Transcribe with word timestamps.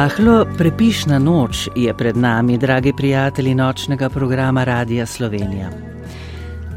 Rahlo 0.00 0.46
prepišna 0.58 1.18
noč 1.18 1.68
je 1.76 1.92
pred 1.94 2.16
nami, 2.16 2.58
dragi 2.58 2.92
prijatelji 2.96 3.54
nočnega 3.54 4.08
programa 4.08 4.64
Radia 4.64 5.06
Slovenija. 5.06 5.68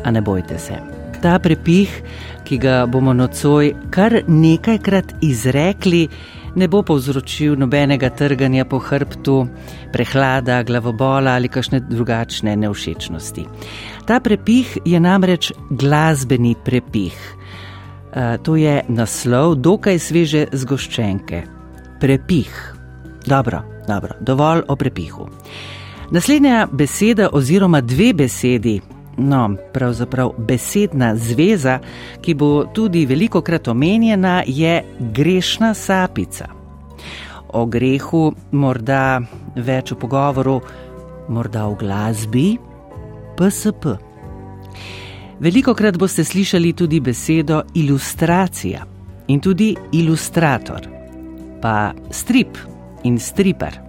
A 0.04 0.12
ne 0.12 0.22
bojte 0.22 0.58
se, 0.60 0.76
ta 1.22 1.40
prepih, 1.40 2.02
ki 2.44 2.58
ga 2.58 2.82
bomo 2.86 3.14
nocoj 3.14 3.72
kar 3.96 4.18
nekajkrat 4.28 5.14
izrekli, 5.22 6.08
ne 6.56 6.68
bo 6.68 6.82
povzročil 6.84 7.56
nobenega 7.56 8.10
trganja 8.10 8.66
po 8.66 8.82
hrbtu, 8.84 9.38
prehlada, 9.94 10.60
glavobola 10.64 11.38
ali 11.40 11.48
kakšne 11.48 11.80
drugačne 11.80 12.58
neušečnosti. 12.60 13.48
Ta 14.06 14.20
prepih 14.20 14.78
je 14.86 15.00
namreč 15.00 15.54
glasbeni 15.70 16.58
prepih. 16.66 17.16
To 18.44 18.60
je 18.60 18.82
naslov 18.90 19.56
dokaj 19.56 20.00
sveže 20.00 20.46
zgoščenke. 20.52 21.44
Prepih. 22.04 22.73
Dobro, 23.26 23.62
dobro, 23.88 24.16
dovolj 24.20 24.62
o 24.68 24.76
prepihu. 24.76 25.28
Naslednja 26.12 26.68
beseda 26.72 27.30
oziroma 27.32 27.82
dve 27.82 28.14
besedi, 28.14 28.82
no, 29.18 29.56
pravzaprav 29.74 30.32
besedna 30.38 31.16
zveza, 31.16 31.80
ki 32.22 32.34
bo 32.34 32.66
tudi 32.74 33.06
veliko 33.06 33.42
krat 33.42 33.68
omenjena, 33.68 34.44
je 34.48 34.84
grešna 35.00 35.74
sapica. 35.74 36.48
O 37.54 37.66
grehu 37.66 38.34
morda 38.52 39.22
več 39.56 39.92
v 39.92 39.98
pogovoru, 40.02 40.60
morda 41.30 41.68
v 41.68 41.78
glasbi, 41.80 42.48
PSP. 43.38 43.96
Veliko 45.40 45.74
krat 45.74 45.98
boste 45.98 46.24
slišali 46.24 46.74
tudi 46.74 47.00
besedo 47.00 47.64
ilustracija 47.74 48.86
in 49.28 49.40
tudi 49.40 49.76
ilustrator, 49.92 50.88
pa 51.62 51.94
strip 52.12 52.73
in 53.04 53.20
striper. 53.20 53.80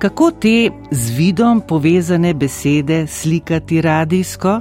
Kako 0.00 0.30
te 0.30 0.70
z 0.90 1.16
vidom 1.16 1.60
povezane 1.60 2.34
besede 2.34 3.06
slikati 3.06 3.80
radijsko? 3.80 4.60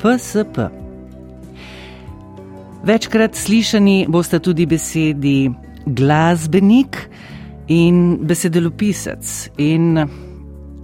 PSP. 0.00 0.58
Večkrat 2.84 3.34
slišani 3.34 4.06
boste 4.08 4.38
tudi 4.38 4.66
besedi 4.66 5.50
glasbenik 5.86 6.96
in 7.68 8.18
besedelopisec. 8.20 9.50
In 9.56 10.04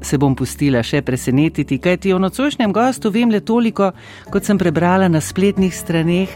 se 0.03 0.19
bom 0.19 0.35
pustila 0.37 0.83
še 0.83 1.03
presenetiti, 1.05 1.79
kajti 1.79 2.13
o 2.13 2.19
nocojšnjem 2.19 2.73
gostu 2.73 3.13
vem 3.13 3.31
le 3.31 3.41
toliko, 3.41 3.93
kot 4.33 4.45
sem 4.45 4.59
prebrala 4.59 5.09
na 5.09 5.21
spletnih 5.21 5.75
straneh 5.77 6.33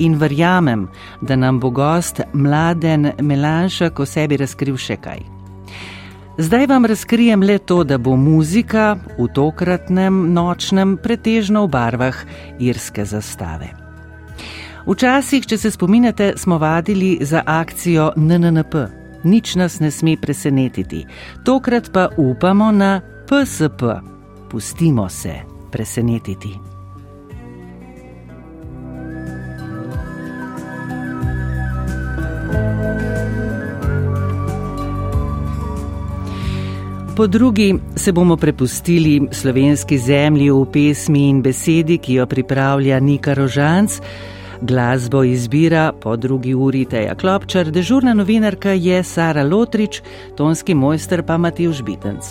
in 0.00 0.16
verjamem, 0.18 0.88
da 1.20 1.36
nam 1.36 1.60
bo 1.60 1.70
gost 1.70 2.20
mladen 2.32 3.12
Melanšek 3.20 4.00
o 4.00 4.06
sebi 4.06 4.40
razkril 4.40 4.76
še 4.76 4.96
kaj. 4.96 5.20
Zdaj 6.40 6.66
vam 6.66 6.86
razkrijem 6.88 7.42
le 7.42 7.58
to, 7.58 7.84
da 7.84 7.98
bo 7.98 8.16
muzika 8.16 8.96
v 9.18 9.28
tokratnem 9.34 10.32
nočnem 10.32 10.96
pretežno 10.96 11.66
v 11.66 11.70
barvah 11.74 12.16
irske 12.58 13.04
zastave. 13.04 13.74
Včasih, 14.86 15.44
če 15.46 15.58
se 15.58 15.70
spominjate, 15.70 16.32
smo 16.36 16.58
vadili 16.58 17.18
za 17.20 17.42
akcijo 17.46 18.12
NNP. 18.16 18.86
Nič 19.24 19.54
nas 19.60 19.80
ne 19.80 19.90
sme 19.92 20.16
presenetiti, 20.16 21.04
tokrat 21.44 21.92
pa 21.92 22.08
upamo 22.16 22.72
na 22.72 23.00
PSP. 23.28 24.00
Pustimo 24.48 25.08
se 25.08 25.34
presenetiti. 25.70 26.69
Po 37.20 37.26
drugi 37.26 37.74
se 37.96 38.12
bomo 38.12 38.36
prepustili 38.36 39.28
slovenski 39.32 39.98
zemlji 39.98 40.50
v 40.50 40.64
pesmi 40.72 41.28
in 41.28 41.42
besedi, 41.42 41.98
ki 41.98 42.14
jo 42.14 42.26
pripravlja 42.26 43.00
Nika 43.00 43.34
Rožanc. 43.34 44.00
Glasbo 44.60 45.22
izbira 45.24 45.92
po 45.92 46.16
drugi 46.16 46.54
uri 46.54 46.84
Teja 46.84 47.14
Klopčar, 47.14 47.70
dežurna 47.70 48.14
novinarka 48.14 48.72
je 48.72 49.02
Sara 49.04 49.44
Lotrič, 49.44 50.00
tonski 50.36 50.74
mojster 50.74 51.22
pa 51.22 51.36
Matijus 51.36 51.82
Bitenc. 51.82 52.24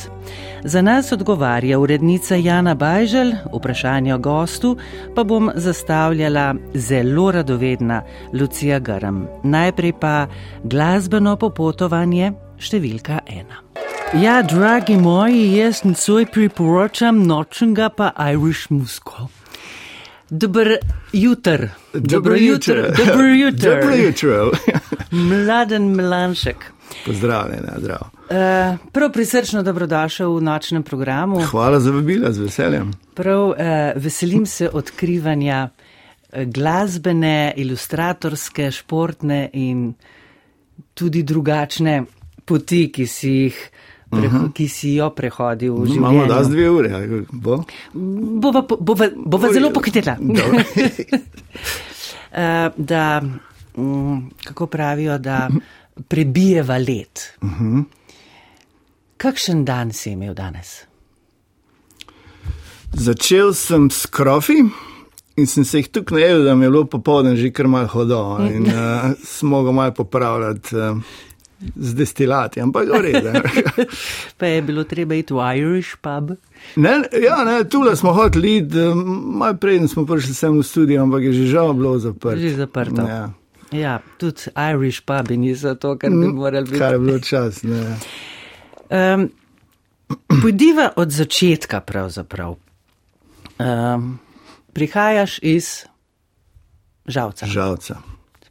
Za 0.64 0.82
nas 0.82 1.12
odgovarja 1.12 1.80
urednica 1.80 2.36
Jana 2.36 2.76
Bajžel, 2.76 3.32
vprašanje 3.54 4.14
o 4.16 4.18
gostu 4.18 4.78
pa 5.16 5.24
bom 5.24 5.52
zastavljala 5.56 6.56
zelo 6.74 7.32
radovedna 7.32 8.04
Lucija 8.34 8.80
Grm. 8.80 9.24
Najprej 9.44 9.94
pa 10.02 10.28
glasbeno 10.64 11.36
popotovanje 11.36 12.34
številka 12.60 13.20
ena. 13.28 13.64
Ja, 14.14 14.42
dragi 14.42 14.98
moji, 14.98 15.58
jaz 15.58 15.84
nocoj 15.84 16.26
priporočam 16.26 17.24
nočnega 17.28 17.90
pa 17.90 18.12
Irish 18.34 18.72
musko. 18.72 19.30
Dobro 20.30 20.76
jutro. 21.14 21.70
Dobro 21.94 22.36
jutro. 22.36 22.82
Dobro 23.06 23.26
jutro. 23.26 23.76
Dobro 23.76 23.96
jutro. 23.96 24.52
Mladen 25.12 25.96
Melanšek. 25.96 26.74
Pozdravljena, 27.06 27.76
zdrav. 27.80 28.02
Uh, 28.30 28.78
prav 28.92 29.12
prisrčno 29.12 29.64
dobrodošel 29.64 30.36
v 30.36 30.42
nočnem 30.42 30.84
programu. 30.84 31.42
Hvala 31.42 31.80
za 31.80 31.92
vabila, 31.92 32.32
z 32.32 32.40
veseljem. 32.40 32.92
Prav 33.14 33.50
uh, 33.50 33.56
veselim 33.96 34.46
se 34.46 34.70
odkrivanja 34.74 35.70
glasbene, 36.34 37.54
ilustratorske, 37.58 38.72
športne 38.72 39.50
in 39.54 39.94
tudi 40.94 41.24
drugačne 41.24 42.04
poti, 42.46 42.90
ki 42.94 43.08
si 43.08 43.30
jih 43.30 43.70
preho, 44.10 44.38
uh 44.38 44.44
-huh. 44.44 44.54
ki 44.54 44.68
si 44.68 44.94
jo 44.94 45.10
prehodil 45.10 45.74
v 45.74 45.86
življenju. 45.86 46.14
Imamo 46.14 46.26
da 46.26 46.44
z 46.44 46.50
dve 46.50 46.70
ure, 46.70 47.24
bo? 47.32 47.64
Bova, 47.94 48.66
bova, 48.80 49.10
bova 49.16 49.54
zelo 49.54 49.72
pohitela. 49.74 50.18
da, 52.78 53.22
kako 54.44 54.68
pravijo, 54.68 55.18
da 55.18 55.50
prebijeva 56.08 56.78
let. 56.78 57.38
Uh 57.42 57.62
-huh. 57.62 57.84
Kakšen 59.18 59.66
dan 59.66 59.92
si 59.94 60.12
imel 60.12 60.34
danes? 60.34 60.86
Začel 62.94 63.54
sem 63.54 63.90
s 63.90 64.06
krofi 64.06 64.64
in 65.36 65.48
sem 65.48 65.66
se 65.66 65.78
jih 65.78 65.88
tukaj 65.88 66.20
najel, 66.20 66.44
da 66.44 66.56
mi 66.56 66.66
je 66.66 66.70
bilo 66.70 66.86
popoldne 66.86 67.36
že 67.36 67.52
kar 67.52 67.68
malo 67.68 67.88
hodo 67.88 68.38
in 68.54 68.66
uh, 68.66 69.12
smo 69.24 69.64
ga 69.64 69.72
malo 69.72 69.94
popravljati. 69.94 70.76
Uh, 70.76 71.02
z 71.76 71.94
destilati, 71.96 72.62
ampak 72.62 72.88
gre. 72.88 73.44
pa 74.38 74.46
je 74.46 74.62
bilo 74.62 74.84
treba 74.84 75.16
iti 75.16 75.34
v 75.34 75.44
Irish 75.60 76.00
pub. 76.02 76.32
Ne, 76.76 77.04
ja, 77.24 77.44
ne, 77.44 77.64
tule 77.70 77.96
smo 77.96 78.14
hoteli, 78.14 78.58
eh, 78.64 78.96
malo 78.96 79.58
prej 79.60 79.88
smo 79.88 80.06
prišli 80.06 80.34
sem 80.34 80.56
v 80.56 80.64
studio, 80.64 81.04
ampak 81.04 81.24
je 81.24 81.34
že 81.34 81.46
žal 81.52 81.74
bilo 81.74 82.00
zaprto. 82.00 82.40
Že 82.40 82.56
zaprto. 82.56 83.04
Ja. 83.04 83.30
Ja, 83.72 84.00
tudi 84.18 84.52
Irish 84.56 85.02
pubi 85.06 85.38
niso 85.38 85.76
to, 85.76 85.98
kar 85.98 86.10
bi 86.10 86.16
mm, 86.16 86.36
morali 86.36 86.66
biti. 86.66 86.80
Kar 86.80 86.94
je 86.94 87.00
bilo 87.00 87.20
čas. 87.20 87.64
Um, 87.64 89.30
Pojdiva 90.42 90.92
od 90.96 91.12
začetka 91.12 91.82
pravzaprav. 91.82 92.56
Um, 93.60 94.20
prihajaš 94.74 95.40
iz 95.42 95.86
žalca. 97.06 97.46
Žalca. 97.46 98.02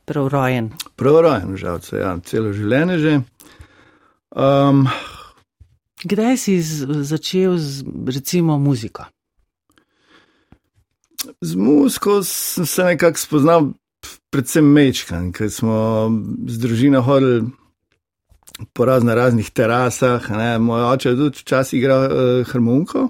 Prav 0.04 0.28
rojen. 0.28 0.70
Prav 0.96 1.20
rojen, 1.20 1.56
žal, 1.56 1.80
ja, 1.92 2.16
celo 2.24 2.52
življenje 2.52 2.98
že. 2.98 3.14
Um, 4.32 4.86
Kdaj 5.98 6.36
si 6.38 6.62
začel 7.02 7.58
z 7.58 7.82
recimo 8.06 8.58
muziko? 8.58 9.08
Z 11.42 11.58
muziko 11.58 12.22
sem 12.22 12.66
se 12.66 12.84
nekako 12.84 13.18
spoznal, 13.18 13.72
predvsem 14.30 14.64
mečkan, 14.64 15.32
ker 15.32 15.50
smo 15.50 16.08
z 16.46 16.60
družino 16.60 17.02
hodili 17.02 17.46
po 18.72 18.84
razno 18.84 19.14
raznih 19.14 19.50
terasah. 19.50 20.30
Ne. 20.30 20.58
Moj 20.58 20.82
oče 20.92 21.08
je 21.08 21.16
tudi 21.16 21.38
včasih 21.38 21.78
igral 21.78 22.04
uh, 22.04 22.46
harmoniko 22.48 23.08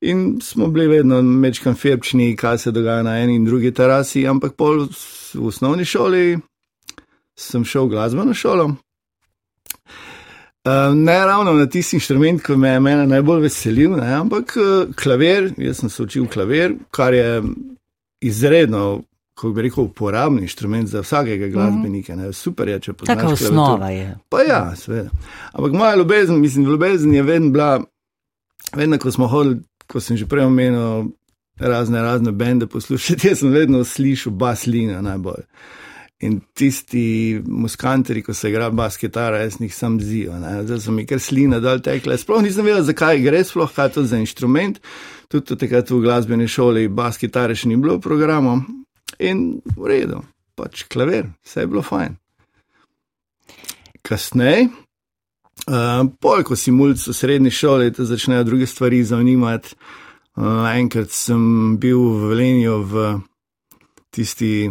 in 0.00 0.38
smo 0.42 0.68
bili 0.70 0.86
vedno 0.86 1.22
mečkan 1.22 1.74
febčni, 1.74 2.36
kaj 2.36 2.58
se 2.58 2.70
dogaja 2.70 3.02
na 3.02 3.18
eni 3.18 3.34
in 3.34 3.44
drugi 3.44 3.72
terasi, 3.74 4.26
ampak 4.28 4.54
pol 4.54 4.86
v 5.34 5.46
osnovni 5.46 5.84
šoli 5.84 6.38
sem 7.38 7.64
šel 7.64 7.86
v 7.86 7.94
glasbeno 7.94 8.34
šolo. 8.34 8.68
Uh, 10.68 10.94
ne 10.94 11.18
ravno 11.26 11.52
na 11.52 11.66
tisti 11.66 11.96
inštrument, 11.96 12.42
ki 12.44 12.56
me 12.56 12.70
je 12.74 12.80
mene 12.80 13.06
najbolj 13.06 13.40
veselil, 13.46 13.94
ne, 13.96 14.08
ampak 14.14 14.56
uh, 14.58 14.94
klavir, 14.94 15.52
jaz 15.56 15.80
sem 15.80 15.90
se 15.90 16.02
učil 16.02 16.26
klavir, 16.28 16.74
kar 16.90 17.14
je 17.14 17.42
izredno, 18.20 19.02
kako 19.38 19.52
bi 19.52 19.62
rekel, 19.62 19.84
uporabni 19.84 20.42
inštrument 20.42 20.88
za 20.88 21.00
vsakega 21.00 21.48
glasbenika. 21.48 22.16
Ne, 22.16 22.32
super 22.32 22.68
je, 22.68 22.80
če 22.80 22.92
poznaš. 22.92 23.16
Taka 23.16 23.32
osnova 23.32 23.90
je. 23.94 24.16
Pa 24.28 24.42
ja, 24.42 24.62
seveda. 24.76 25.10
Ampak 25.52 25.72
moja 25.72 25.94
ljubezen, 25.96 26.40
mislim, 26.40 26.64
ljubezen 26.66 27.14
je 27.14 27.22
vedno 27.22 27.50
bila, 27.50 27.80
vedno 28.74 28.98
ko 28.98 29.12
smo 29.14 29.28
hodili, 29.30 29.60
ko 29.86 30.00
sem 30.00 30.16
že 30.16 30.26
prej 30.26 30.44
omenil 30.44 31.12
razne, 31.60 32.02
razne 32.02 32.32
bende 32.32 32.66
poslušati, 32.66 33.28
jaz 33.28 33.38
sem 33.44 33.54
vedno 33.54 33.84
slišal 33.84 34.32
baslina 34.32 35.00
najbolj. 35.02 35.46
In 36.20 36.40
tisti 36.54 37.38
muskanteri, 37.46 38.24
ko 38.26 38.34
se 38.34 38.50
igra 38.50 38.70
bas 38.70 38.96
kitara, 38.98 39.38
jaz 39.38 39.60
jih 39.60 39.74
sam 39.74 40.00
zijo. 40.00 40.34
Zdaj 40.64 40.80
so 40.80 40.92
mi 40.92 41.06
kar 41.06 41.22
slina 41.22 41.60
dol 41.62 41.78
tekle. 41.78 42.18
Sploh 42.18 42.42
nisem 42.42 42.66
vedel, 42.66 42.82
zakaj 42.90 43.22
gre, 43.22 43.44
sploh 43.46 43.70
kaj 43.70 43.92
to 43.94 44.02
za 44.02 44.18
inštrument. 44.18 44.82
Tudi 45.30 45.54
takrat 45.62 45.90
v 45.94 46.02
glasbeni 46.02 46.50
šoli 46.50 46.88
bas 46.88 47.22
kitare 47.22 47.54
še 47.54 47.70
ni 47.70 47.78
bilo 47.78 48.00
v 48.00 48.06
programu. 48.08 48.58
In 49.18 49.60
v 49.76 49.88
redu, 49.88 50.22
pač 50.54 50.84
klavir, 50.90 51.30
vse 51.44 51.64
je 51.64 51.70
bilo 51.70 51.82
fajn. 51.82 52.18
Kasneje, 54.02 54.68
uh, 55.68 56.04
pol, 56.20 56.44
ko 56.46 56.56
si 56.56 56.72
mulj 56.74 56.98
v 57.08 57.16
srednji 57.16 57.50
šoli, 57.50 57.92
te 57.92 58.06
začnejo 58.08 58.44
druge 58.46 58.68
stvari 58.68 59.02
zanimati. 59.04 59.74
Uh, 60.38 60.68
enkrat 60.70 61.10
sem 61.10 61.78
bil 61.82 61.98
v 61.98 62.28
Velenju 62.30 62.76
v 62.86 63.08
tisti 64.14 64.68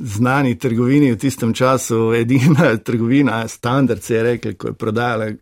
znani 0.00 0.58
trgovini 0.58 1.12
v 1.12 1.18
tistem 1.18 1.54
času, 1.54 2.12
edina 2.14 2.76
trgovina, 2.84 3.48
standard 3.48 4.02
se 4.02 4.14
je 4.14 4.22
rekel, 4.22 4.54
ko 4.54 4.68
je 4.68 4.74
prodajala 4.74 5.32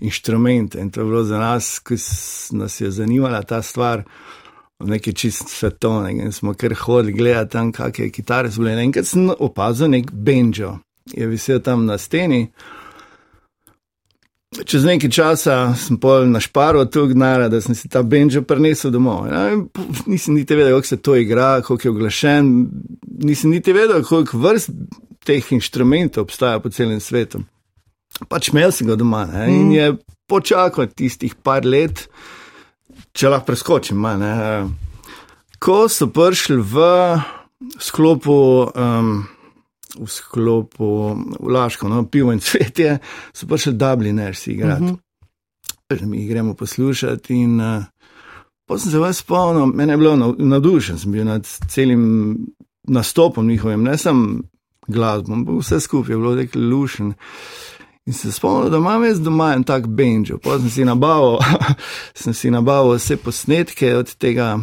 inštrumente 0.00 0.80
in 0.80 0.90
to 0.90 1.00
je 1.00 1.04
bilo 1.04 1.24
za 1.24 1.38
nas, 1.38 1.78
ki 1.78 1.94
nas 2.50 2.80
je 2.80 2.90
zanimala 2.90 3.42
ta 3.42 3.62
stvar, 3.62 4.04
nekaj 4.80 5.12
čist 5.12 5.48
svetovnega 5.48 6.22
in 6.22 6.32
smo 6.32 6.54
kar 6.54 6.74
hodili 6.74 7.12
gledati 7.12 7.52
tam, 7.52 7.72
kakšne 7.72 8.10
kitare 8.10 8.50
so 8.50 8.62
bile. 8.62 8.80
Enkrat 8.82 9.06
sem 9.06 9.30
opazil 9.38 9.90
nek 9.90 10.10
benjo, 10.12 10.78
je 11.12 11.26
visel 11.26 11.60
tam 11.60 11.86
na 11.86 11.98
steni. 11.98 12.48
Čez 14.64 14.84
nekaj 14.86 15.10
časa 15.10 15.54
sem 15.74 15.98
pol 15.98 16.28
našparil 16.30 16.86
tu 16.86 17.08
gnara, 17.10 17.48
da 17.50 17.60
sem 17.60 17.74
si 17.74 17.88
ta 17.90 18.02
benjo 18.02 18.44
prinesel 18.46 18.92
domov. 18.94 19.26
Ja, 19.26 19.48
nisem 20.06 20.34
niti 20.34 20.54
vedel, 20.54 20.76
kako 20.78 20.86
se 20.86 20.96
to 20.96 21.16
igra, 21.16 21.60
kako 21.60 21.80
je 21.84 21.90
oglašen, 21.90 22.52
nisem 23.24 23.50
niti 23.50 23.72
vedel, 23.72 24.02
koliko 24.02 24.38
vrst 24.38 24.70
teh 25.24 25.52
inštrumentov 25.52 26.28
obstaja 26.28 26.60
po 26.60 26.70
celem 26.70 27.00
svetu. 27.00 27.42
Pač 28.28 28.52
imel 28.52 28.70
sem 28.72 28.86
ga 28.86 28.94
doma 28.96 29.24
ne? 29.26 29.48
in 29.50 29.68
mm. 29.68 29.72
je 29.72 29.86
počakal 30.30 30.86
tistih 30.86 31.34
par 31.34 31.66
let, 31.66 32.06
če 33.14 33.30
lahko 33.30 33.46
preskočim. 33.52 34.02
Ne? 34.20 34.32
Ko 35.62 35.84
so 35.88 36.10
prišli 36.12 36.58
v 36.58 36.88
sklopu. 37.78 38.36
Um, 38.74 39.14
v 39.94 40.10
sklopu 40.10 41.14
Vlaško, 41.38 41.88
no, 41.88 42.02
pivo 42.10 42.32
in 42.34 42.40
cvetje, 42.42 42.98
so 43.30 43.46
pa 43.46 43.54
še 43.54 43.76
Dubliners 43.78 44.46
igrati. 44.50 44.90
Uh 44.90 44.98
-huh. 45.90 46.06
Mi 46.06 46.18
jih 46.18 46.30
gremo 46.30 46.54
poslušati 46.54 47.34
in 47.34 47.60
uh, 47.60 47.84
potem 48.66 48.82
sem 48.82 48.90
se 48.90 48.98
vas 48.98 49.18
spomnil, 49.18 49.66
meni 49.66 49.92
je 49.92 49.96
bilo 49.96 50.34
navdušen, 50.38 50.98
sem 50.98 51.12
bil 51.12 51.24
nad 51.24 51.46
celim 51.68 52.36
nastopom 52.82 53.46
njihovim, 53.46 53.82
ne 53.82 53.98
sem 53.98 54.42
glasbo, 54.86 55.58
vse 55.58 55.80
skupaj 55.80 56.12
je 56.12 56.16
bilo 56.16 56.34
rekel 56.34 56.68
lušen. 56.70 57.14
In 58.06 58.12
se 58.12 58.32
spomnil, 58.32 58.70
da 58.70 58.76
imam 58.76 59.04
jaz 59.04 59.20
doma 59.20 59.54
en 59.54 59.64
tak 59.64 59.86
benjo. 59.86 60.38
Potem 60.38 60.68
sem 60.68 60.70
si 60.70 60.84
nabavil, 60.84 61.38
sem 62.22 62.34
si 62.34 62.50
nabavil 62.50 62.98
vse 62.98 63.16
posnetke 63.16 63.94
od 63.96 64.12
tega 64.20 64.58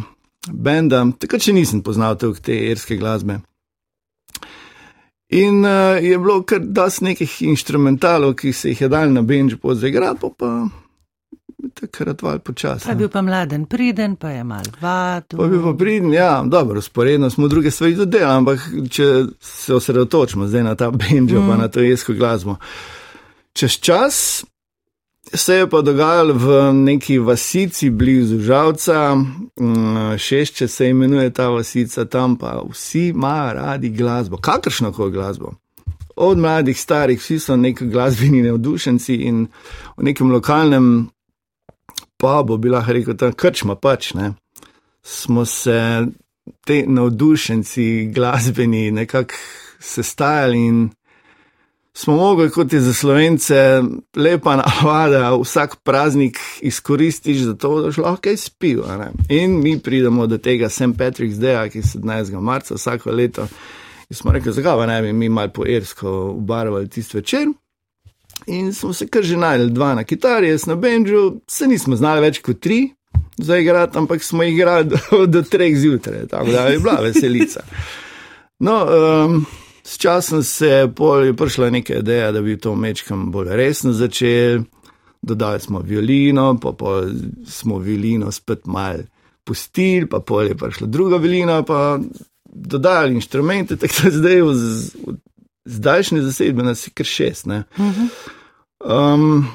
benda, 0.50 1.02
tako 1.18 1.38
če 1.42 1.54
nisem 1.56 1.82
poznal 1.82 2.18
te 2.18 2.54
irske 2.54 2.96
glasbe. 2.96 3.40
In 5.32 5.64
uh, 5.64 5.96
je 5.96 6.18
bilo 6.18 6.42
kar 6.44 6.60
dost 6.60 7.00
nekih 7.00 7.38
instrumentalov, 7.48 8.34
ki 8.36 8.52
se 8.52 8.68
jih 8.68 8.80
je 8.84 8.88
dal 8.92 9.10
na 9.10 9.22
benžu 9.24 9.56
pozigrati, 9.58 10.20
pa, 10.20 10.30
pa 10.38 11.68
takrat 11.80 12.22
val 12.22 12.38
počasi. 12.38 12.84
Pa 12.84 12.92
je 12.92 13.00
bil 13.00 13.08
pa 13.08 13.22
mladen, 13.24 13.64
priden, 13.66 14.16
pa 14.20 14.30
je 14.30 14.44
mal 14.44 14.66
vadu. 14.80 15.38
Pa 15.40 15.48
je 15.48 15.54
bil 15.54 15.62
pa 15.64 15.72
priden, 15.78 16.12
ja, 16.12 16.42
dobro, 16.46 16.82
sporedno 16.84 17.30
smo 17.30 17.48
druge 17.48 17.70
stvari 17.70 17.96
tudi 17.96 18.18
delali, 18.18 18.38
ampak 18.44 18.66
če 18.90 19.12
se 19.40 19.74
osredotočimo 19.74 20.46
zdaj 20.46 20.68
na 20.68 20.74
ta 20.74 20.90
benžo, 20.90 21.40
mm. 21.40 21.48
pa 21.48 21.56
na 21.56 21.68
to 21.68 21.80
jesko 21.80 22.12
glasbo. 22.12 22.60
Čez 23.52 23.80
čas 23.80 24.44
se 25.34 25.54
je 25.54 25.70
pa 25.70 25.80
dogajalo 25.80 26.34
v 26.34 26.72
neki 26.72 27.18
vasici 27.18 27.90
blizu 27.90 28.38
Žalca, 28.38 29.14
mm, 29.14 30.18
šešče 30.18 30.68
se 30.68 30.88
imenuje 30.88 31.30
ta 31.30 31.48
vasica, 31.48 32.04
tam 32.04 32.36
pa 32.36 32.62
vsi 32.70 33.06
imajo 33.08 33.52
radi 33.52 33.88
glasbo, 33.88 34.36
kakršno 34.36 34.92
koli 34.92 35.12
glasbo. 35.12 35.52
Od 36.16 36.38
mladih, 36.38 36.80
starih, 36.80 37.20
vsi 37.20 37.38
so 37.38 37.56
neki 37.56 37.86
glasbeni 37.86 38.42
navdušenci 38.42 39.14
in 39.14 39.46
v 39.96 40.02
nekem 40.02 40.30
lokalnem 40.30 41.08
pubu, 42.16 42.56
bi 42.56 42.68
lahko 42.68 42.92
rekel, 42.92 43.16
tam 43.16 43.32
krčma 43.32 43.74
pač, 43.74 44.14
ne, 44.14 44.32
smo 45.02 45.44
se 45.44 46.06
te 46.64 46.84
navdušenci 46.86 48.12
glasbeni 48.14 48.90
nekako 48.90 49.34
sestajali 49.80 50.58
in 50.58 50.90
smo 51.94 52.16
mogli, 52.16 52.50
kot 52.50 52.72
je 52.72 52.80
za 52.80 52.94
slovence, 52.94 53.82
lepa 54.16 54.56
navada, 54.56 55.36
vsak 55.36 55.76
praznik 55.76 56.38
izkoristiš 56.60 57.38
za 57.38 57.54
to, 57.54 57.80
da 57.80 58.02
lahko 58.02 58.16
kaj 58.20 58.36
spijo. 58.36 58.84
In 59.28 59.60
mi 59.62 59.78
pridemo 59.78 60.26
do 60.26 60.38
tega 60.38 60.68
St. 60.68 60.96
Patrick's 60.98 61.38
Day, 61.38 61.70
ki 61.70 61.78
je 61.78 61.82
17. 61.82 62.40
marca 62.40 62.74
vsako 62.74 63.10
leto. 63.10 63.46
In 64.10 64.16
smo 64.16 64.32
rekli, 64.32 64.52
zakaj 64.52 64.86
ne 64.86 65.02
bi 65.02 65.12
mi 65.12 65.28
mal 65.28 65.48
po 65.48 65.66
irsko 65.66 66.34
ubarvali 66.36 66.88
tisti 66.88 67.16
večer. 67.16 67.48
In 68.46 68.74
smo 68.74 68.92
se 68.92 69.06
kar 69.06 69.22
že 69.22 69.36
najdel, 69.36 69.68
dva 69.68 69.94
na 69.94 70.04
kitari, 70.04 70.48
jaz 70.48 70.66
na 70.66 70.74
benžu, 70.74 71.32
se 71.46 71.66
nismo 71.66 71.96
znali 71.96 72.20
več 72.20 72.40
kot 72.42 72.60
tri 72.60 72.90
za 73.36 73.56
igrati, 73.58 73.98
ampak 73.98 74.22
smo 74.22 74.42
igrali 74.42 74.84
do, 74.84 74.98
do 75.26 75.42
treh 75.42 75.76
zjutraj, 75.76 76.26
tako 76.26 76.50
da 76.50 76.66
je 76.66 76.78
bila 76.78 77.00
veselica. 77.00 77.60
No, 78.58 78.86
um, 78.86 79.46
S 79.84 79.98
časom 79.98 80.42
se 80.42 80.68
je 80.68 81.34
prišla 81.36 81.70
neka 81.70 81.98
ideja, 81.98 82.32
da 82.32 82.40
bi 82.40 82.58
to 82.58 82.74
mečkam 82.74 83.30
bolj 83.32 83.48
resno 83.50 83.92
začel. 83.92 84.62
Dodali 85.22 85.60
smo 85.60 85.78
violino, 85.78 86.58
pa, 86.62 86.72
pa 86.72 87.02
smo 87.46 87.78
violino 87.78 88.32
spet 88.32 88.66
mal 88.66 88.96
pustili, 89.44 90.06
pa 90.06 90.20
pol 90.20 90.46
je 90.46 90.56
prišla 90.56 90.86
druga 90.86 91.16
violina, 91.16 91.62
pa 91.62 91.98
dodali 92.44 93.14
inštrumente, 93.14 93.76
tako 93.76 93.94
da 94.04 94.10
zdaj 94.10 94.42
v, 94.42 94.52
v 95.66 95.74
zdajšnji 95.78 96.20
zasedbi 96.22 96.62
nas 96.62 96.86
je 96.86 96.90
kar 96.94 97.06
šest. 97.06 97.46
Um, 98.84 99.46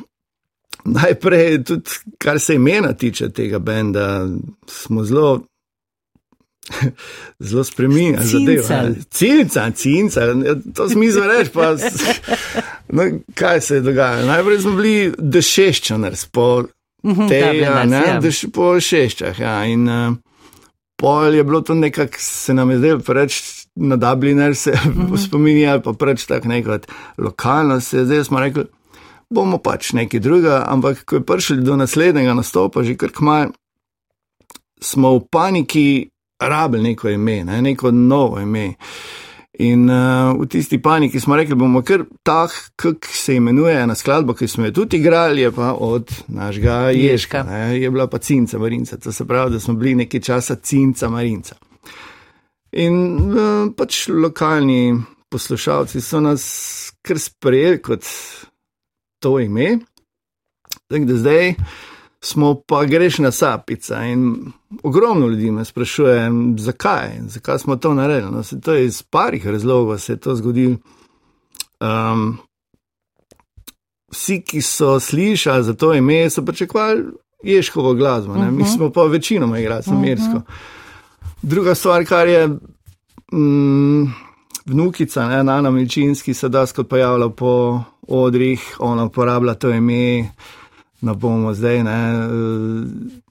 najprej, 0.86 1.64
tudi 1.64 2.16
kar 2.18 2.40
se 2.40 2.56
imena 2.56 2.94
tiče 2.94 3.30
tega 3.30 3.60
benda, 3.60 4.28
smo 4.68 5.04
zelo 5.04 5.42
zelo 7.40 7.64
spremenjena 7.64 8.24
zadeva. 8.24 8.84
Cinca, 9.10 9.72
cinca, 9.72 10.22
to 10.76 10.90
smisel 10.90 11.28
reči. 11.28 11.52
Pa, 11.54 11.76
no, 12.96 13.04
kaj 13.36 13.62
se 13.62 13.76
je 13.76 13.82
dogajalo? 13.82 14.28
Najprej 14.28 14.62
smo 14.62 14.72
bili 14.72 15.12
dešeščani, 15.18 16.12
po 16.32 16.64
mhm, 17.06 17.28
tega, 17.28 17.84
ne, 17.86 18.04
ja. 18.08 18.18
deš, 18.24 18.46
po 18.54 18.76
šeščah. 18.80 19.40
Ja, 19.40 19.60
in 19.66 19.88
uh, 19.90 20.16
pol 21.00 21.36
je 21.36 21.44
bilo 21.44 21.62
to 21.62 21.76
nekako, 21.76 22.20
se 22.20 22.54
nam 22.54 22.72
je 22.72 22.78
zdelo 22.78 23.00
preveč 23.00 23.42
na 23.76 23.96
Dubliner, 23.96 24.56
se 24.56 24.74
mhm. 24.74 25.16
spominjali, 25.28 25.82
pa 25.84 25.94
preveč 25.94 26.26
tako 26.26 26.48
nekaj 26.48 26.80
lokalno, 27.18 27.82
se 27.82 28.06
zdaj 28.06 28.24
smo 28.24 28.44
rekli. 28.44 28.68
Bomo 29.30 29.58
pač 29.60 29.92
nekaj 29.92 30.22
drugega, 30.24 30.62
ampak 30.72 31.02
ko 31.04 31.18
je 31.18 31.24
prišli 31.28 31.58
do 31.60 31.76
naslednjega 31.76 32.32
nastopa, 32.34 32.84
že 32.88 32.94
kar 32.96 33.12
kmaj, 33.12 33.50
smo 34.80 35.18
v 35.18 35.26
paniki, 35.28 35.88
rabili 36.40 36.84
neko 36.84 37.10
ime, 37.10 37.44
ne, 37.44 37.62
neko 37.62 37.92
novo 37.92 38.40
ime. 38.40 38.74
In 39.60 39.90
uh, 39.90 40.38
v 40.38 40.46
tisti 40.46 40.78
paniki 40.82 41.20
smo 41.20 41.36
rekli, 41.36 41.56
bomo 41.58 41.82
kar 41.82 42.04
tak, 42.24 42.54
kak 42.78 43.06
se 43.10 43.36
imenuje 43.36 43.74
ena 43.82 43.96
skladba, 43.96 44.36
ki 44.38 44.48
smo 44.48 44.68
jo 44.68 44.72
tudi 44.72 45.00
igrali, 45.02 45.42
je 45.42 45.52
pa 45.52 45.72
od 45.74 46.14
našega 46.28 46.92
Ježka. 46.94 47.42
Ne, 47.44 47.80
je 47.82 47.90
bila 47.92 48.06
pa 48.08 48.18
Cinca 48.18 48.60
Marinca, 48.60 48.98
to 48.98 49.12
se 49.12 49.26
pravi, 49.26 49.52
da 49.52 49.60
smo 49.60 49.74
bili 49.74 49.96
nekaj 49.96 50.22
časa 50.22 50.56
Cinca 50.56 51.10
Marinca. 51.10 51.58
In 52.78 53.02
uh, 53.34 53.74
pač 53.78 54.06
lokalni 54.14 54.94
poslušalci 55.30 56.02
so 56.02 56.22
nas 56.22 56.44
kar 57.02 57.20
sprejeli 57.20 57.82
kot 57.82 58.06
to 59.20 59.40
ime. 59.40 59.80
Tak, 60.88 61.10
zdaj 61.10 61.56
smo 62.28 62.56
pa 62.68 62.86
grešna 62.86 63.32
sapica 63.32 64.04
in 64.04 64.52
ogromno 64.84 65.28
ljudi 65.28 65.52
me 65.52 65.66
sprašuje, 65.66 66.32
zakaj, 66.58 67.10
zakaj 67.28 67.60
smo 67.60 67.76
to 67.76 67.94
naredili. 67.94 68.32
No, 68.32 68.44
to 68.64 68.74
je 68.74 68.86
iz 68.86 69.04
parih 69.04 69.48
razlogov, 69.48 69.98
se 69.98 70.14
je 70.14 70.18
to 70.18 70.36
zgodilo. 70.36 70.76
Um, 71.80 72.38
vsi, 74.12 74.42
ki 74.42 74.62
so 74.62 75.00
slišali 75.00 75.64
za 75.64 75.74
to 75.74 75.94
ime, 75.94 76.30
so 76.30 76.46
pričakovali 76.46 77.04
ježkovo 77.44 77.94
glasbo, 77.94 78.32
uh 78.32 78.38
-huh. 78.40 78.52
mi 78.52 78.64
mhm. 78.64 78.72
smo 78.72 78.92
pa 78.92 79.04
večinoma 79.04 79.60
igrali 79.60 79.84
samirsko. 79.84 80.36
Uh 80.36 80.42
-huh. 80.42 80.52
Druga 81.42 81.76
stvar, 81.76 82.06
kar 82.06 82.28
je. 82.28 82.48
Mm, 83.34 84.06
Vnukica, 84.66 85.28
ne, 85.28 85.44
Nana 85.44 85.72
Milčinski, 85.72 86.34
se 86.34 86.50
da 86.50 86.66
skot 86.66 86.90
pojavlja 86.90 87.30
po 87.30 87.84
odrih, 88.08 88.76
ona 88.80 89.06
uporablja 89.06 89.54
to 89.54 89.70
ime, 89.70 90.30
da 91.02 91.14
bomo 91.14 91.54
zdaj 91.54 91.84
ne, 91.84 92.28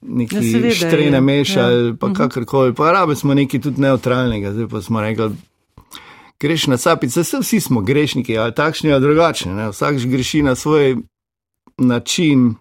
neki 0.01 0.35
ja, 0.35 0.71
štrene 0.71 1.21
mešali, 1.21 1.87
ja. 1.87 1.95
pa 1.99 2.07
mhm. 2.07 2.15
kakorkoli. 2.15 2.73
Pa 2.73 2.91
rabe 2.91 3.15
smo 3.15 3.33
neki 3.33 3.61
tudi 3.61 3.81
neutralnega, 3.81 4.51
zdaj 4.51 4.67
pa 4.67 4.81
smo 4.81 5.01
rekli, 5.01 5.31
greš 6.39 6.67
na 6.67 6.77
sapice, 6.77 7.21
vse 7.21 7.37
vsi 7.41 7.59
smo 7.59 7.81
grešniki, 7.81 8.37
ali 8.37 8.55
takšni 8.55 8.91
ali 8.91 9.01
drugačni, 9.01 9.53
ne. 9.53 9.69
vsak 9.69 9.95
greši 9.95 10.41
na 10.41 10.55
svoj 10.55 10.97
način, 11.77 12.55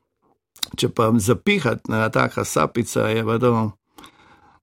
če 0.76 0.88
pa 0.88 1.12
zapihati 1.16 1.90
na 1.90 2.08
taka 2.08 2.44
sapica, 2.44 3.00
je 3.00 3.24
pa 3.24 3.38
to. 3.38 3.70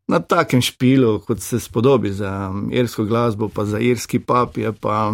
Na 0.08 0.20
takem 0.20 0.62
špilu, 0.62 1.20
kot 1.20 1.40
se 1.40 1.60
spodobi 1.60 2.12
za 2.12 2.52
irsko 2.72 3.06
glasbo, 3.06 3.48
pa 3.50 3.66
za 3.66 3.80
irski 3.80 4.20
pap, 4.20 4.58
je 4.58 4.74
pa 4.74 5.14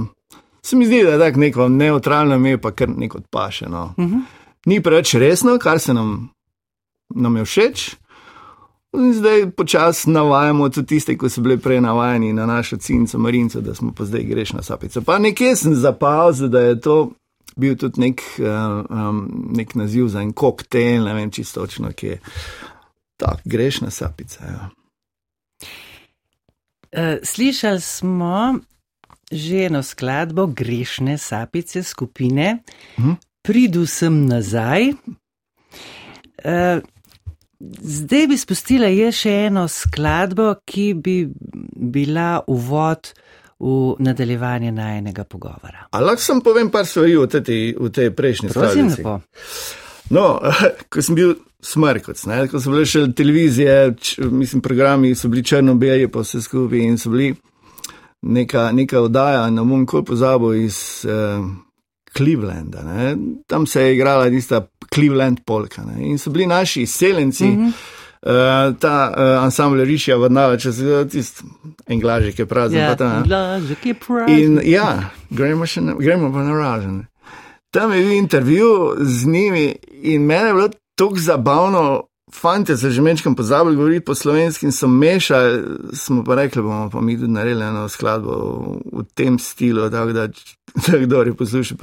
se 0.62 0.76
mi 0.76 0.86
zdi, 0.86 1.04
da 1.04 1.10
je 1.10 1.20
tako 1.20 1.40
neko 1.40 1.68
neutralno 1.70 2.36
ime, 2.36 2.58
pa 2.58 2.72
kar 2.72 2.90
neko 2.90 3.18
odpašeno. 3.18 3.94
Uh 3.98 4.04
mhm. 4.04 4.16
-huh 4.16 4.38
ni 4.66 4.82
preveč 4.84 5.13
resno, 5.13 5.58
kar 5.60 5.80
se 5.80 5.94
nam, 5.94 6.30
nam 7.16 7.38
je 7.38 7.46
všeč. 7.46 7.96
In 8.98 9.13
zdaj 9.13 9.51
počasi 9.51 10.10
navajamo 10.10 10.70
tudi 10.70 10.88
tiste, 10.88 11.13
ki 11.18 11.30
so 11.30 11.42
bili 11.46 11.60
prej 11.62 11.82
navajeni 11.82 12.34
na 12.34 12.46
našo 12.46 12.78
cinco 12.78 13.18
Marinco, 13.18 13.62
da 13.62 13.75
smo 13.75 13.94
pa 13.94 14.06
zdaj 14.06 14.24
grešna 14.24 14.63
sapica. 14.63 15.01
Pa 15.01 15.20
nekje 15.20 15.56
sem 15.56 15.75
zapazil, 15.75 16.50
da 16.50 16.60
je 16.60 16.80
to 16.82 17.12
bil 17.56 17.78
tudi 17.78 18.01
nek, 18.01 18.22
um, 18.39 19.22
nek 19.56 19.75
naziv 19.75 20.08
za 20.08 20.22
en 20.22 20.34
koktejl, 20.34 21.04
ne 21.06 21.13
vem 21.13 21.32
čisto 21.32 21.62
točno, 21.62 21.92
ki 21.94 22.08
je 22.08 22.20
tako 23.18 23.42
grešna 23.46 23.92
sapica. 23.92 24.46
Ja. 24.46 24.70
E, 26.92 27.20
slišali 27.24 27.82
smo 27.82 28.60
že 29.32 29.66
eno 29.66 29.84
skladbo 29.84 30.48
grešne 30.48 31.18
sapice 31.18 31.84
skupine, 31.84 32.63
hm? 32.96 33.12
Pridu 33.46 33.86
sem 33.88 34.25
nazaj. 34.27 34.91
Uh, 36.39 36.79
zdaj 37.81 38.27
bi 38.27 38.38
spustila 38.38 38.88
je 38.88 39.12
še 39.12 39.34
eno 39.50 39.67
skladbo, 39.67 40.53
ki 40.65 40.93
bi 40.93 41.17
bila 41.75 42.39
uvod 42.48 43.12
v 43.60 43.96
nadaljevanje 44.00 44.72
najnega 44.72 45.24
pogovora. 45.24 45.89
Ali 45.91 46.05
lahko 46.05 46.24
sem 46.24 46.41
povem 46.41 46.72
par 46.72 46.88
stvari 46.88 47.17
v 47.17 47.27
tej, 47.27 47.75
v 47.75 47.91
tej 47.91 48.12
prejšnji 48.15 48.50
skladbi? 48.50 49.19
No, 50.15 50.39
ko 50.91 51.03
sem 51.03 51.15
bil 51.15 51.36
smrkot, 51.60 52.24
ko 52.51 52.62
so 52.62 52.72
bile 52.72 52.86
še 52.88 53.10
televizije, 53.15 53.75
č, 54.00 54.24
mislim, 54.24 54.63
programi 54.63 55.12
so 55.15 55.27
bili 55.27 55.43
črno-beli, 55.43 56.08
pa 56.08 56.24
vse 56.24 56.39
skupaj 56.41 56.79
in 56.79 56.96
so 56.98 57.12
bili 57.12 57.34
neka, 58.24 58.69
neka 58.72 59.03
oddaja, 59.03 59.43
ne 59.51 59.65
bom 59.65 59.84
nikoli 59.84 60.08
pozabil 60.08 60.63
iz. 60.63 61.03
Uh, 61.03 61.43
Clevelanda. 62.18 62.84
Ne? 62.84 63.18
Tam 63.48 63.68
se 63.68 63.82
je 63.82 63.96
igrala 63.96 64.30
tista 64.30 64.68
Cleveland 64.94 65.39
polka 65.46 65.84
ne? 65.84 66.08
in 66.08 66.18
so 66.18 66.30
bili 66.30 66.48
naši 66.48 66.82
izseljenci. 66.82 67.46
Mm 67.46 67.58
-hmm. 67.58 67.72
Uh, 68.22 68.75
ta 68.80 69.13
uh, 69.18 69.44
ansambl 69.44 69.84
Rišija 69.84 70.18
vrnava, 70.18 70.58
če 70.58 70.72
se 70.72 70.84
zdi, 70.84 71.10
tisti 71.10 71.44
englaži, 71.88 72.34
ki 72.36 72.42
je 72.42 72.46
prazen. 72.46 72.80
Ja, 72.80 72.96
englaži, 73.18 73.75
ki 73.75 73.89
je 73.89 73.94
prazen. 73.94 74.39
In 74.39 74.60
ja, 74.63 75.10
gremo, 75.30 75.66
še, 75.66 75.82
gremo 76.00 76.34
pa 76.34 76.44
na 76.44 76.58
razen. 76.58 77.06
Tam 77.72 77.94
je 77.94 78.01
bil 78.04 78.12
intervju 78.12 78.96
z 79.00 79.25
njimi 79.25 79.75
in 80.01 80.25
meni 80.25 80.48
je 80.48 80.54
bilo 80.54 80.70
tako 80.96 81.16
zabavno, 81.16 82.09
Fantje 82.34 82.78
se 82.78 82.92
že 82.92 83.02
mečkam 83.02 83.36
pozabili 83.36 83.76
govoriti 83.76 84.06
po 84.06 84.16
slovenski 84.16 84.66
in 84.66 84.72
so 84.72 84.88
mešali, 84.88 85.64
smo 85.94 86.24
pa 86.24 86.36
rekli, 86.36 86.62
bomo 86.62 86.90
pa 86.90 87.02
mi 87.02 87.18
tudi 87.18 87.32
naredili 87.32 87.66
eno 87.66 87.90
skladbo 87.90 88.32
v 88.94 89.04
tem 89.14 89.40
stilu, 89.40 89.90
tako 89.90 90.14
da, 90.14 90.28
da 90.88 90.98
kdo 90.98 91.22
je 91.22 91.34
poslušal 91.34 91.78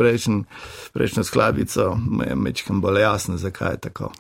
prejšnjo 0.93 1.25
skladbico, 1.25 1.99
me 2.11 2.27
je 2.27 2.35
mečkam 2.35 2.81
bolj 2.81 3.01
jasno, 3.01 3.37
zakaj 3.37 3.73
je 3.73 3.79
tako. 3.79 4.13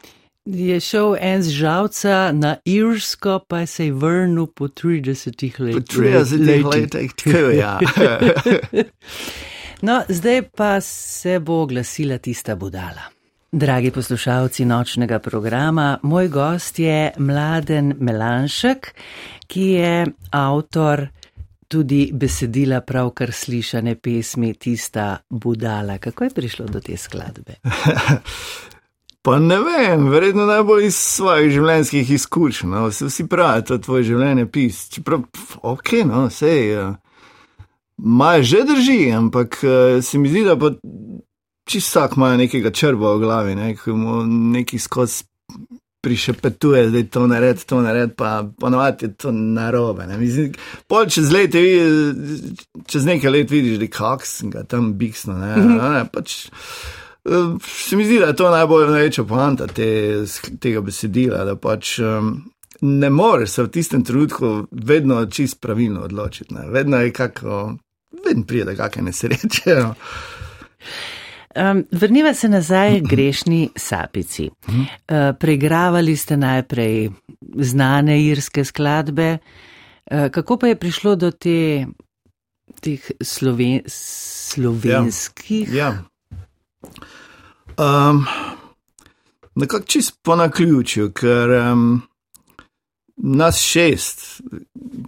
Je 0.46 0.80
šel 0.80 1.16
en 1.20 1.42
z 1.42 1.50
žalca 1.50 2.32
na 2.32 2.56
Irsko, 2.64 3.40
pa 3.48 3.66
se 3.66 3.86
je 3.86 3.92
vrnil 3.92 4.46
po 4.46 4.68
30 4.68 5.60
letih. 5.60 5.86
Po 5.86 6.00
30 6.00 6.74
letih, 6.74 7.12
tako 7.24 7.50
ja. 7.50 7.78
no, 9.86 10.02
zdaj 10.08 10.42
pa 10.56 10.80
se 10.80 11.40
bo 11.40 11.62
oglasila 11.62 12.18
tista 12.18 12.56
budala. 12.56 13.15
Dragi 13.52 13.90
poslušalci 13.90 14.64
nočnega 14.64 15.18
programa, 15.18 15.98
moj 16.02 16.28
gost 16.28 16.78
je 16.78 17.12
Mladen 17.18 17.94
Melanšek, 18.00 18.94
ki 19.46 19.62
je 19.62 20.06
avtor 20.30 21.06
tudi 21.68 22.10
besedila 22.12 22.80
pravkar 22.80 23.32
slišane 23.32 23.94
pesmi 23.94 24.54
Tista 24.54 25.16
Budala. 25.30 25.98
Kako 25.98 26.24
je 26.24 26.30
prišlo 26.30 26.66
do 26.66 26.80
te 26.80 26.96
skladbe? 26.96 27.54
Pa 29.22 29.38
ne 29.38 29.60
vem, 29.60 30.08
verjetno 30.08 30.46
najbolj 30.46 30.86
iz 30.86 30.96
svojih 30.96 31.52
življenjskih 31.52 32.10
izkušenj. 32.10 32.70
No. 32.70 32.88
Vsi 32.88 33.28
pravijo, 33.28 33.52
da 33.52 33.56
je 33.56 33.66
to 33.66 33.78
tvoj 33.78 34.02
življenje 34.02 34.46
pis. 34.50 34.88
Čeprav, 34.90 35.22
ok, 35.62 35.92
no, 36.06 36.26
sej. 36.30 36.74
Uh, 36.78 36.94
Maj 37.96 38.42
že 38.42 38.58
drži, 38.68 39.12
ampak 39.16 39.56
uh, 39.64 40.04
se 40.04 40.18
mi 40.18 40.28
zdi, 40.28 40.44
da 40.44 40.58
pa 40.60 40.74
čisto 41.66 42.00
vsak 42.00 42.16
ima 42.16 42.36
nekega 42.36 42.70
črva 42.70 43.14
v 43.14 43.20
glavi, 43.20 43.54
ne, 43.54 43.74
ki 43.76 43.90
mu 43.90 44.22
neki 44.26 44.78
skozi 44.78 45.24
prišepetuje, 46.06 46.90
da 46.90 46.98
je 46.98 47.08
to 47.10 47.26
nared, 47.26 47.64
to 47.64 47.80
nared, 47.82 48.12
pa 48.14 48.44
ponovadi 48.60 49.06
je 49.06 49.14
to 49.14 49.32
narobe. 49.32 50.06
Ne. 50.06 50.18
Mislim, 50.18 50.52
pol 50.86 51.08
čez 51.10 51.32
let, 51.34 51.56
čez 52.86 53.04
nekaj 53.04 53.30
let 53.30 53.50
vidiš, 53.50 53.80
da 53.82 53.88
kaks 53.90 54.36
ga 54.52 54.62
tam 54.62 54.92
biksno. 54.94 55.34
Ne, 55.38 55.56
ne, 55.56 56.04
pač, 56.12 56.46
eh, 56.46 57.56
Se 57.66 57.96
mi 57.96 58.06
zdi, 58.06 58.20
da 58.22 58.30
je 58.30 58.36
to 58.36 58.50
najbolj 58.50 58.86
največja 58.90 59.24
poanta 59.24 59.66
te, 59.66 59.88
tega 60.62 60.80
besedila, 60.80 61.42
da 61.44 61.56
pač 61.58 61.98
um, 61.98 62.36
ne 62.86 63.10
moreš 63.10 63.50
se 63.50 63.66
v 63.66 63.74
tistem 63.74 64.04
trenutku 64.04 64.54
vedno 64.70 65.24
čist 65.26 65.60
pravilno 65.60 66.06
odločiti. 66.06 66.54
Ne. 66.54 66.70
Vedno 66.70 67.02
je 67.02 67.12
kako, 67.12 67.74
vedno 68.24 68.46
pride 68.46 68.76
kakšne 68.76 69.10
nesreče. 69.10 69.80
No. 69.82 69.94
Um, 71.56 71.84
vrniva 71.90 72.34
se 72.34 72.48
nazaj 72.48 73.00
grešni 73.00 73.68
sapici. 73.76 74.50
Uh, 74.68 74.76
Pregravali 75.40 76.16
ste 76.16 76.36
najprej 76.36 77.10
znane 77.56 78.24
irske 78.24 78.64
skladbe. 78.64 79.38
Uh, 80.10 80.28
kako 80.30 80.58
pa 80.58 80.66
je 80.66 80.76
prišlo 80.76 81.16
do 81.16 81.30
te, 81.30 81.86
teh 82.80 83.10
sloven, 83.20 83.80
slovenskih? 83.86 85.72
Ja. 85.72 86.04
ja. 87.76 88.10
Um, 88.10 88.26
Nekako 89.54 89.84
čist 89.84 90.18
po 90.22 90.36
naključju, 90.36 91.12
ker 91.16 91.50
um, 91.50 92.02
nas 93.16 93.60
šest, 93.60 94.42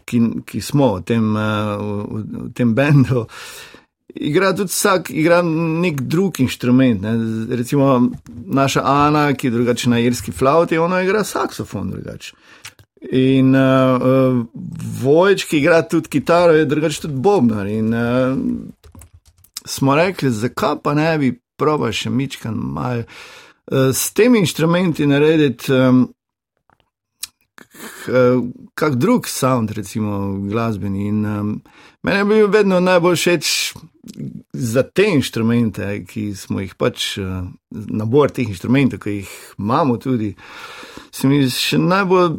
ki, 0.05 0.21
ki 0.47 0.61
smo 0.61 0.95
v 0.95 1.02
tem, 1.05 1.37
uh, 1.37 1.76
v, 2.09 2.23
v 2.47 2.52
tem 2.57 2.73
bendu, 2.75 3.26
uh, 3.26 3.77
igra 4.15 4.53
tudi 4.57 4.69
vsak, 4.69 5.11
igra 5.11 5.43
nek 5.43 6.00
drug 6.00 6.41
inštrument. 6.41 7.03
Ne. 7.03 7.12
Recimo 7.57 8.11
naša 8.47 8.83
Ana, 8.85 9.33
ki 9.35 9.47
je 9.47 9.50
drugačna 9.50 9.91
na 9.91 10.00
irski 10.00 10.33
flauti, 10.33 10.79
ona 10.79 11.03
igra 11.03 11.25
saksofon 11.25 11.91
drugače. 11.91 12.33
In 13.12 13.55
uh, 13.55 14.00
uh, 14.00 14.47
Vojč, 15.03 15.45
ki 15.45 15.59
igra 15.59 15.83
tudi 15.83 16.09
kitaro, 16.09 16.53
je 16.53 16.65
drugače 16.65 17.00
tudi 17.00 17.15
bobnar. 17.15 17.67
In 17.67 17.95
uh, 17.95 18.38
smo 19.65 19.95
rekli, 19.95 20.31
zakaj 20.31 20.81
pa 20.83 20.95
ne 20.95 21.19
bi 21.19 21.33
proba 21.57 21.93
še 21.93 22.11
mičkan 22.11 22.55
mal 22.55 23.05
uh, 23.05 23.91
s 23.93 24.12
temi 24.12 24.43
inštrumenti 24.43 25.07
narediti. 25.07 25.73
Um, 25.73 26.09
kak 28.75 28.97
drug 28.97 29.28
sound, 29.28 29.70
recimo 29.70 30.38
glasbeni. 30.49 31.08
In 31.08 31.26
um, 31.26 31.62
meni 32.02 32.18
je 32.18 32.25
bil 32.25 32.50
vedno 32.52 32.80
najbolj 32.80 33.16
všeč 33.16 33.52
za 34.52 34.82
te 34.82 35.08
inštrumente, 35.14 36.04
ki 36.08 36.32
smo 36.37 36.61
jih 36.61 36.75
pač, 36.78 37.18
uh, 37.18 37.44
nabor 37.70 38.32
teh 38.32 38.49
inštrumentov, 38.49 39.02
ki 39.04 39.20
jih 39.20 39.32
imamo 39.58 39.99
tudi, 40.00 40.35
se 41.12 41.28
mi 41.28 41.42
še 41.50 41.78
najbolj, 41.78 42.38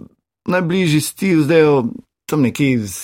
najbližji 0.50 1.02
stil 1.02 1.44
zdaj 1.46 1.68
tam 2.30 2.46
nekje 2.46 2.72
iz 2.80 2.96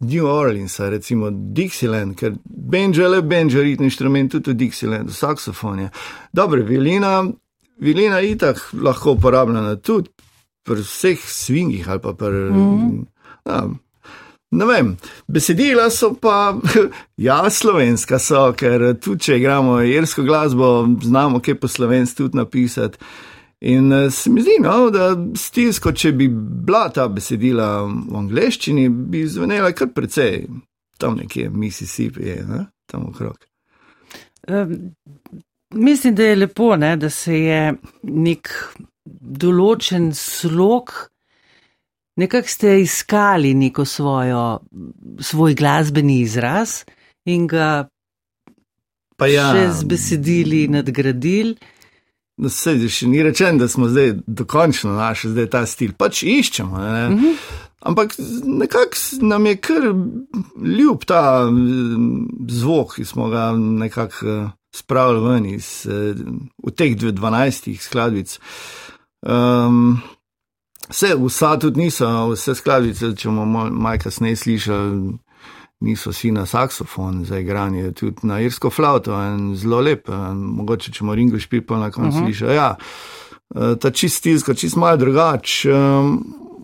New 0.00 0.28
Orleansa, 0.30 0.88
recimo 0.88 1.30
Dixieland, 1.30 2.14
ker 2.18 2.36
banjo 2.44 3.02
je 3.02 3.08
le 3.08 3.22
banjo, 3.22 3.62
ritni 3.66 3.90
inštrument, 3.90 4.30
tudi 4.30 4.54
Dixieland, 4.54 5.10
saksofon 5.10 5.78
je. 5.82 5.90
Dobro, 6.32 6.62
vilina 6.62 8.20
je 8.20 8.30
itak 8.30 8.62
lahko 8.78 9.16
uporabljena 9.18 9.76
tudi 9.76 10.10
pri 10.68 10.84
vseh 10.84 11.24
svingih 11.24 11.88
ali 11.88 12.02
pa 12.04 12.12
pri. 12.12 12.44
Mm. 12.52 13.06
Ja, 13.48 13.62
ne 14.50 14.68
vem, 14.68 14.92
besedila 15.28 15.88
so 15.90 16.12
pa, 16.20 16.58
ja, 17.28 17.40
slovenska 17.50 18.20
so, 18.20 18.48
ker 18.56 18.92
tudi 19.00 19.28
če 19.28 19.40
igramo 19.40 19.80
irsko 19.82 20.24
glasbo, 20.28 20.86
znamo 21.02 21.40
kaj 21.40 21.58
po 21.60 21.68
slovenski 21.68 22.22
tudi 22.22 22.36
napisati. 22.36 22.98
In 23.60 23.92
uh, 23.92 24.12
se 24.12 24.30
mi 24.30 24.42
zdi, 24.42 24.60
no, 24.62 24.90
da 24.94 25.10
stilsko, 25.34 25.90
če 25.92 26.12
bi 26.14 26.28
bila 26.30 26.84
ta 26.94 27.08
besedila 27.10 27.82
v 27.88 28.14
angleščini, 28.20 28.86
bi 28.88 29.24
zvenela 29.26 29.72
kar 29.74 29.90
precej 29.94 30.44
tam 30.98 31.16
nekje, 31.18 31.50
Mississippi, 31.50 32.36
ne? 32.46 32.66
tam 32.86 33.08
okrog. 33.10 33.36
Um, 34.48 34.94
mislim, 35.74 36.14
da 36.14 36.22
je 36.22 36.36
lepo, 36.36 36.76
ne, 36.76 36.96
da 36.96 37.10
se 37.10 37.40
je 37.40 37.74
nek 38.02 38.48
določen 39.20 40.10
slog, 40.14 40.92
nekako 42.18 42.48
ste 42.48 42.80
iskali 42.82 43.54
neko 43.54 43.84
svojo, 43.84 44.60
svoj 45.20 45.54
glasbeni 45.58 46.20
izraz 46.20 46.82
in 47.28 47.46
ga 47.46 47.88
ja, 49.26 49.50
še 49.54 49.66
z 49.80 49.88
besedili 49.88 50.66
nadgradili. 50.72 51.56
No, 52.38 52.50
se 52.54 52.76
še 52.86 53.08
ni 53.10 53.22
rečen, 53.26 53.58
da 53.58 53.66
smo 53.66 53.88
zdaj 53.90 54.12
dokončno 54.26 54.92
našli 54.94 55.32
zdaj 55.32 55.48
ta 55.50 55.64
stil. 55.66 55.96
Pač 55.98 56.22
iščemo. 56.22 56.78
Ne? 56.78 57.08
Mm 57.08 57.18
-hmm. 57.18 57.40
Ampak 57.80 58.14
nekako 58.44 58.96
nam 59.20 59.46
je 59.46 59.56
kar 59.56 59.82
ljub 60.78 61.04
ta 61.06 61.50
zvok, 62.48 62.94
ki 62.94 63.04
smo 63.04 63.28
ga 63.28 63.52
nekako 63.56 64.26
eh, 64.26 64.48
spravili 64.74 65.28
ven 65.28 65.46
iz 65.46 65.86
uh, 65.86 66.72
teh 66.74 66.96
12 66.96 67.80
skladbic. 67.80 68.38
Um, 69.22 70.00
vse, 70.88 71.14
vsa 71.16 71.56
tudi 71.58 71.80
niso, 71.80 72.08
vse 72.32 72.54
skladbice, 72.54 73.14
če 73.16 73.28
bomo 73.28 73.66
malo 73.70 73.98
kasneje 74.02 74.36
slišali 74.36 75.18
niso 75.80 76.10
vsi 76.10 76.30
na 76.32 76.46
saksofon 76.46 77.24
za 77.24 77.38
igranje, 77.38 77.92
tudi 77.92 78.16
na 78.22 78.40
irsko 78.40 78.70
flauto 78.70 79.14
in 79.34 79.56
zelo 79.56 79.80
lep. 79.80 80.08
Mogoče 80.34 80.92
če 80.92 81.04
moram 81.04 81.22
English 81.22 81.48
people 81.50 81.78
na 81.78 81.90
koncu 81.90 82.16
uh 82.16 82.22
-huh. 82.22 82.26
slišati. 82.26 82.54
Ja, 82.54 82.76
e, 83.54 83.76
ta 83.80 83.90
čist 83.90 84.16
stiska, 84.16 84.54
čist 84.54 84.76
malo 84.76 84.96
drugač. 84.96 85.66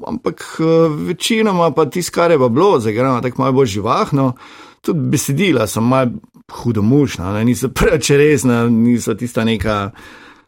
Ampak 0.07 0.45
e, 0.61 0.89
večinoma 1.07 1.71
pa 1.71 1.87
tisto, 1.91 2.13
kar 2.15 2.31
je 2.31 2.39
bilo, 2.39 2.81
zaigrano 2.81 3.21
tako 3.21 3.43
malo 3.43 3.53
bolj 3.53 3.67
živahno, 3.67 4.33
tudi 4.81 5.01
besedila 5.01 5.67
so 5.67 5.81
malo 5.81 6.11
hudomušna, 6.53 7.45
niso 7.45 7.69
preveč 7.77 8.11
resna, 8.11 8.69
niso 8.69 9.15
tista 9.15 9.45
neka 9.45 9.91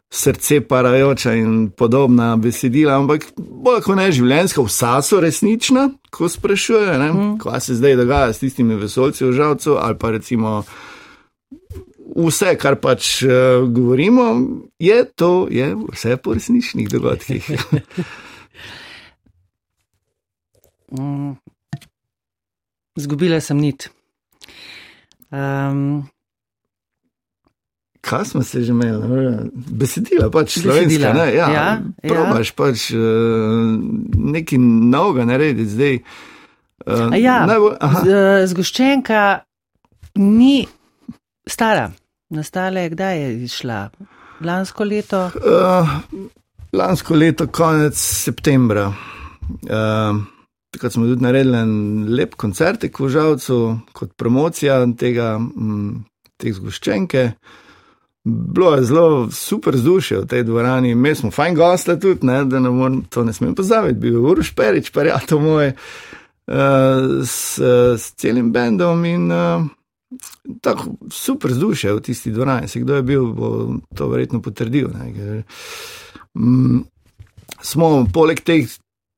srce 0.09 0.61
parajoča 0.67 1.33
in 1.33 1.69
podobna 1.69 2.35
besedila, 2.37 2.95
ampak 2.95 3.25
bolj 3.37 3.81
kot 3.83 3.97
ne 3.99 4.07
življenjska, 4.11 4.63
vsa 4.63 5.01
so 5.03 5.19
resnična, 5.23 5.89
ko 6.11 6.29
sprašujejo, 6.31 6.99
mm. 7.13 7.33
kaj 7.43 7.61
se 7.61 7.75
zdaj 7.75 7.97
dogaja 7.99 8.33
s 8.33 8.39
tistimi 8.39 8.75
vesolci 8.79 9.25
v 9.25 9.33
žalcu 9.35 9.75
ali 9.81 9.99
pa 9.99 10.11
recimo. 10.15 10.63
Vse, 12.17 12.55
kar 12.57 12.79
pač 12.81 13.21
uh, 13.27 13.67
govorimo, 13.69 14.23
je 14.79 15.03
to, 15.15 15.47
je 15.51 15.75
vse 15.75 16.17
po 16.17 16.33
resničnih 16.33 16.89
dogodkih. 16.89 17.51
mm. 20.97 21.35
Zgubila 22.97 23.41
sem 23.43 23.59
nit. 23.61 23.89
Um, 25.29 26.07
kaj 28.07 28.25
smo 28.25 28.43
se 28.43 28.61
že 28.63 28.71
imeli, 28.71 29.49
besedila, 29.53 30.29
pač 30.31 30.57
slovenska. 30.61 31.13
Ne? 31.13 31.27
Ja, 31.35 31.47
ja, 31.51 31.67
probaš 32.07 32.51
ja. 32.51 32.55
pač 32.55 32.87
uh, 32.95 32.99
nekaj 34.33 34.59
novega 34.93 35.27
narediti 35.27 35.69
zdaj. 35.69 35.99
Uh, 36.87 37.11
ja, 37.19 37.41
najbolj, 37.49 37.75
zgoščenka 38.53 39.23
ni 40.23 40.67
stara. 41.49 41.89
Nastala 42.31 42.83
je, 42.83 42.93
kdaj 42.95 43.21
je 43.21 43.27
izšla? 43.47 43.81
Lansko 44.47 44.87
leto? 44.87 45.27
Uh, 45.39 45.93
lansko 46.75 47.15
leto, 47.15 47.47
konec 47.51 47.95
septembra. 47.97 48.89
Uh, 49.63 50.19
takrat 50.75 50.95
smo 50.95 51.07
tudi 51.07 51.23
naredili 51.23 51.59
en 51.59 51.77
lep 52.11 52.35
koncert 52.39 52.83
v 52.83 53.09
Žavcu 53.11 53.61
kot 53.95 54.11
promocija 54.19 54.81
tega, 54.99 55.37
m, 55.39 56.03
te 56.35 56.51
zgoščenke. 56.51 57.23
Uh, 57.31 57.63
Bilo 58.27 58.73
je 58.75 58.83
zelo 58.83 59.31
super 59.31 59.75
vzdušje 59.75 60.17
v 60.19 60.27
tej 60.27 60.43
dvorani, 60.43 60.95
mi 60.95 61.15
smo 61.15 61.31
fajn 61.31 61.55
gosti 61.55 61.99
tudi, 61.99 62.25
ne, 62.27 62.41
da 62.45 62.59
ne 62.59 62.69
morem, 62.69 63.01
to 63.09 63.23
ne 63.23 63.33
smem 63.33 63.55
pozabiti. 63.55 63.99
Bil 63.99 64.13
je 64.13 64.19
Uroš 64.19 64.51
Perič, 64.55 64.89
pa 64.91 65.05
je 65.07 65.15
to 65.27 65.39
moj, 65.39 65.71
uh, 65.71 67.23
s, 67.23 67.59
s 67.95 68.11
celim 68.19 68.51
bendom 68.51 69.05
in 69.05 69.31
uh, 69.31 69.63
tako 70.61 70.97
super 71.11 71.51
vzdušje 71.51 71.93
v 71.93 72.01
tisti 72.01 72.31
dvorani. 72.31 72.67
Se 72.67 72.79
kdo 72.79 72.95
je 72.95 73.03
bil, 73.03 73.31
bo 73.31 73.79
to 73.95 74.09
verjetno 74.11 74.41
potrdil. 74.41 74.91
Ne, 74.91 75.13
ker, 75.13 75.43
um, 76.35 76.83
smo 77.61 78.05
poleg 78.13 78.43
teh 78.43 78.67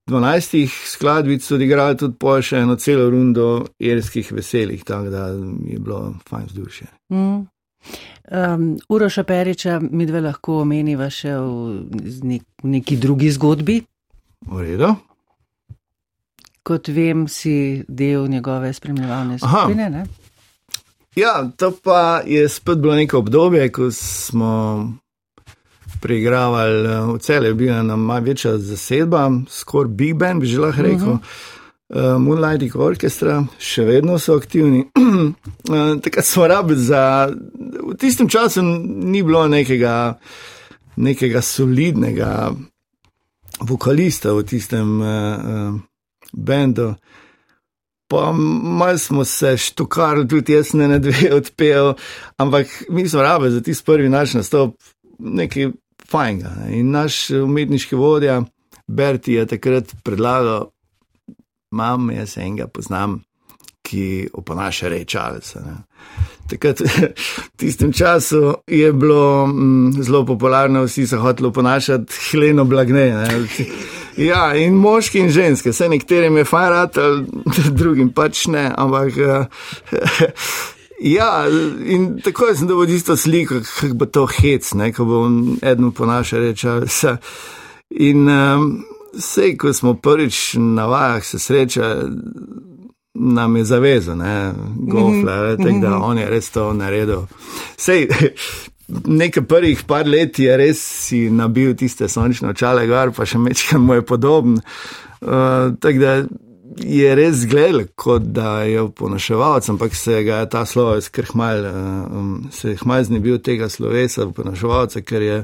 12 0.10 0.70
skladbic 0.86 1.52
odigrali 1.52 1.98
tudi 1.98 2.18
po 2.20 2.40
še 2.42 2.64
eno 2.64 2.76
celo 2.82 3.10
rundo 3.10 3.66
irskih 3.80 4.32
veselih, 4.34 4.84
tako 4.86 5.10
da 5.14 5.28
je 5.30 5.80
bilo 5.80 6.14
fajn 6.30 6.46
vzdušje. 6.50 6.88
Mm. 7.14 7.48
Um, 8.32 8.78
Uroša 8.90 9.24
Periča 9.24 9.80
mi 9.92 10.06
dve 10.06 10.22
lahko 10.22 10.62
omeniva 10.62 11.10
še 11.10 11.34
v 11.34 12.20
nek, 12.24 12.44
neki 12.64 12.98
drugi 13.02 13.32
zgodbi. 13.34 13.80
V 14.46 14.62
redu. 14.62 14.94
Kot 16.64 16.92
vem, 16.94 17.28
si 17.28 17.84
del 17.88 18.28
njegove 18.30 18.74
spremljevalne 18.74 19.40
skupine. 19.40 19.90
Ne? 19.90 20.06
Ja, 21.18 21.50
to 21.58 21.72
pa 21.84 22.22
je 22.26 22.46
spet 22.50 22.78
bilo 22.78 22.96
neko 22.96 23.18
obdobje, 23.18 23.72
ko 23.74 23.90
smo 23.92 24.54
preigravali 26.02 27.16
v 27.16 27.18
celju, 27.20 27.56
bila 27.56 27.82
nam 27.84 28.06
malo 28.06 28.30
večja 28.30 28.58
zasedba, 28.58 29.32
skoraj 29.50 29.90
Big 29.90 30.16
Band, 30.16 30.42
bi 30.42 30.48
že 30.48 30.60
lahko 30.60 30.82
rekel. 30.82 30.98
Uh 30.98 31.14
mhm. 31.14 31.18
-huh. 31.18 31.58
Uh, 31.90 32.20
Moonlighting 32.22 32.76
Orchestra, 32.78 33.40
še 33.58 33.82
vedno 33.88 34.20
so 34.22 34.36
aktivni. 34.38 34.84
uh, 34.94 35.96
Takrat 36.06 36.26
smo 36.26 36.46
rabili 36.48 36.84
za. 36.86 37.32
V 37.34 37.96
tistem 37.98 38.30
času 38.30 38.62
ni 38.62 39.24
bilo 39.26 39.48
nekega, 39.50 40.20
nekega 41.02 41.42
solidnega 41.42 42.52
vokalista 43.66 44.36
v 44.38 44.46
tistem 44.46 45.02
uh, 45.02 45.10
uh, 45.10 45.82
bendu. 46.34 46.94
Pa 48.10 48.30
malo 48.38 48.98
smo 48.98 49.26
se 49.26 49.58
štukali, 49.58 50.28
tudi 50.30 50.54
jaz 50.54 50.76
ne 50.78 51.02
dve 51.02 51.34
odpel, 51.42 51.96
ampak 52.38 52.70
mi 52.90 53.10
smo 53.10 53.26
rabili 53.26 53.52
za 53.58 53.66
tisti 53.66 53.86
prvi 53.86 54.10
naš 54.10 54.38
nastop 54.38 54.78
nekaj 55.18 55.72
fajnega. 56.06 56.54
Ne? 56.54 56.80
In 56.80 56.94
naš 56.94 57.30
umetniški 57.30 57.98
vodja 57.98 58.44
Berti 58.90 59.34
je 59.34 59.46
takrat 59.46 59.92
predlagal 60.04 60.70
imam, 61.72 62.12
jaz 62.12 62.38
enega 62.38 62.68
poznam, 62.68 63.20
ki 63.82 64.30
oponaša 64.34 64.90
rečalce. 64.90 65.60
Takrat, 66.50 66.82
v 67.54 67.58
tistem 67.58 67.94
času 67.94 68.54
je 68.68 68.94
bilo 68.94 69.46
m, 69.46 69.54
mm, 69.54 70.04
zelo 70.04 70.26
popularno, 70.26 70.84
vsi 70.84 71.08
so 71.08 71.22
hoteli 71.22 71.48
oponašati 71.48 72.14
hleno 72.32 72.66
blagne. 72.66 73.10
Ne? 73.16 73.28
Ja, 74.20 74.50
in 74.58 74.74
moški 74.76 75.22
in 75.24 75.30
ženske, 75.32 75.72
vse 75.72 75.88
nekaterim 75.88 76.38
je 76.38 76.44
fajrat, 76.44 76.98
drugim 77.80 78.10
pač 78.12 78.50
ne, 78.52 78.66
ampak. 78.76 79.16
Ja, 81.00 81.46
in 81.88 82.18
tako 82.20 82.50
sem 82.52 82.68
dobil 82.68 82.98
isto 82.98 83.16
sliko, 83.16 83.62
kako 83.64 83.94
bo 83.96 84.10
to 84.12 84.26
hec, 84.28 84.74
ne, 84.76 84.90
ko 84.92 85.06
bo 85.08 85.22
eno 85.62 85.94
ponaša 85.96 86.42
rečal. 86.44 86.84
In 87.96 88.28
um, 88.28 88.68
Sej, 89.18 89.58
ko 89.58 89.74
smo 89.74 89.94
prvič 89.94 90.54
na 90.60 90.86
vajah 90.86 91.26
se 91.26 91.40
sreča, 91.40 91.96
nam 93.14 93.56
je 93.56 93.64
zavezal, 93.66 94.18
ne, 94.18 94.54
gofle, 94.76 95.56
mm 95.58 95.64
-hmm. 95.64 95.82
da 95.82 95.98
on 95.98 96.18
je 96.18 96.30
res 96.30 96.50
to 96.50 96.74
naredil. 96.74 97.26
Sej, 97.78 98.08
nekaj 99.20 99.44
prvih 99.44 99.84
par 99.84 100.08
let 100.08 100.40
je 100.40 100.58
res 100.58 101.08
si 101.08 101.30
nabil 101.30 101.76
tiste 101.76 102.08
sončne 102.08 102.50
očale, 102.50 102.88
gor 102.88 103.12
pa 103.12 103.26
še 103.26 103.38
mečkam 103.38 103.86
mu 103.86 103.94
je 103.94 104.02
podoben. 104.02 104.62
Uh, 105.22 105.76
tako 105.80 106.00
da 106.00 106.24
je 106.78 107.16
res 107.16 107.36
zgledal, 107.36 107.84
kot 107.96 108.22
da 108.34 108.62
je 108.62 108.84
ponaševalec, 108.96 109.70
ampak 109.70 109.96
se 109.96 110.24
ga 110.24 110.42
je 110.44 110.50
ta 110.50 110.66
slovec 110.66 111.10
kar 111.10 111.26
hmal, 111.34 111.66
um, 111.66 112.50
se 112.52 112.70
je 112.70 112.82
hmal 112.84 113.04
znebil 113.04 113.40
tega 113.44 113.70
slovesa, 113.70 114.28
ponaševalca, 114.36 115.02
ker 115.02 115.22
je 115.22 115.40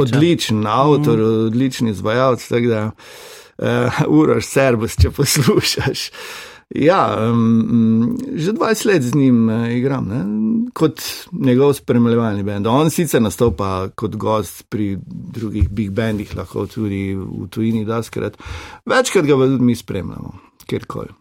odličen 0.00 0.66
avtor, 0.66 1.18
mm. 1.18 1.46
odličen 1.46 1.88
izvajalec. 1.88 2.48
Tako 2.48 2.72
da, 2.72 2.84
uh, 3.66 4.00
uraš 4.08 4.48
servus, 4.48 4.96
če 5.00 5.10
poslušaš. 5.10 6.08
Ja, 6.72 7.02
um, 7.28 8.16
že 8.32 8.54
20 8.56 8.86
let 8.88 9.02
z 9.04 9.14
njim 9.14 9.48
uh, 9.48 9.66
igram, 9.68 10.08
ne? 10.08 10.22
kot 10.72 11.02
njegov 11.32 11.74
spremljevalni 11.76 12.42
bend. 12.42 12.66
On 12.66 12.88
sicer 12.90 13.20
nastopa 13.22 13.90
kot 13.94 14.16
gost 14.16 14.64
pri 14.72 14.96
drugih 15.04 15.68
big 15.68 15.90
bandih, 15.92 16.32
lahko 16.36 16.64
tudi 16.66 17.12
v 17.12 17.50
tujini, 17.52 17.84
da 17.84 18.00
skrat. 18.02 18.40
Večkrat 18.88 19.28
ga 19.28 19.36
tudi 19.36 19.60
mi 19.60 19.76
spremljamo 19.76 20.41
kjerkoli. 20.68 21.12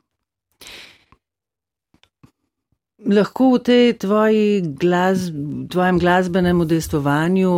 Lahko 3.11 3.55
v 3.55 3.59
tej 3.65 3.85
tvoji 3.97 4.61
glas, 4.77 5.31
tvojem 5.73 5.97
glasbenem 5.99 6.61
udejstvovanju, 6.61 7.53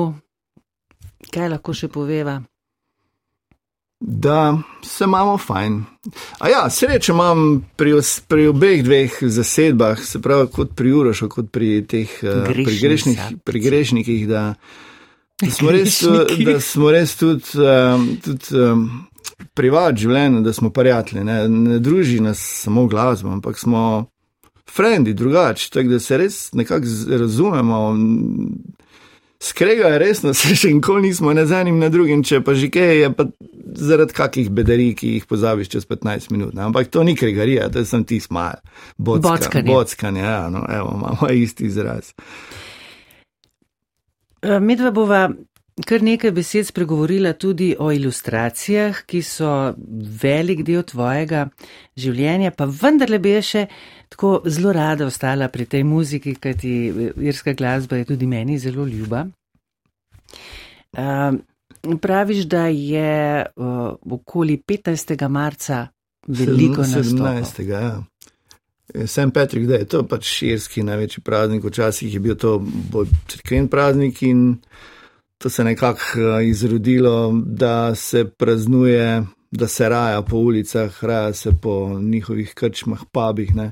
kaj 1.34 1.50
lahko 1.52 1.76
še 1.76 1.92
poveva? 1.92 2.40
Da 4.00 4.58
se 4.84 5.04
imamo 5.04 5.38
fajn. 5.38 5.84
A 6.40 6.50
ja, 6.50 6.70
srečo 6.70 7.14
imam 7.14 7.66
pri, 7.76 7.94
pri 8.28 8.48
obeh 8.48 8.84
dveh 8.84 9.20
zasedbah, 9.22 10.00
se 10.04 10.20
pravi 10.22 10.48
kot 10.52 10.74
pri 10.76 10.92
Urošu, 10.92 11.30
kot 11.32 11.52
pri 11.52 11.86
teh 11.88 12.12
uh, 12.24 12.44
pri 12.48 12.66
grešnih, 12.82 13.22
pri 13.44 13.60
grešnikih, 13.64 14.26
da, 14.28 14.44
da, 15.40 15.52
smo 15.52 15.72
res, 15.72 16.02
da 16.44 16.60
smo 16.60 16.92
res 16.92 17.16
tudi, 17.16 17.56
um, 17.64 18.10
tudi 18.24 18.60
um, 18.60 18.84
privat 19.54 19.98
življenje, 20.00 20.42
da 20.42 20.54
smo 20.54 20.70
prijatelji, 20.74 21.24
ne, 21.24 21.38
ne 21.50 21.80
druži 21.80 22.20
nas 22.24 22.42
samo 22.64 22.88
glasba, 22.88 23.32
ampak 23.34 23.60
smo 23.60 24.06
frendi, 24.70 25.14
drugače, 25.14 25.70
tako 25.74 25.90
da 25.90 26.00
se 26.00 26.18
res 26.18 26.40
nekako 26.54 26.86
razumemo. 27.20 27.82
Skrega 29.44 29.88
je 29.92 30.00
resno, 30.00 30.34
se 30.34 30.56
še 30.60 30.72
nikoli 30.74 31.10
nismo 31.10 31.34
ne 31.34 31.46
z 31.46 31.60
enim, 31.62 31.80
ne 31.80 31.90
drugim, 31.92 32.24
če 32.24 32.40
pa 32.46 32.56
že 32.56 32.70
kaj 32.72 32.98
je, 33.02 33.10
pa 33.14 33.28
zaradi 33.76 34.16
kakih 34.16 34.50
bedarij, 34.54 34.94
ki 34.96 35.16
jih 35.18 35.26
pozabiš 35.28 35.72
čez 35.74 35.88
15 35.90 36.32
minut. 36.32 36.54
Ne? 36.56 36.64
Ampak 36.70 36.88
to 36.94 37.04
ni 37.04 37.16
kregarija, 37.20 37.68
to 37.74 37.84
sem 37.86 38.06
ti 38.08 38.22
smal. 38.24 38.62
Bockanje. 38.98 39.66
Bockanje, 39.68 40.24
ja, 40.24 40.48
no, 40.54 40.64
evo, 40.72 40.94
imamo 40.96 41.32
isti 41.34 41.68
izraz. 41.68 42.14
Eh, 44.44 44.60
Medva 44.60 44.92
bova 44.92 45.30
kar 45.82 46.04
nekaj 46.06 46.32
besed 46.32 46.68
spregovorila 46.70 47.34
tudi 47.34 47.74
o 47.80 47.90
ilustracijah, 47.92 49.04
ki 49.10 49.22
so 49.26 49.74
velik 50.24 50.62
del 50.68 50.84
tvojega 50.86 51.48
življenja, 51.98 52.54
pa 52.54 52.68
vendarle 52.70 53.20
bi 53.20 53.34
še 53.42 53.66
tako 54.14 54.44
zelo 54.46 54.74
rada 54.76 55.08
ostala 55.10 55.50
pri 55.50 55.66
tej 55.66 55.84
muziki, 55.88 56.36
kajti 56.38 56.74
irska 57.26 57.56
glasba 57.58 57.98
je 58.02 58.12
tudi 58.14 58.30
meni 58.30 58.60
zelo 58.62 58.86
ljuba. 58.86 59.26
Uh, 60.94 61.34
praviš, 62.02 62.46
da 62.46 62.68
je 62.70 63.42
uh, 63.42 63.96
okoli 64.14 64.62
15. 64.62 65.28
marca 65.28 65.88
veliko 66.28 66.86
nastopov. 66.86 67.42
17. 67.42 67.62
ja. 67.68 68.04
Sem 69.10 69.32
Petrik, 69.32 69.66
da 69.66 69.80
je 69.80 69.88
to 69.90 70.04
pač 70.06 70.28
širski 70.30 70.84
največji 70.86 71.24
praznik, 71.26 71.64
včasih 71.66 72.14
je 72.14 72.20
bil 72.22 72.36
to 72.38 72.60
bolj 72.62 73.10
crkven 73.32 73.68
praznik 73.72 74.22
in 74.28 74.60
to 75.44 75.50
se 75.50 75.62
je 75.62 75.66
nekako 75.66 76.00
eh, 76.00 76.48
izrodilo, 76.48 77.42
da 77.46 77.96
se 77.96 78.26
praznuje, 78.26 79.24
da 79.52 79.68
se 79.68 79.90
raja 79.90 80.22
po 80.22 80.38
ulicah, 80.38 81.04
raja 81.04 81.34
se 81.34 81.52
po 81.62 82.00
njihovih 82.00 82.54
krčmah, 82.54 83.00
pabih. 83.12 83.56
Ne? 83.56 83.72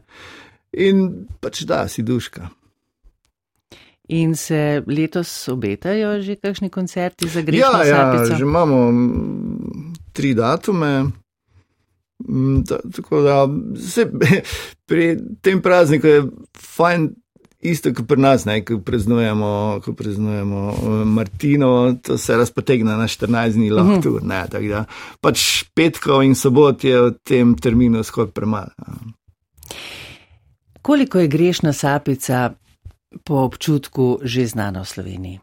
In 0.74 1.28
pač 1.40 1.62
da, 1.62 1.88
si 1.88 2.04
duška. 2.04 2.50
In 4.08 4.36
se 4.36 4.84
letos 4.88 5.48
obetajo 5.48 6.22
že 6.22 6.36
kakšni 6.36 6.70
koncerti 6.70 7.30
za 7.30 7.42
greške? 7.42 7.64
Ja, 7.64 7.86
ja, 7.86 8.26
že 8.36 8.44
imamo 8.44 8.92
tri 10.12 10.34
datume. 10.34 11.06
Tako 12.96 13.22
da 13.22 13.48
se, 13.80 14.12
pri 14.90 15.18
tem 15.42 15.62
prazniku 15.62 16.08
je 16.08 16.24
fajn 16.60 17.10
isto 17.62 17.94
kot 17.94 18.08
pri 18.08 18.22
nas, 18.22 18.46
ne, 18.46 18.60
ko 18.66 18.80
praznujemo, 18.80 19.82
ko 19.86 19.94
praznujemo 19.94 20.62
eh, 20.72 21.06
Martino, 21.06 21.96
to 22.04 22.18
se 22.18 22.38
razpotegne 22.38 22.98
na 22.98 23.08
14 23.08 23.54
dni, 23.54 23.70
lahko 23.70 23.92
mhm. 23.92 24.02
tudi 24.02 24.28
ne. 24.28 24.42
Tako 24.52 24.68
da 24.68 24.86
pač 25.22 25.64
petkov 25.74 26.24
in 26.24 26.36
sobot 26.36 26.84
je 26.84 27.02
v 27.02 27.14
tem 27.24 27.56
terminu 27.56 28.04
skoraj 28.04 28.32
premalo. 28.32 28.72
Koliko 30.82 31.20
je 31.20 31.28
grešna 31.28 31.74
sapica 31.74 32.52
po 33.24 33.44
občutku 33.46 34.20
že 34.24 34.48
znana 34.48 34.82
v 34.82 34.88
Sloveniji? 34.88 35.40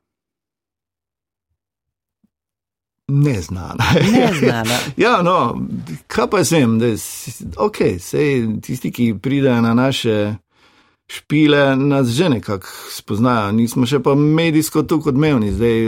Neznana. 3.08 3.84
Neznana. 4.12 4.78
ja, 4.96 5.22
no, 5.22 5.66
kaj 6.06 6.26
pa 6.30 6.44
sem, 6.44 6.78
da 6.78 6.86
je, 6.86 6.96
ok, 7.56 7.76
sej 8.00 8.60
tisti, 8.60 8.92
ki 8.92 9.14
pridejo 9.22 9.60
na 9.60 9.74
naše 9.74 10.34
špile 11.08 11.76
nas 11.76 12.08
že 12.08 12.28
nekako 12.28 12.66
spoznajo, 12.90 13.52
nismo 13.52 13.86
še 13.86 14.02
pa 14.04 14.14
medijsko 14.14 14.82
tukaj 14.82 15.10
odmevni. 15.10 15.52
Zdaj, 15.52 15.86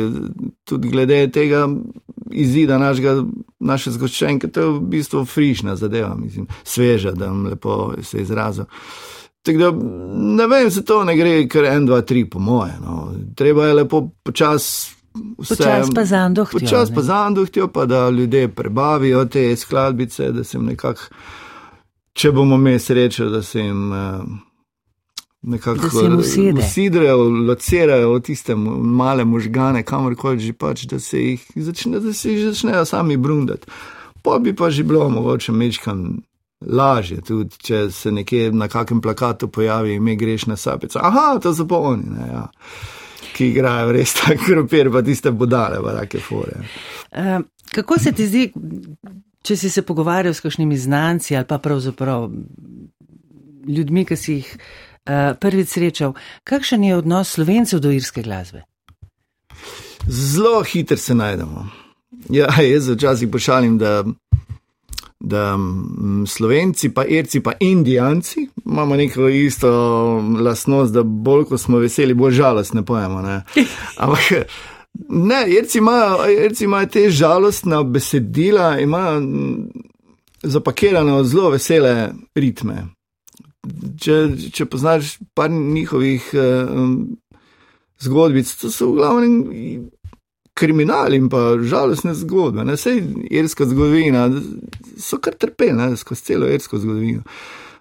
tudi 0.65 0.89
glede 0.89 1.27
tega 1.33 1.69
izida 2.31 2.79
našega, 2.79 3.25
naše 3.61 3.91
zgoščenke, 3.91 4.49
to 4.49 4.61
je 4.61 4.73
v 4.73 4.81
bistvu 4.95 5.25
frišna 5.29 5.77
zadeva, 5.77 6.15
mislim, 6.17 6.47
sveža, 6.65 7.13
da 7.13 7.27
vam 7.27 7.47
lepo 7.47 7.93
se 8.03 8.23
izrazo. 8.23 8.65
Tako 9.43 9.59
da 9.59 9.71
ne 10.37 10.47
vem, 10.47 10.71
se 10.71 10.85
to 10.85 11.05
ne 11.05 11.17
gre 11.17 11.49
kar 11.49 11.65
en, 11.65 11.87
dva, 11.87 12.01
tri, 12.01 12.25
po 12.31 12.39
moje. 12.39 12.73
No. 12.81 13.13
Treba 13.37 13.67
je 13.67 13.75
lepo 13.75 14.09
počasi. 14.23 14.97
Počas 15.37 15.89
pa 15.95 16.05
zanduhtijo. 16.05 16.61
Počas 16.61 16.93
pa 16.95 17.03
zanduhtijo, 17.03 17.69
pa 17.69 17.87
da 17.87 18.11
ljudje 18.11 18.49
prebavijo 18.49 19.25
te 19.25 19.57
skladbice, 19.57 20.31
da 20.33 20.45
se 20.45 20.59
jim 20.59 20.67
nekako, 20.67 21.03
če 22.13 22.31
bomo 22.33 22.55
imeli 22.55 22.79
srečo, 22.79 23.29
da 23.29 23.43
se 23.43 23.61
jim. 23.61 23.91
Uh, 23.93 24.50
nekako 25.43 25.87
usidrejo, 26.59 27.29
locirajo 27.49 28.21
tiste 28.21 28.55
male 28.55 29.25
možgane, 29.25 29.83
kamorkoli 29.83 30.39
že 30.39 30.53
pač, 30.53 30.83
da 30.83 31.01
se 31.01 31.19
jih 31.19 31.47
začne, 31.55 32.01
da 32.01 32.13
se 32.13 32.33
jih 32.33 32.45
začnejo 32.47 32.85
sami 32.85 33.17
brundati. 33.17 33.67
Pa 34.23 34.39
bi 34.39 34.57
pa 34.57 34.71
že 34.71 34.85
bilo 34.85 35.09
mogoče 35.09 35.53
mečkam 35.53 36.21
lažje, 36.67 37.21
tudi 37.21 37.57
če 37.57 37.91
se 37.91 38.13
nekje 38.13 38.53
na 38.53 38.69
kakem 38.69 39.01
plakatu 39.01 39.49
pojavi 39.49 39.95
ime 39.95 40.17
grešna 40.17 40.57
sapica. 40.57 41.01
Aha, 41.03 41.39
to 41.43 41.55
so 41.55 41.67
pa 41.69 41.77
oni, 41.77 42.05
ne, 42.05 42.27
ja. 42.29 42.49
ki 43.33 43.49
igrajo 43.49 43.93
res 43.93 44.15
tako 44.21 44.45
kropir, 44.45 44.93
pa 44.93 45.03
tiste 45.03 45.31
budale, 45.31 45.81
pa 45.83 45.97
take 46.03 46.21
fore. 46.21 46.61
Uh, 47.13 47.41
kako 47.73 47.99
se 47.99 48.13
ti 48.13 48.27
zdi, 48.27 48.45
če 49.43 49.57
si 49.57 49.71
se 49.71 49.83
pogovarjal 49.83 50.35
s 50.35 50.45
kakšnimi 50.45 50.77
znanci 50.77 51.37
ali 51.37 51.49
pa 51.49 51.59
pravzaprav 51.59 52.29
ljudmi, 53.69 54.05
ki 54.05 54.17
si 54.17 54.33
jih 54.33 54.57
Eh, 54.57 54.90
prvič 55.41 55.69
srečal. 55.69 56.15
Kakšen 56.45 56.85
je 56.85 56.97
odnos 56.97 57.35
slovencev 57.37 57.81
do 57.81 57.91
irske 57.91 58.23
glasbe? 58.23 58.63
Zelo 60.09 60.63
hitro 60.63 60.97
se 60.97 61.15
najdemo. 61.15 61.67
Ja, 62.29 62.49
jaz 62.63 62.89
včasih 62.89 63.29
pošalim, 63.29 63.79
da, 63.79 64.05
da 65.21 65.57
mm, 65.57 66.27
slovenci, 66.27 66.95
pa 66.95 67.05
irci, 67.05 67.41
pa 67.41 67.53
indijanci 67.61 68.49
imamo 68.67 68.97
neko 68.97 69.29
isto 69.29 69.71
lasnost, 70.41 70.93
da 70.93 71.03
bolj 71.03 71.45
ko 71.45 71.59
smo 71.59 71.79
veseli, 71.79 72.15
bolj 72.15 72.33
žalostne 72.33 72.85
pojemo. 72.85 73.23
Ne? 73.23 73.43
Ampak. 74.03 74.21
Ne, 75.09 75.45
irci 75.49 75.79
imajo, 75.79 76.27
irci 76.45 76.65
imajo 76.65 76.87
te 76.87 77.11
žalostne 77.11 77.85
besedila, 77.85 78.79
imajo 78.81 79.21
mm, 79.21 79.69
zapakirane 80.43 81.25
zelo 81.25 81.51
vesele 81.51 82.13
ritme 82.35 82.87
če, 84.01 84.17
če 84.53 84.67
poznaš 84.67 85.19
par 85.35 85.51
njihovih 85.51 86.31
um, 86.35 86.95
zgodbic, 88.01 88.51
to 88.61 88.71
so 88.73 88.91
v 88.91 89.01
glavnem 89.01 89.35
kriminali 90.61 91.17
in 91.17 91.29
pa 91.33 91.55
žalostne 91.63 92.15
zgodbe. 92.15 92.65
Ne? 92.65 92.77
Sej 92.77 93.03
irska 93.31 93.67
zgodovina, 93.69 94.29
so 95.01 95.21
kar 95.23 95.37
trpeli 95.41 95.97
skozi 95.97 96.27
celo 96.33 96.49
irsko 96.49 96.81
zgodovino. 96.81 97.23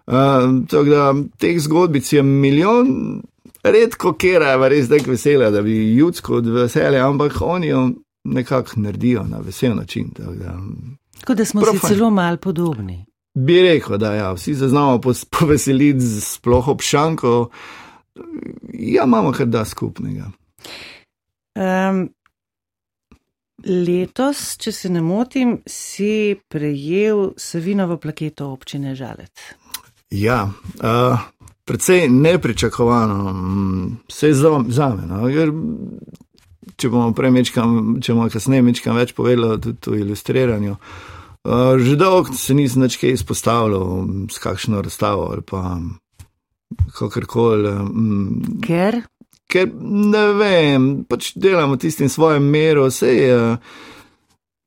Um, 0.09 0.63
tako 0.65 0.89
da 0.89 1.13
teh 1.37 1.59
zgodbic 1.61 2.13
je 2.13 2.23
milijon, 2.23 3.21
redko 3.63 4.13
kera 4.17 4.55
je 4.55 4.69
res 4.69 4.89
tako 4.89 5.11
vesela, 5.11 5.51
da 5.53 5.61
bi 5.61 5.93
ljudsko 5.93 6.39
od 6.39 6.47
veselja, 6.47 7.07
ampak 7.07 7.41
oni 7.41 7.67
jo 7.67 7.89
nekako 8.23 8.79
naredijo 8.81 9.23
na 9.23 9.37
vesel 9.45 9.75
način. 9.75 10.09
Tako 10.17 10.33
da, 10.33 10.57
tako 11.19 11.33
da 11.35 11.45
smo 11.45 11.65
si 11.65 11.87
celo 11.87 12.09
mal 12.09 12.37
podobni. 12.37 13.05
Bi 13.33 13.61
rekel, 13.61 13.97
da 13.97 14.13
ja, 14.13 14.31
vsi 14.33 14.55
se 14.55 14.67
znamo 14.67 15.01
poveseliti, 15.39 16.05
sploh 16.21 16.67
ob 16.67 16.81
šanku. 16.81 17.49
Ja, 18.73 19.03
imamo 19.03 19.31
kar 19.31 19.47
da 19.47 19.65
skupnega. 19.65 20.31
Um, 21.55 22.09
Letos, 23.65 24.55
če 24.57 24.71
se 24.71 24.89
ne 24.89 25.01
motim, 25.03 25.57
si 25.67 26.39
prejel 26.47 27.33
Savinovo 27.37 27.97
plaketo 27.99 28.47
občine 28.53 28.95
Žalec. 28.95 29.43
Ja, 30.15 30.45
uh, 30.79 31.19
predvsej 31.67 32.07
nepričakovano, 32.09 33.33
vse 34.07 34.33
za 34.33 34.89
me. 34.95 35.05
No, 35.05 35.27
ker, 35.27 35.51
če 36.79 36.89
bomo 36.89 37.11
prej 37.13 37.35
mečkam, 37.35 37.99
če 38.01 38.15
bomo 38.15 38.29
kasneje 38.31 38.65
mečkam 38.65 38.97
več 38.97 39.13
povedali 39.15 39.59
tudi 39.61 39.91
o 39.91 39.99
ilustriranju. 40.07 40.79
Uh, 40.79 41.18
že 41.79 41.95
dolgo 41.95 42.35
se 42.35 42.53
nisem 42.53 42.83
več 42.83 42.97
kaj 42.99 43.15
izpostavljal 43.15 44.05
s 44.31 44.41
kakšno 44.43 44.81
razstavo 44.81 45.29
ali 45.31 45.41
pa 45.41 45.79
kakorkoli. 46.97 47.69
Um, 47.69 48.59
Ker? 48.65 49.01
ker 49.49 49.69
ne 49.81 50.25
vem, 50.37 50.89
pač 51.09 51.33
delamo 51.37 51.77
tistim 51.81 52.09
svojem 52.11 52.45
meru, 52.45 52.87
vse 52.89 53.13
je. 53.15 53.37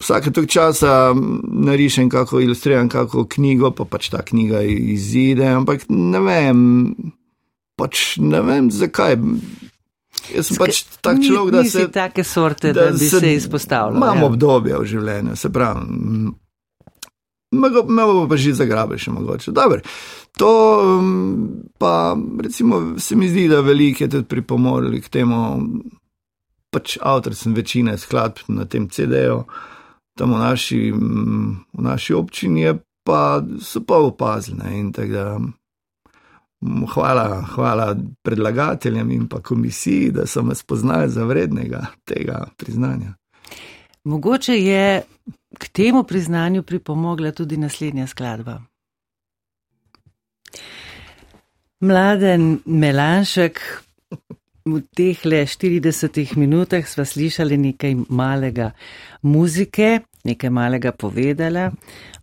Vsake 0.02 0.32
tok 0.34 0.48
časa 0.50 1.12
narišem 1.14 2.08
kako 2.10 2.40
ilustriran, 2.42 2.88
kako 2.90 3.28
knjigo, 3.30 3.70
pa 3.70 3.86
pač 3.86 4.10
ta 4.10 4.24
knjiga 4.26 4.64
izide, 4.66 5.46
ampak 5.54 5.86
ne 5.94 6.22
vem, 6.26 6.64
pač 7.78 8.16
ne 8.18 8.40
vem 8.42 8.72
zakaj. 8.74 9.14
Jaz 10.34 10.50
sem 10.50 10.58
pač 10.58 10.82
tak 10.98 11.22
človek, 11.22 11.54
da 11.54 11.62
se. 11.70 11.86
Take 11.94 12.26
sorte, 12.26 12.72
da, 12.74 12.90
da 12.90 12.98
bi 12.98 13.06
se, 13.06 13.22
se 13.22 13.30
izpostavljal. 13.38 14.02
Imam 14.02 14.24
ja. 14.24 14.26
obdobja 14.26 14.82
v 14.82 14.90
življenju, 14.90 15.38
se 15.38 15.52
pravi. 15.54 15.86
Me 17.52 17.68
bo 17.70 18.26
pa 18.28 18.36
že 18.36 18.54
zagrabil, 18.56 18.98
še 18.98 19.12
mogoče. 19.12 19.52
Dobar. 19.52 19.82
To 20.40 20.50
um, 20.80 21.62
pa 21.78 22.16
recimo, 22.40 22.98
se 22.98 23.16
mi 23.16 23.28
zdi, 23.28 23.48
da 23.48 23.60
velike 23.60 24.08
tudi 24.08 24.24
pripomorili 24.28 25.02
k 25.04 25.12
temu, 25.20 25.60
pač 26.72 26.96
avtor 27.00 27.36
sem 27.36 27.52
večine 27.54 27.98
skladb 28.00 28.48
na 28.48 28.64
tem 28.64 28.88
CD-ju, 28.88 29.42
tam 30.16 30.32
v 30.32 30.40
naši, 30.40 30.80
v 30.92 31.82
naši 31.84 32.16
občini, 32.16 32.72
pa 33.04 33.42
so 33.60 33.84
pa 33.84 34.00
opazili. 34.00 34.78
In 34.78 34.92
tako 34.96 35.52
hvala, 36.94 37.44
hvala 37.54 37.96
predlagateljem 38.22 39.10
in 39.10 39.28
pa 39.28 39.40
komisiji, 39.40 40.10
da 40.10 40.26
so 40.26 40.42
me 40.42 40.54
spoznali 40.54 41.10
za 41.10 41.24
vrednega 41.24 41.86
tega 42.04 42.46
priznanja. 42.56 43.14
Mogoče 44.04 44.52
je 44.52 45.02
k 45.58 45.68
temu 45.68 46.04
priznanju 46.04 46.62
pripomogla 46.62 47.32
tudi 47.32 47.56
naslednja 47.56 48.06
skladba. 48.06 48.60
Mladen 51.80 52.60
Melanšek, 52.64 53.58
v 54.64 54.82
teh 54.94 55.18
le 55.26 55.42
40 55.46 56.36
minutah 56.38 56.86
sva 56.86 57.04
slišali 57.04 57.58
nekaj 57.58 57.96
malega 58.08 58.70
muzike, 59.26 60.04
nekaj 60.24 60.50
malega 60.50 60.92
povedala 60.92 61.72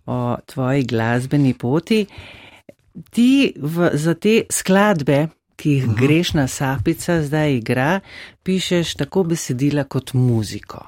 o 0.08 0.38
tvoji 0.46 0.86
glasbeni 0.88 1.54
poti. 1.54 2.06
Ti 3.12 3.32
v, 3.56 3.92
za 3.94 4.16
te 4.16 4.46
skladbe, 4.52 5.28
ki 5.60 5.70
jih 5.70 5.84
uh 5.84 5.90
mhm. 5.90 5.96
-huh. 5.96 6.08
grešna 6.08 6.48
sapica 6.48 7.22
zdaj 7.24 7.56
igra, 7.56 8.00
pišeš 8.44 8.96
tako 8.96 9.24
besedila 9.24 9.84
kot 9.84 10.14
muziko. 10.14 10.86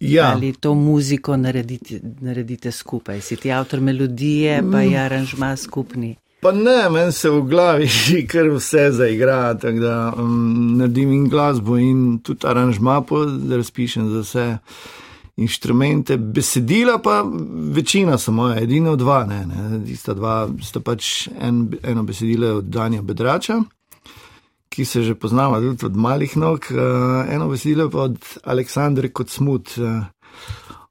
Ja. 0.00 0.32
Ali 0.32 0.52
to 0.52 0.74
muziko 0.74 1.36
naredite, 1.36 2.00
naredite 2.20 2.72
skupaj? 2.72 3.20
Si 3.20 3.36
ti 3.36 3.52
avtor 3.52 3.80
melodije, 3.80 4.62
pa 4.72 4.80
je 4.80 4.98
aranžma 4.98 5.56
skupni? 5.56 6.16
Pa 6.40 6.52
ne, 6.52 6.90
meni 6.90 7.12
se 7.12 7.30
v 7.30 7.42
glavi 7.42 7.86
že 8.04 8.26
kar 8.26 8.48
vse 8.48 8.90
zaigra, 8.92 9.54
tako 9.54 9.78
da 9.78 10.12
um, 10.16 10.76
naredim 10.78 11.12
in 11.12 11.28
glasbo 11.28 11.76
in 11.76 12.18
tudi 12.18 12.46
aranžma, 12.46 13.02
da 13.38 13.56
razpišem 13.56 14.08
za 14.08 14.20
vse 14.20 14.46
inštrumente. 15.36 16.16
Besedila 16.16 16.98
pa 16.98 17.24
večina 17.72 18.18
so 18.18 18.32
moja, 18.32 18.60
edino 18.60 18.96
dva, 18.96 19.24
ne, 19.24 19.44
ne, 19.46 19.84
tista 19.84 20.14
dva 20.14 20.48
sta 20.62 20.80
pač 20.80 21.28
en, 21.40 21.68
eno 21.82 22.02
besedilo 22.02 22.56
od 22.56 22.64
Danja 22.64 23.02
Bedrača 23.02 23.60
ki 24.70 24.84
se 24.84 25.02
že 25.02 25.14
poznava 25.14 25.60
tudi 25.60 25.86
od 25.86 25.96
malih 25.96 26.36
nog, 26.36 26.70
uh, 26.70 27.26
eno 27.28 27.48
veselje 27.50 27.90
pa 27.90 28.06
od 28.08 28.18
Aleksandra 28.44 29.10
kot 29.12 29.30
smut. 29.30 29.74
Uh, 29.78 30.04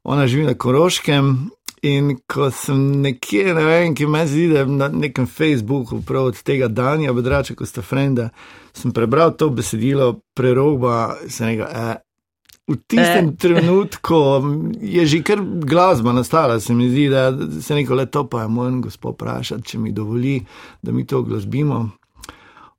ona 0.03 0.27
živi 0.27 0.45
na 0.45 0.53
Koroškem 0.53 1.49
in 1.81 2.17
ko 2.27 2.51
sem 2.51 3.01
nekje, 3.01 3.53
ne 3.53 3.63
vem, 3.63 3.95
ki 3.95 4.07
me 4.07 4.25
zdi, 4.27 4.47
da 4.51 4.65
na 4.65 4.89
nekem 4.91 5.27
Facebooku, 5.27 6.01
prav 6.01 6.31
od 6.31 6.41
tega 6.43 6.67
Danja, 6.67 7.13
Bedrača, 7.13 7.55
ko 7.55 7.65
sta 7.65 7.81
frenda, 7.81 8.29
sem 8.75 8.91
prebral 8.91 9.35
to 9.37 9.49
besedilo, 9.49 10.19
prerogba, 10.35 11.15
se 11.27 11.45
nekaj. 11.45 11.73
Eh, 11.73 11.97
V 12.69 12.75
tistem 12.85 13.31
e. 13.33 13.35
trenutku 13.35 14.15
je 14.77 15.01
že 15.05 15.23
kar 15.25 15.41
glasba 15.41 16.13
nastala, 16.13 16.59
se 16.59 16.73
mi 16.73 16.89
zdi, 16.89 17.07
da 17.09 17.33
se 17.61 17.75
neko 17.75 17.95
leto 17.97 18.27
pa 18.29 18.41
je 18.41 18.47
moj 18.47 18.71
gospod 18.85 19.15
vprašati, 19.17 19.65
če 19.65 19.79
mi 19.79 19.91
dovoli, 19.91 20.35
da 20.81 20.91
mi 20.91 21.01
to 21.01 21.23
glasbimo. 21.25 21.89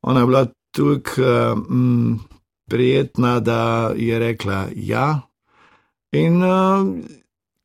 Ona 0.02 0.20
je 0.20 0.26
bila 0.26 0.46
tako 0.70 1.22
um, 1.68 2.20
prijetna, 2.70 3.40
da 3.40 3.92
je 3.96 4.18
rekla 4.18 4.66
ja. 4.76 5.20
In 6.12 6.42
uh, 6.42 6.86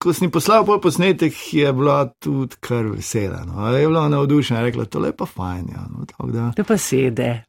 ko 0.01 0.13
sem 0.13 0.31
poslal 0.31 0.65
pol 0.65 0.79
posnetek, 0.81 1.33
je 1.53 1.73
bila 1.73 2.03
tudi 2.21 2.57
kar 2.59 2.85
vesela. 2.93 3.41
No. 3.45 3.65
Je 3.73 3.87
bila 3.87 4.07
navdušena, 4.09 4.61
rekla, 4.61 4.85
to 4.85 5.05
je 5.05 5.15
pa 5.17 5.25
fajn. 5.25 5.65
Ja, 5.73 5.87
no, 5.89 6.31
da... 6.31 6.51
To 6.57 6.63
pa 6.63 6.77
sede. 6.77 7.43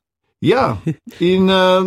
Ja, 0.45 0.77
in 1.25 1.49
uh, 1.49 1.87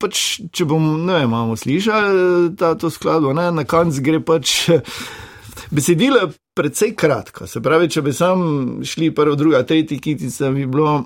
pač, 0.00 0.40
če 0.56 0.64
bom, 0.68 0.84
ne 1.04 1.18
vem, 1.18 1.28
imamo 1.28 1.56
slišali 1.60 2.54
ta, 2.58 2.72
to 2.80 2.88
skladbo, 2.90 3.34
ne, 3.36 3.50
na 3.52 3.66
koncu 3.68 4.04
gre 4.04 4.22
pač. 4.24 4.70
Besedilo 5.74 6.22
je 6.22 6.30
precej 6.56 6.94
kratko, 6.98 7.46
se 7.46 7.60
pravi, 7.62 7.90
če 7.92 8.02
bi 8.02 8.14
sam 8.16 8.40
šli 8.86 9.12
prvo, 9.14 9.36
druga, 9.36 9.60
tretji 9.68 10.00
kitica, 10.00 10.48
bi 10.54 10.64
bilo 10.66 11.02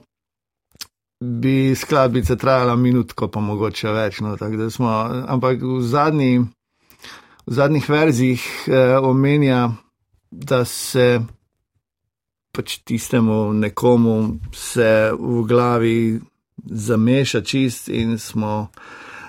bi 1.41 1.75
skladbica 1.77 2.37
trajala 2.37 2.77
minutko, 2.77 3.29
pa 3.29 3.41
mogoče 3.41 3.93
več. 3.93 4.21
No, 4.25 4.37
smo, 4.71 4.91
ampak 5.29 5.63
v, 5.63 5.81
zadnji, 5.83 6.45
v 7.47 7.57
zadnjih 7.61 7.89
verzijih 7.89 8.45
eh, 8.69 8.97
omenja, 8.99 9.69
da 10.31 10.65
se 10.65 11.23
pač 12.55 12.79
tistemu 12.87 13.53
nekomu 13.53 14.39
se 14.55 15.11
v 15.19 15.43
glavi 15.49 16.21
zameša 16.65 17.41
čist 17.43 17.89
in 17.89 18.19
smo 18.19 18.69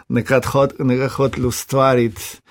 nekaj 0.09 0.41
hot, 0.53 0.73
hoteli 1.17 1.47
ustvariti. 1.47 2.41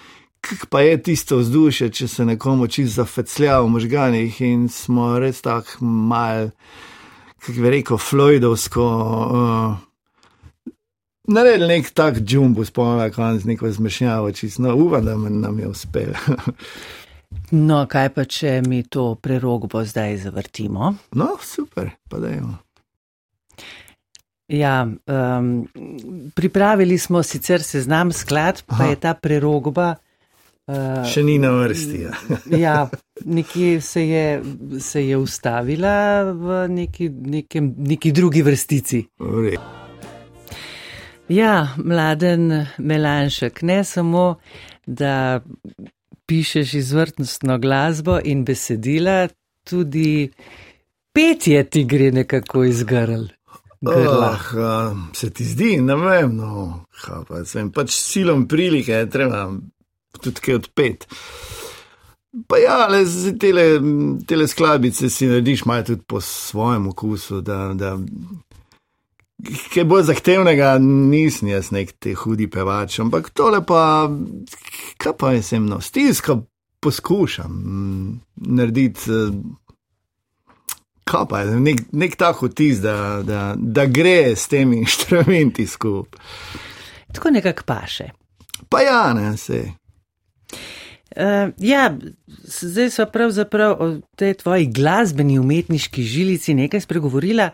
Kaj 0.45 0.67
pa 0.69 0.83
je 0.85 0.97
tisto 1.03 1.39
vzdušje, 1.41 1.89
če 1.91 2.09
se 2.09 2.25
nekomu 2.25 2.67
čist 2.69 2.99
zafeclja 2.99 3.61
v 3.65 3.71
možganjih 3.79 4.41
in 4.45 4.67
smo 4.69 5.15
res 5.19 5.41
tako 5.41 5.85
mal 5.85 6.51
kako 7.47 7.61
bi 7.61 7.71
rekel, 7.71 7.99
Floydovsko. 7.99 8.85
Uh, 9.33 9.77
Naredili 11.25 11.69
nek 11.69 11.91
tak 11.91 12.19
džumbo, 12.21 12.65
spomnil 12.65 13.13
sem 13.13 13.41
se 13.41 13.49
neko 13.49 13.71
zmešnjavo, 13.71 14.33
čisto 14.33 14.63
no, 14.63 14.75
upam, 14.77 15.05
da 15.05 15.17
nam 15.17 15.59
je 15.59 15.69
uspelo. 15.69 16.15
no, 17.69 17.87
kaj 17.89 18.09
pa 18.15 18.25
če 18.25 18.63
mi 18.67 18.83
to 18.83 19.15
prerogbo 19.15 19.85
zdaj 19.85 20.19
zavrtimo? 20.27 20.95
No, 21.13 21.29
super, 21.41 21.91
pa 22.09 22.19
da 22.19 22.29
imamo. 22.29 22.59
Ja, 24.49 24.85
um, 24.85 25.67
pripravili 26.35 26.99
smo 26.99 27.23
sicer 27.23 27.63
seznam 27.63 28.13
sklad, 28.13 28.63
pa 28.67 28.75
Aha. 28.75 28.85
je 28.85 28.97
ta 28.97 29.15
prerogba 29.15 29.95
Uh, 30.64 31.03
Še 31.05 31.20
ni 31.27 31.37
na 31.37 31.50
vrsti. 31.53 31.98
Ja, 32.00 32.12
ja 32.64 32.77
nekje 33.24 33.81
se 33.85 34.09
je, 34.09 34.42
se 34.81 35.03
je 35.07 35.16
ustavila 35.20 36.33
v 36.33 36.62
neki, 36.72 37.09
nekem, 37.11 37.74
neki 37.77 38.12
drugi 38.12 38.42
vrstici. 38.42 39.03
Vre. 39.20 39.59
Ja, 41.29 41.74
mladen 41.77 42.66
Melanšek, 42.79 43.62
ne 43.62 43.85
samo, 43.85 44.38
da 44.87 45.40
pišeš 46.27 46.74
izvrtnostno 46.81 47.59
glasbo 47.59 48.18
in 48.24 48.44
besedila, 48.44 49.29
tudi 49.68 50.31
petje 51.12 51.64
ti 51.64 51.85
gre 51.85 52.11
nekako 52.12 52.64
izgrl. 52.64 53.29
Oh, 53.85 54.96
se 55.12 55.29
ti 55.31 55.44
zdi, 55.44 55.77
ne 55.81 55.96
vem, 56.00 56.37
no, 56.37 56.85
ha, 57.05 57.20
pa 57.29 57.42
sem 57.44 57.68
pač 57.72 57.92
silom 57.92 58.46
prilike, 58.48 59.03
treba 59.12 59.44
tudi 60.25 60.45
kaj 60.45 60.63
odpet. 60.63 61.09
Pa 62.51 62.59
ja, 62.59 62.87
le 62.91 63.05
z 63.07 63.37
tele, 63.39 63.65
tele 64.27 64.49
sklabice 64.51 65.11
si 65.11 65.29
narediš 65.31 65.65
malo 65.71 65.87
tudi 65.87 66.03
po 66.07 66.21
svojem 66.21 66.89
okusu. 66.91 67.41
Da, 67.41 67.71
da, 67.79 67.95
kaj 69.75 69.85
bolj 69.85 70.09
zahtevnega 70.11 70.79
nisem 70.83 71.53
jaz 71.53 71.71
nek 71.75 71.93
te 72.03 72.15
hudi 72.19 72.49
pevač, 72.51 72.99
ampak 73.03 73.31
tole 73.37 73.63
pa, 73.67 74.11
kaj 74.99 75.15
pa 75.19 75.35
sem 75.43 75.67
no, 75.67 75.81
stiska 75.81 76.41
poskušam 76.83 77.53
mm, 77.53 78.21
narediti. 78.37 79.21
Kaj 81.05 81.25
pa 81.29 81.41
je, 81.45 81.57
nek, 81.61 81.81
nek 81.93 82.17
tak 82.17 82.43
vtis, 82.43 82.81
da, 82.81 83.23
da, 83.23 83.55
da 83.57 83.85
gre 83.87 84.35
s 84.37 84.49
temi 84.49 84.79
inštrumenti 84.83 85.67
skupaj. 85.67 86.21
Tako 87.15 87.31
nekako 87.31 87.63
paše. 87.67 88.11
Pa 88.69 88.81
ja, 88.81 89.13
ne, 89.15 89.37
se. 89.37 89.65
Uh, 91.14 91.53
ja, 91.62 91.93
zdaj 92.27 92.90
smo 92.90 93.07
pravzaprav 93.07 93.77
o 93.79 93.88
tej 94.19 94.35
tvoji 94.35 94.67
glasbeni 94.67 95.38
umetniški 95.38 96.03
žilici 96.03 96.55
nekaj 96.59 96.83
spregovorila. 96.83 97.51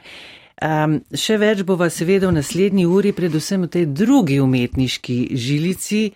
Um, 0.60 0.98
še 1.16 1.38
več 1.40 1.62
bova 1.64 1.88
seveda 1.92 2.28
v 2.28 2.36
naslednji 2.36 2.86
uri, 2.88 3.12
predvsem 3.16 3.64
v 3.64 3.70
tej 3.72 3.84
drugi 3.96 4.40
umetniški 4.40 5.32
žilici, 5.32 6.10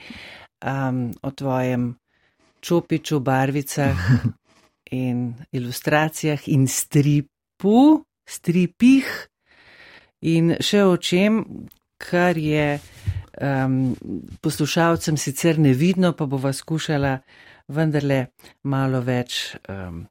um, 0.64 1.12
o 1.25 1.31
tvojem 1.33 1.94
čopiču, 2.64 3.20
barvicah 3.25 3.97
in 5.05 5.33
ilustracijah 5.53 6.49
in 6.49 6.68
stripu, 6.68 8.05
stripih 8.29 9.09
in 10.25 10.57
še 10.61 10.85
o 10.88 10.97
čem, 10.97 11.40
kar 11.98 12.38
je 12.38 12.78
um, 13.40 13.96
poslušalcem 14.40 15.16
sicer 15.16 15.59
nevidno, 15.59 16.12
pa 16.12 16.26
bova 16.26 16.52
skušala 16.52 17.18
vendarle 17.68 18.26
malo 18.62 19.00
več 19.00 19.57
um, 19.68 20.04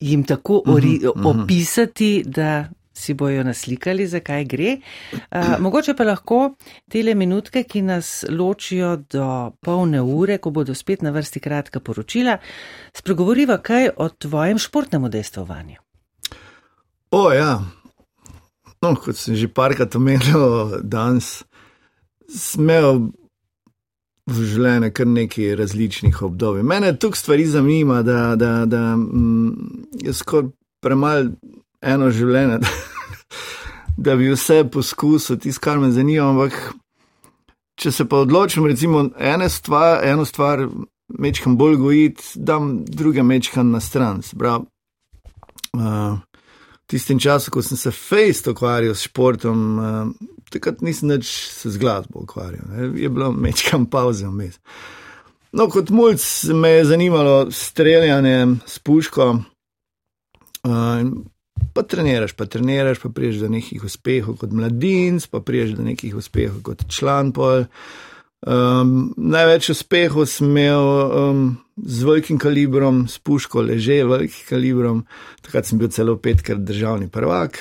jim 0.00 0.24
tako 0.24 0.62
ori, 0.66 0.96
uh 0.96 1.02
-huh, 1.02 1.08
uh 1.08 1.22
-huh. 1.22 1.44
opisati, 1.44 2.22
da 2.26 2.68
si 2.98 3.14
bojo 3.14 3.44
naslikali, 3.44 4.06
zakaj 4.06 4.44
gre. 4.44 4.76
Uh, 5.12 5.58
mogoče 5.58 5.94
pa 5.94 6.04
lahko 6.04 6.54
tele 6.90 7.14
minutke, 7.14 7.62
ki 7.62 7.82
nas 7.82 8.24
ločijo 8.28 8.96
do 8.96 9.52
polne 9.60 10.02
ure, 10.02 10.38
ko 10.38 10.50
bodo 10.50 10.74
spet 10.74 11.02
na 11.02 11.10
vrsti 11.10 11.40
kratka 11.40 11.80
poročila, 11.80 12.38
spregovoriva 12.94 13.58
kaj 13.62 13.88
o 13.96 14.08
tvojem 14.08 14.58
športnem 14.58 15.04
udejstvovanju. 15.04 15.76
O, 17.10 17.32
ja. 17.32 17.60
No, 18.82 18.94
kot 18.94 19.16
sem 19.18 19.34
že 19.34 19.48
parkrat 19.50 19.96
omenil 19.98 20.78
danes, 20.86 21.42
smel 22.30 23.10
v 24.28 24.44
življenju 24.44 24.90
kar 24.94 25.08
nekaj 25.08 25.54
različnih 25.58 26.20
obdobij. 26.22 26.62
Mene 26.66 26.92
tukaj 26.94 27.22
stvari 27.22 27.46
zanima, 27.48 28.02
da, 28.06 28.36
da, 28.36 28.52
da 28.68 28.82
mm, 28.96 29.86
je 30.04 30.12
skoraj 30.14 30.50
premalo 30.84 31.32
eno 31.80 32.10
življenje, 32.14 32.60
da, 32.62 32.74
da 33.96 34.16
bi 34.20 34.30
vse 34.34 34.62
poskusil, 34.72 35.40
tisto, 35.42 35.64
kar 35.64 35.80
me 35.80 35.90
zanima. 35.94 36.28
Ampak, 36.34 36.58
če 37.80 37.94
se 37.94 38.06
pa 38.08 38.22
odločim, 38.26 38.68
recimo, 38.68 39.08
stvar, 39.48 40.04
eno 40.06 40.28
stvar 40.28 40.66
mečkam 41.08 41.56
bolj 41.56 41.76
gojiti, 41.80 42.24
dam 42.36 42.84
druge 42.84 43.24
mečkam 43.24 43.72
na 43.72 43.80
stran. 43.80 44.20
Sprav, 44.22 44.66
uh, 45.72 46.18
tistem 46.88 47.20
času, 47.20 47.52
ko 47.52 47.62
sem 47.62 47.76
se 47.76 47.92
fejst 47.94 48.48
ukvarjal 48.48 48.96
s 48.96 49.08
športom, 49.08 49.64
uh, 49.78 50.28
takrat 50.52 50.80
nisem 50.84 51.12
več 51.12 51.30
se 51.52 51.72
z 51.74 51.80
glasbo 51.80 52.24
ukvarjal, 52.24 52.64
ne. 52.72 52.92
je 53.02 53.10
bilo 53.12 53.30
mečkam 53.32 53.86
pauze 53.90 54.28
vmes. 54.28 54.56
No, 55.52 55.68
kot 55.72 55.90
mulj 55.94 56.18
me 56.56 56.74
je 56.76 56.88
zanimalo 56.90 57.36
streljanje 57.54 58.58
s 58.68 58.78
puško. 58.84 59.28
Uh, 60.68 61.08
pa 61.72 61.82
treniraš, 61.82 62.34
pa 62.36 62.44
treniraš, 62.46 63.00
pa 63.00 63.08
priješ 63.14 63.40
do 63.44 63.48
nekih 63.52 63.84
uspehov 63.84 64.36
kot 64.40 64.52
mladinc, 64.52 65.26
pa 65.32 65.40
priješ 65.40 65.76
do 65.78 65.86
nekih 65.86 66.16
uspehov 66.18 66.60
kot 66.66 66.84
član 66.92 67.32
pol. 67.32 67.64
Um, 68.46 69.14
največ 69.18 69.72
uspehov 69.74 70.28
sem 70.30 70.46
imel 70.52 70.84
um, 70.84 71.40
z 71.74 72.04
velikim 72.06 72.38
kalibrom, 72.38 73.06
s 73.10 73.18
puško 73.18 73.64
leže, 73.66 74.04
velikim 74.06 74.46
kalibrom, 74.46 75.00
takrat 75.42 75.66
sem 75.66 75.80
bil 75.80 75.90
celo 75.90 76.14
petkrat 76.22 76.62
državni 76.62 77.10
prvak. 77.10 77.58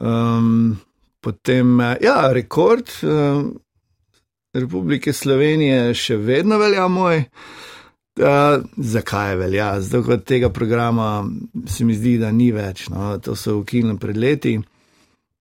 Um, 0.00 0.80
Potem, 1.22 1.80
eh, 1.80 1.96
ja, 2.02 2.32
rekord 2.32 2.88
uh, 3.06 3.44
Republike 4.54 5.12
Slovenije 5.14 5.92
še 5.94 6.16
vedno 6.18 6.58
velja 6.58 6.88
moj. 6.90 7.22
Uh, 8.18 8.64
zakaj 8.76 9.30
je 9.30 9.36
velja? 9.38 9.68
Zdaj, 9.80 10.18
tega 10.26 10.50
programa 10.50 11.22
se 11.70 11.86
mi 11.86 11.94
zdi, 11.94 12.16
da 12.18 12.32
ni 12.34 12.50
več. 12.52 12.88
No? 12.90 13.14
To 13.22 13.36
so 13.38 13.60
ukinili 13.60 13.94
pred 14.02 14.18
leti. 14.18 14.56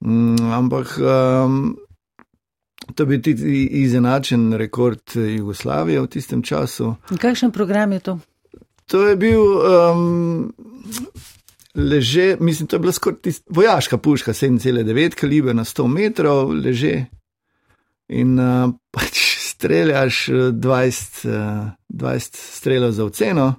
Um, 0.06 0.38
ampak 0.54 0.94
um, 1.02 1.58
to 2.96 3.06
bi 3.06 3.22
tudi 3.22 3.66
izenačen 3.66 4.54
rekord 4.54 5.16
Jugoslavije 5.16 6.02
v 6.02 6.08
tistem 6.08 6.44
času. 6.44 6.96
In 7.12 7.18
kakšen 7.18 7.52
program 7.52 7.92
je 7.92 8.00
to? 8.00 8.20
To 8.92 9.08
je 9.08 9.16
bil. 9.16 9.42
Um, 9.42 10.54
leže, 11.76 12.38
mislim, 12.40 12.68
to 12.68 12.76
je 12.76 12.80
bila 12.80 12.92
skoraj 12.92 13.34
vojaška 13.50 13.98
puška, 13.98 14.34
7,9 14.34 15.16
kaliber 15.16 15.56
na 15.56 15.64
100 15.64 15.88
metrov, 15.88 16.52
leže. 16.52 17.06
In 18.10 18.40
uh, 18.40 18.74
pač 18.96 19.20
streljaš 19.40 20.28
20, 20.28 21.28
uh, 21.28 21.72
20 21.90 22.36
strelov 22.36 22.92
za 22.92 23.06
oceno, 23.06 23.54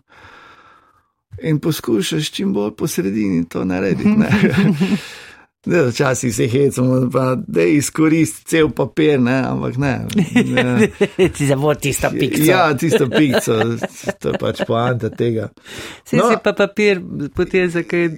in 1.43 1.61
poskušaš 1.61 2.31
čim 2.31 2.53
bolj 2.53 2.75
po 2.77 2.87
sredini 2.87 3.49
to 3.49 3.65
narediti. 3.65 4.11
Včasih 5.67 6.35
se 6.35 6.49
hecamo, 6.49 7.01
da 7.47 7.63
izkoristi 7.63 8.45
cel 8.45 8.71
papir, 8.71 9.21
ne? 9.21 9.43
ampak 9.47 9.77
ne. 9.77 10.07
ne. 10.55 10.89
Ti 11.29 11.47
zavod 11.47 11.81
tisto 11.81 12.11
pico. 12.11 12.43
Ja, 12.43 12.77
tisto 12.77 13.07
pico, 13.11 13.53
to 14.19 14.29
je 14.29 14.39
pač 14.41 14.63
poanta 14.67 15.11
tega. 15.11 15.49
Se 16.05 16.17
no, 16.17 16.31
si 16.31 16.37
pa 16.45 16.53
papir 16.53 17.01
potem 17.35 17.71
za 17.71 17.85
kaj 17.87 18.09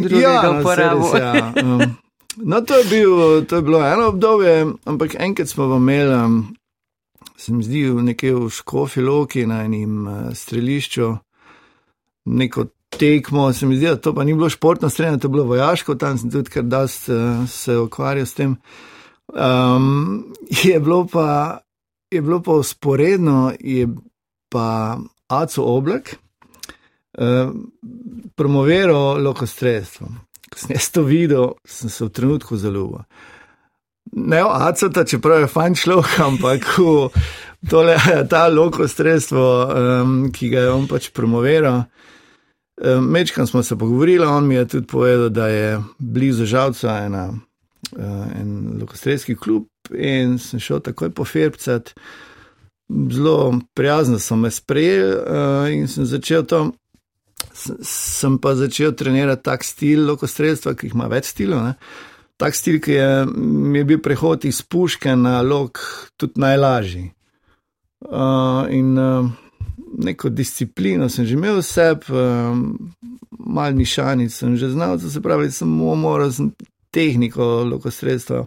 drugega 0.00 0.22
ja, 0.22 0.42
no, 0.42 0.60
uporabo. 0.60 1.12
Ja, 1.18 1.52
um, 1.62 1.84
no, 2.36 2.60
to 2.60 2.80
je, 2.80 2.84
bil, 2.88 3.44
to 3.44 3.60
je 3.60 3.62
bilo 3.62 3.84
eno 3.84 4.08
obdobje, 4.08 4.66
ampak 4.84 5.18
enkrat 5.20 5.48
smo 5.48 5.68
imeli, 5.76 6.14
um, 6.14 6.40
se 7.36 7.52
mi 7.52 7.68
zdi, 7.68 7.84
nekje 7.92 8.32
v 8.34 8.48
Škofi 8.50 9.04
Loki 9.04 9.44
na 9.46 9.60
enem 9.68 10.06
uh, 10.06 10.18
strelišču, 10.32 11.12
neko 12.24 12.64
tekmo, 12.98 13.52
se 13.52 13.66
mi 13.66 13.76
zdi, 13.76 13.86
da 13.86 13.96
to 13.96 14.14
pa 14.14 14.24
ni 14.24 14.34
bilo 14.34 14.50
športno 14.50 14.90
streljanje, 14.90 15.18
to 15.18 15.28
je 15.28 15.32
bilo 15.32 15.44
vojaško, 15.44 15.94
tam 15.94 16.18
sem 16.18 16.30
tudi 16.30 16.50
kar 16.50 16.62
dost 16.62 17.08
uh, 17.08 17.48
se 17.48 17.76
ukvarjal 17.76 18.26
s 18.26 18.34
tem. 18.34 18.56
Um, 19.28 20.34
je 20.64 20.80
bilo 20.80 21.06
pa, 21.06 21.58
je 22.10 22.22
bilo 22.22 22.42
pa 22.42 22.52
usporedno, 22.52 23.52
je 23.60 23.88
pa 24.48 24.98
Aco 25.28 25.62
Oblak 25.62 26.16
uh, 27.18 27.52
promoviral 28.36 29.22
lokostrestvo. 29.22 30.06
Ko 30.48 30.58
sem 30.58 30.76
to 30.92 31.02
videl, 31.02 31.52
sem 31.64 31.90
se 31.90 32.04
v 32.04 32.08
trenutku 32.08 32.56
zaljubil. 32.56 33.04
Ne, 34.12 34.40
Aco, 34.40 34.88
ta, 34.88 35.04
čeprav 35.04 35.40
je 35.40 35.52
fajn 35.52 35.74
človek, 35.74 36.20
ampak 36.30 36.66
tole, 37.70 37.96
ta 38.30 38.48
lokostrestvo, 38.48 39.44
um, 39.66 40.18
ki 40.32 40.48
ga 40.48 40.64
je 40.66 40.72
on 40.72 40.88
pač 40.88 41.10
promoviral. 41.12 41.84
Mečkam 43.00 43.46
smo 43.46 43.62
se 43.62 43.76
pogovorili, 43.76 44.26
on 44.26 44.46
mi 44.46 44.54
je 44.54 44.68
tudi 44.68 44.86
povedal, 44.86 45.28
da 45.28 45.48
je 45.48 45.80
blizu 45.98 46.44
žalca 46.44 46.98
ena, 46.98 47.32
eh, 47.98 48.40
en 48.40 48.78
lokostrelski 48.80 49.36
klub 49.36 49.66
in 49.94 50.38
sem 50.38 50.60
šel 50.60 50.80
takoj 50.80 51.10
po 51.10 51.24
Ferbcat. 51.24 51.94
Zelo 53.12 53.60
prijazno 53.74 54.18
so 54.18 54.36
me 54.36 54.50
sprejeli 54.50 55.16
eh, 55.16 55.72
in 55.74 55.88
sem 55.88 56.06
začel 56.06 56.44
to. 56.46 56.70
Sem 57.82 58.38
pa 58.38 58.54
začel 58.54 58.92
trenirati 58.92 59.42
tak 59.42 59.64
stil 59.64 60.06
lokostrelstva, 60.06 60.74
ki 60.74 60.90
ima 60.92 61.06
več 61.10 61.32
stilov. 61.32 61.62
Ne? 61.64 61.74
Tak 62.38 62.54
stil, 62.54 62.78
ki 62.80 62.92
je, 62.92 63.26
mi 63.34 63.78
je 63.78 63.84
bil 63.84 64.02
prehod 64.02 64.44
iz 64.44 64.62
puške 64.62 65.16
na 65.16 65.40
lok 65.42 65.80
tudi 66.16 66.40
najlažji. 66.40 67.10
Uh, 67.98 68.66
in 68.70 68.98
uh, 68.98 69.26
neko 69.98 70.28
disciplino 70.28 71.08
sem 71.08 71.26
že 71.26 71.34
imel 71.34 71.58
vse, 71.58 71.94
um, 72.08 72.92
malo 73.38 73.76
mišanic 73.76 74.32
sem 74.34 74.56
že 74.56 74.70
znal, 74.70 74.98
to 74.98 75.10
se 75.10 75.20
pravi, 75.20 75.50
samo 75.50 75.94
moral 75.94 76.32
sem 76.32 76.52
tehniko, 76.90 77.64
lahko 77.64 77.90
sredstva 77.90 78.46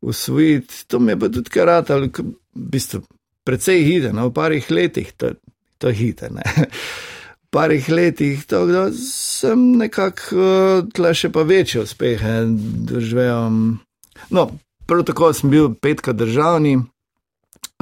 usvojiti. 0.00 0.84
To 0.88 0.98
mi 0.98 1.12
je 1.12 1.18
pa 1.18 1.28
tudi 1.28 1.50
karat, 1.50 1.90
ali 1.90 2.08
v 2.08 2.32
bistvu 2.54 3.02
precej 3.44 3.84
hiter, 3.84 4.14
no, 4.14 4.28
v 4.28 4.34
parih 4.34 4.70
letih 4.70 5.12
to, 5.16 5.34
to 5.78 5.92
hiter. 5.92 6.32
V 6.32 7.48
parih 7.54 7.88
letih 7.88 8.44
to, 8.50 8.64
da 8.66 8.88
sem 8.98 9.76
nekako 9.78 10.36
uh, 10.36 10.88
tle 10.90 11.14
še 11.14 11.30
pa 11.30 11.44
večje 11.46 11.84
uspehe 11.84 12.40
doživel. 12.88 13.76
No, 14.34 14.42
prav 14.88 15.04
tako 15.06 15.32
sem 15.36 15.52
bil 15.52 15.74
petka 15.78 16.12
državni 16.16 16.80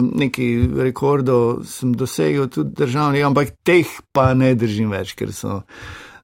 nekaj 0.00 0.68
rekordov 0.84 1.64
sem 1.68 1.92
dosegel, 1.94 2.48
tudi 2.48 2.72
državni, 2.76 3.22
ampak 3.22 3.52
teh 3.64 3.88
pa 4.12 4.32
ne 4.34 4.54
držim 4.54 4.90
več, 4.90 5.14
ker 5.18 5.32
so 5.36 5.62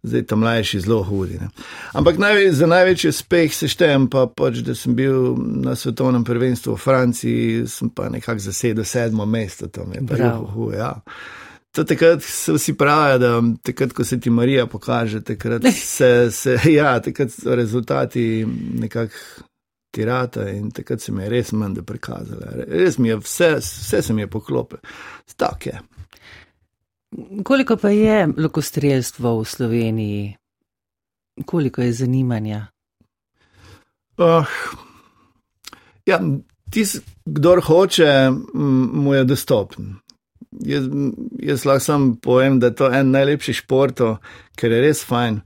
zdaj 0.02 0.24
tam 0.30 0.40
mlajši 0.40 0.80
zelo 0.80 1.02
hudi. 1.02 1.38
Ne. 1.40 1.48
Ampak 1.92 2.18
najve, 2.18 2.52
za 2.52 2.66
največji 2.66 3.10
uspeh 3.10 3.54
se 3.54 3.68
štejem 3.68 4.06
pa 4.10 4.26
pač, 4.30 4.62
da 4.64 4.76
sem 4.78 4.94
bil 4.96 5.34
na 5.36 5.74
svetovnem 5.76 6.24
prvenstvu 6.24 6.76
v 6.76 6.80
Franciji, 6.80 7.66
sem 7.68 7.90
pa 7.90 8.08
nekako 8.12 8.46
zasedel 8.46 8.86
sedmo 8.88 9.26
mesto 9.26 9.68
tam. 9.68 9.92
Je, 9.92 10.04
juhu, 10.22 10.70
ja. 10.72 10.94
To 11.76 11.84
takrat 11.84 12.22
se 12.24 12.54
vsi 12.56 12.72
pravijo, 12.78 13.18
da 13.18 13.32
takrat, 13.62 13.92
ko 13.92 14.04
se 14.04 14.20
ti 14.20 14.30
Marija 14.30 14.66
pokaže, 14.66 15.20
takrat 15.20 15.66
se, 15.96 16.30
se 16.30 16.56
ja, 16.72 17.00
takrat 17.00 17.34
rezultati 17.44 18.46
nekako 18.80 19.14
tirata 19.98 20.46
in 20.50 20.70
takrat 20.70 21.02
se 21.02 21.12
mi 21.12 21.26
je 21.26 21.32
res 21.34 21.52
manj 21.52 21.80
da 21.80 21.82
prikazala. 21.82 22.54
Res 22.70 22.98
mi 23.02 23.10
je 23.10 23.18
vse, 23.18 23.52
vse 23.58 24.02
se 24.02 24.14
mi 24.14 24.22
je 24.22 24.30
poklopilo. 24.30 24.80
Tak 25.36 25.66
je. 25.66 25.80
Koliko 27.44 27.76
pa 27.76 27.90
je 27.90 28.28
lokostrelstvo 28.36 29.38
v 29.40 29.44
Sloveniji? 29.44 30.36
Koliko 31.46 31.82
je 31.82 31.92
zanimanja? 31.92 32.66
Uh, 34.18 34.46
ja, 36.06 36.20
tis, 36.70 36.98
kdor 37.24 37.62
hoče, 37.64 38.30
mu 38.92 39.14
je 39.14 39.24
dostopen. 39.24 39.96
Jaz, 40.64 40.88
jaz 41.42 41.64
lahko 41.64 41.84
samo 41.84 42.16
povem, 42.22 42.58
da 42.60 42.70
je 42.70 42.74
to 42.74 42.90
en 42.92 43.10
najlepših 43.14 43.62
športov, 43.62 44.18
ker 44.58 44.74
je 44.74 44.82
res 44.82 45.04
fajn. 45.06 45.40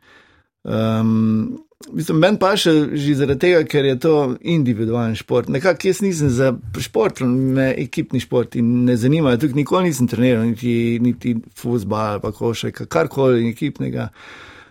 Um, 0.62 1.61
Mislim, 1.90 2.18
meni 2.22 2.38
pa 2.38 2.52
še 2.56 2.72
že 2.94 3.16
zaradi 3.18 3.42
tega, 3.42 3.62
ker 3.68 3.86
je 3.88 3.96
to 4.00 4.14
individualen 4.40 5.16
šport. 5.18 5.50
Nekako 5.52 5.88
jaz 5.88 6.02
nisem 6.04 6.30
za 6.30 6.52
šport, 6.80 7.20
me 7.26 7.72
ekipni 7.82 8.20
šport 8.22 8.56
in 8.60 8.84
ne 8.86 8.96
zanima. 8.96 9.34
Tukaj 9.36 9.58
nikoli 9.58 9.90
nisem 9.90 10.08
treniral, 10.10 10.46
niti, 10.46 10.98
niti 11.02 11.34
futbal 11.58 12.20
ali 12.20 12.34
košarka, 12.38 12.86
karkoli 12.86 13.50
ekipnega. 13.50 14.08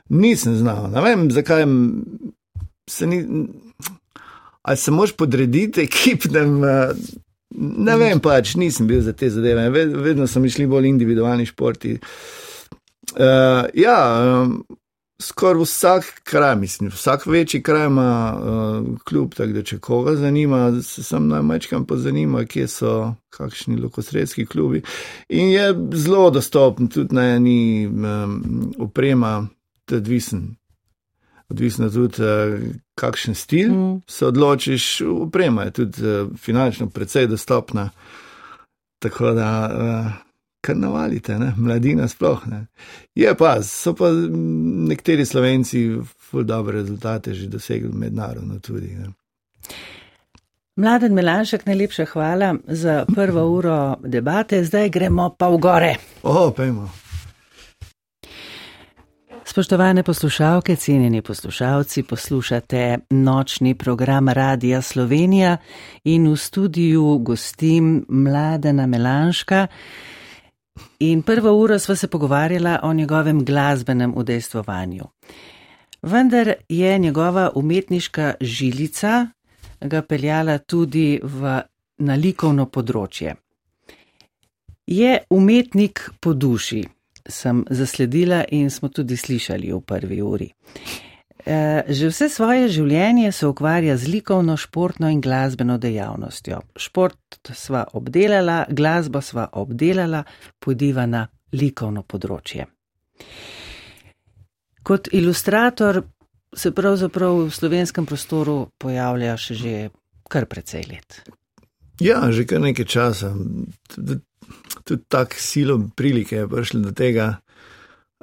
Nisem 0.09 0.55
znal. 0.59 0.89
Ne 0.91 1.03
vem, 1.03 1.29
zakaj 1.31 1.65
se 2.89 3.07
ni. 3.07 3.23
Ali 4.61 4.77
se 4.77 4.91
moš 4.91 5.15
podrediti 5.17 5.81
ekipnem. 5.87 6.59
Ne 7.51 7.95
vem, 7.97 8.19
pač 8.23 8.55
nisem 8.55 8.87
bil 8.87 9.01
za 9.03 9.13
te 9.13 9.29
zadeve. 9.29 9.69
Vedno 9.71 10.27
so 10.27 10.39
mi 10.39 10.49
šli 10.49 10.67
bolj 10.69 10.87
individualni 10.87 11.45
športi. 11.49 11.97
Uh, 13.11 13.67
ja, 13.75 13.97
um, 14.23 14.61
skoraj 15.21 15.61
vsak 15.61 16.21
kraj, 16.23 16.55
mislim, 16.55 16.89
vsak 16.89 17.25
večji 17.25 17.63
kraj 17.63 17.85
ima 17.85 18.37
uh, 18.37 18.99
kljub, 19.05 19.33
tako 19.33 19.51
da 19.51 19.63
če 19.63 19.79
koga 19.79 20.15
zanima, 20.15 20.81
se 20.81 21.03
sem 21.03 21.27
najmečkam 21.27 21.85
pozanima, 21.85 22.45
kje 22.45 22.67
so 22.67 22.93
kakšni 23.29 23.77
lokosredski 23.81 24.45
klubi. 24.45 24.81
In 25.29 25.51
je 25.51 25.75
zelo 25.93 26.29
dostopen, 26.29 26.87
tudi 26.87 27.15
na 27.15 27.35
eni 27.35 27.87
um, 27.87 28.73
oprema, 28.79 29.47
odvisen. 29.91 30.55
Odvisno 31.49 31.89
tudi, 31.89 32.23
uh, 32.23 32.59
kakšen 32.95 33.35
stil 33.35 33.71
mm. 33.73 34.01
se 34.07 34.25
odločiš, 34.25 35.01
oprema 35.01 35.63
je 35.63 35.71
tudi 35.71 36.07
uh, 36.07 36.35
finančno 36.37 36.89
precej 36.89 37.27
dostopna. 37.27 37.89
Tako 38.99 39.31
da. 39.31 39.51
Uh, 39.79 40.30
kar 40.61 40.77
navalite, 40.77 41.39
ne? 41.39 41.53
mladina 41.57 42.07
sploh 42.07 42.47
ne. 42.47 42.65
Je 43.15 43.33
pa, 43.37 43.57
so 43.63 43.95
pa 43.97 44.11
nekateri 44.91 45.25
slovenci 45.25 45.87
ful 46.29 46.43
dobre 46.43 46.77
rezultate 46.81 47.33
že 47.33 47.47
dosegli 47.47 47.89
mednarodno 47.93 48.59
tudi. 48.59 48.95
Ne? 48.95 49.11
Mladen 50.75 51.13
Melanšek, 51.13 51.65
najlepša 51.65 52.05
hvala 52.13 52.55
za 52.67 53.05
prvo 53.15 53.43
uro 53.51 53.95
debate, 54.03 54.63
zdaj 54.63 54.89
gremo 54.89 55.29
pa 55.37 55.49
v 55.49 55.57
gore. 55.57 55.95
O, 56.23 56.51
pejmo. 56.51 56.89
Spoštovane 59.45 60.03
poslušalke, 60.03 60.75
cenjeni 60.75 61.21
poslušalci, 61.21 62.03
poslušate 62.03 62.97
nočni 63.09 63.75
program 63.75 64.29
Radija 64.29 64.81
Slovenija 64.81 65.57
in 66.03 66.31
v 66.31 66.37
studiu 66.37 67.17
gostim 67.17 68.05
Mladena 68.09 68.87
Melanška. 68.87 69.67
In 70.99 71.21
prvo 71.23 71.51
uro 71.51 71.79
sva 71.79 71.95
se 71.95 72.07
pogovarjala 72.07 72.79
o 72.83 72.93
njegovem 72.93 73.45
glasbenem 73.45 74.13
udejstvovanju. 74.17 75.03
Vendar 76.01 76.53
je 76.69 76.99
njegova 76.99 77.51
umetniška 77.55 78.33
žilica 78.41 79.27
ga 79.81 80.01
peljala 80.01 80.57
tudi 80.57 81.19
v 81.23 81.61
nalikovno 81.97 82.65
področje. 82.65 83.35
Je 84.87 85.17
umetnik 85.29 86.09
po 86.19 86.33
duši, 86.33 86.83
sem 87.29 87.65
zasledila 87.69 88.43
in 88.51 88.69
smo 88.69 88.89
tudi 88.89 89.17
slišali 89.17 89.71
v 89.73 89.81
prvi 89.81 90.21
uri. 90.21 90.49
Eh, 91.45 91.83
že 91.89 92.09
vse 92.11 92.29
svoje 92.29 92.67
življenje 92.69 93.31
se 93.31 93.47
ukvarja 93.47 93.95
z 93.97 94.07
likovno, 94.07 94.57
športno 94.57 95.09
in 95.09 95.21
glasbeno 95.21 95.77
dejavnostjo. 95.81 96.61
Šport 96.77 97.51
sva 97.57 97.85
obdelala, 97.97 98.65
glasbo 98.69 99.21
sva 99.21 99.47
obdelala, 99.57 100.23
pojdiva 100.59 101.07
na 101.09 101.25
likovno 101.57 102.03
področje. 102.03 102.67
Kot 104.83 105.09
ilustrator 105.13 106.03
se 106.53 106.71
pravzaprav 106.75 107.47
v 107.47 107.53
slovenskem 107.53 108.05
prostoru 108.05 108.71
pojavlja 108.77 109.37
še 109.37 109.55
že 109.55 109.75
kar 110.29 110.45
precej 110.45 110.85
let. 110.89 111.21
Ja, 112.01 112.31
že 112.31 112.45
kar 112.45 112.61
nekaj 112.61 112.85
časa. 112.85 113.33
Tudi 113.89 115.01
tako 115.09 115.37
silom 115.37 115.89
prilike 115.95 116.43
je 116.43 116.49
prišlo 116.49 116.85
do 116.85 116.93
tega. 116.97 117.41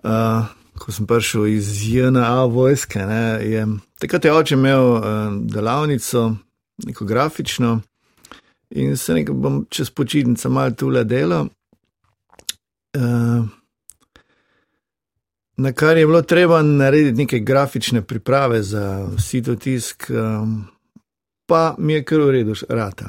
Uh, 0.02 0.46
ko 0.78 0.92
sem 0.92 1.06
prišel 1.06 1.46
iz 1.46 1.68
JNA 1.88 2.44
vojske. 2.44 2.98
Ne, 3.06 3.22
je, 3.44 3.66
takrat 3.98 4.24
je 4.24 4.32
oče 4.32 4.54
imel 4.54 4.84
uh, 4.92 5.04
delavnico, 5.42 6.34
neko 6.86 7.04
grafično, 7.04 7.80
in 8.70 8.96
se 8.96 9.14
nekaj 9.14 9.34
bom 9.34 9.66
čez 9.70 9.90
počitnice 9.90 10.48
malo 10.48 10.70
tule 10.70 11.04
delo. 11.04 11.46
Uh, 12.96 13.46
na 15.56 15.72
kar 15.72 15.96
je 15.96 16.06
bilo 16.06 16.22
treba 16.22 16.62
narediti 16.62 17.18
neke 17.18 17.38
grafične 17.38 18.02
priprave 18.02 18.62
za 18.62 19.08
sitotisk. 19.18 20.10
Um, 20.10 20.66
Pa 21.48 21.74
mi 21.78 21.92
je 21.92 22.02
kar 22.04 22.20
v 22.20 22.30
redu, 22.30 22.52
rata. 22.68 23.06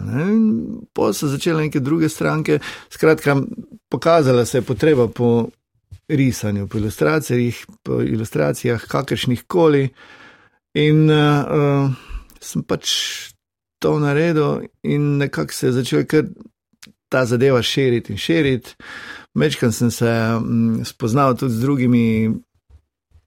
Potem 0.96 1.14
so 1.14 1.28
začele 1.28 1.66
neke 1.66 1.82
druge 1.84 2.08
stranke, 2.10 2.60
skratka, 2.88 3.36
pokazala 3.92 4.46
se 4.46 4.58
je 4.58 4.62
potreba 4.62 5.08
po 5.08 5.50
risanju, 6.10 6.68
po 6.68 6.78
ilustracijah, 6.78 7.56
po 7.84 8.02
ilustracijah 8.02 8.86
kakršnih 8.88 9.44
koli. 9.48 9.90
In 10.74 11.10
uh, 11.10 11.90
sem 12.42 12.64
pač 12.64 12.90
to 13.80 14.00
naredil, 14.00 14.62
in 14.84 15.18
nekako 15.18 15.54
se 15.54 15.68
je 15.68 15.72
začel 15.72 16.06
kar 16.06 16.28
ta 17.10 17.26
zadeva 17.26 17.62
širiti 17.62 18.14
in 18.14 18.18
širiti. 18.18 18.76
Večkrat 19.36 19.74
sem 19.74 19.92
se 19.92 20.12
um, 20.38 20.86
spoznal 20.86 21.38
tudi 21.38 21.54
z 21.54 21.62
drugimi 21.62 22.30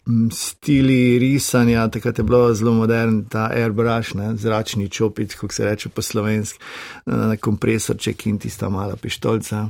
um, 0.07 0.30
stili 0.30 1.18
risanja, 1.18 1.89
takrat 1.89 2.18
je 2.18 2.24
bilo 2.24 2.55
zelo 2.55 2.72
modern 2.72 3.24
ta 3.24 3.49
airbrush, 3.55 4.14
ne, 4.14 4.37
zračni 4.37 4.89
čopit, 4.89 5.35
kot 5.35 5.53
se 5.53 5.64
reče 5.64 5.89
po 5.89 6.03
slovenski, 6.03 6.59
kompresorček 7.41 8.26
in 8.26 8.39
tista 8.39 8.68
mala 8.68 8.97
pištolca. 8.97 9.68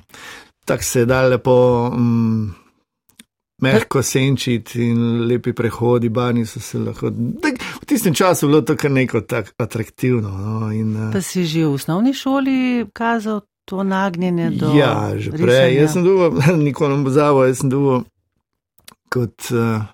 Tako 0.65 0.83
se 0.83 1.01
je 1.01 1.07
dal 1.07 1.31
lepo. 1.31 1.91
Um, 1.95 2.62
mehko 3.63 4.03
senčiti 4.03 4.83
in 4.91 5.27
lepi 5.29 5.53
prehodi, 5.53 6.09
bani 6.09 6.47
so 6.47 6.61
se 6.61 6.79
lahko. 6.79 7.11
V 7.83 7.87
tistem 7.87 8.15
času 8.15 8.47
je 8.47 8.51
bilo 8.51 8.61
to 8.67 8.77
kar 8.77 8.91
neko 8.91 9.21
tako 9.21 9.55
atraktivno. 9.63 10.31
No, 10.31 10.73
in, 10.73 10.97
eh, 10.97 11.13
pa 11.13 11.21
si 11.21 11.45
že 11.47 11.67
v 11.67 11.75
osnovni 11.75 12.15
šoli 12.15 12.87
kazal 12.93 13.41
to 13.65 13.83
nagnjenje 13.83 14.51
do. 14.51 14.73
Ja, 14.75 15.15
že 15.17 15.31
prej. 15.31 15.77
Jaz 15.79 15.93
sem 15.93 16.05
dugo, 16.05 16.33
nikoli 16.67 16.97
ne 16.97 17.05
bo 17.05 17.11
zavo, 17.11 17.45
jaz 17.47 17.63
sem 17.63 17.71
dugo 17.71 18.03
kot, 19.13 19.53
uh, 19.53 19.85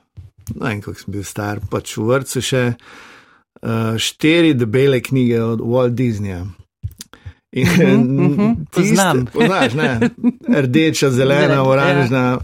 ne 0.54 0.68
vem, 0.68 0.80
kako 0.80 1.00
sem 1.00 1.12
bil 1.12 1.26
star, 1.26 1.60
pač 1.70 1.96
v 1.98 2.06
vrtu 2.08 2.40
še 2.44 2.62
uh, 2.72 3.98
štiri 3.98 4.54
debele 4.54 5.02
knjige 5.02 5.42
od 5.42 5.60
Walt 5.60 5.98
Disneyja. 5.98 6.46
In, 7.52 7.66
uh 7.66 7.76
-huh, 7.76 8.32
uh 8.32 8.38
-huh, 8.38 8.54
tiste, 8.70 9.24
poznaš, 9.32 9.74
ne? 9.74 10.10
Rdeča, 10.64 11.10
zelena, 11.10 11.62
oranžna. 11.64 12.18
Ja. 12.18 12.38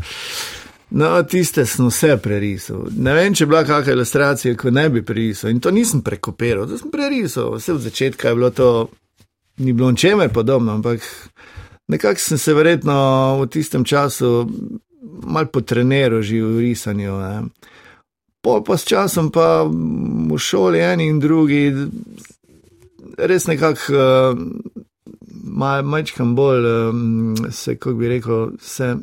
No, 0.95 1.09
tiste 1.27 1.65
sem 1.67 1.89
vse 1.89 2.17
prerisal. 2.23 2.85
Ne 2.95 3.17
vem, 3.17 3.35
če 3.35 3.43
je 3.43 3.51
bila 3.51 3.65
kakšna 3.67 3.97
ilustracija, 3.97 4.55
ko 4.55 4.71
ne 4.71 4.87
bi 4.95 5.03
prerisal. 5.03 5.51
In 5.51 5.59
to 5.59 5.73
nisem 5.75 6.05
prekopiral, 6.07 6.69
to 6.71 6.79
sem 6.79 6.93
prerisal. 6.93 7.57
Vse 7.59 7.75
od 7.75 7.83
začetka 7.83 8.31
je 8.31 8.39
bilo 8.39 8.51
to, 8.55 8.69
ni 9.59 9.73
bilo 9.73 9.91
ničemer 9.91 10.31
podobno, 10.31 10.77
ampak 10.79 11.03
nekako 11.91 12.21
sem 12.21 12.39
se 12.39 12.55
verjetno 12.55 12.95
v 13.43 13.49
tistem 13.51 13.85
času 13.85 14.47
mal 15.27 15.51
potreniral 15.51 16.23
že 16.23 16.43
v 16.43 16.61
risanju. 16.63 17.19
Ne. 17.19 17.35
Pol 18.45 18.63
pa 18.63 18.77
s 18.79 18.87
časom 18.87 19.33
pa 19.35 19.65
v 19.65 20.39
šoli 20.39 20.79
eni 20.79 21.09
in 21.09 21.19
drugi, 21.19 21.73
res 23.19 23.49
nekako 23.51 23.83
uh, 23.99 24.39
majčkam 25.83 26.35
bolj 26.37 26.67
um, 26.67 27.35
se, 27.51 27.75
kako 27.75 27.97
bi 27.99 28.09
rekel, 28.09 28.55
se 28.61 28.95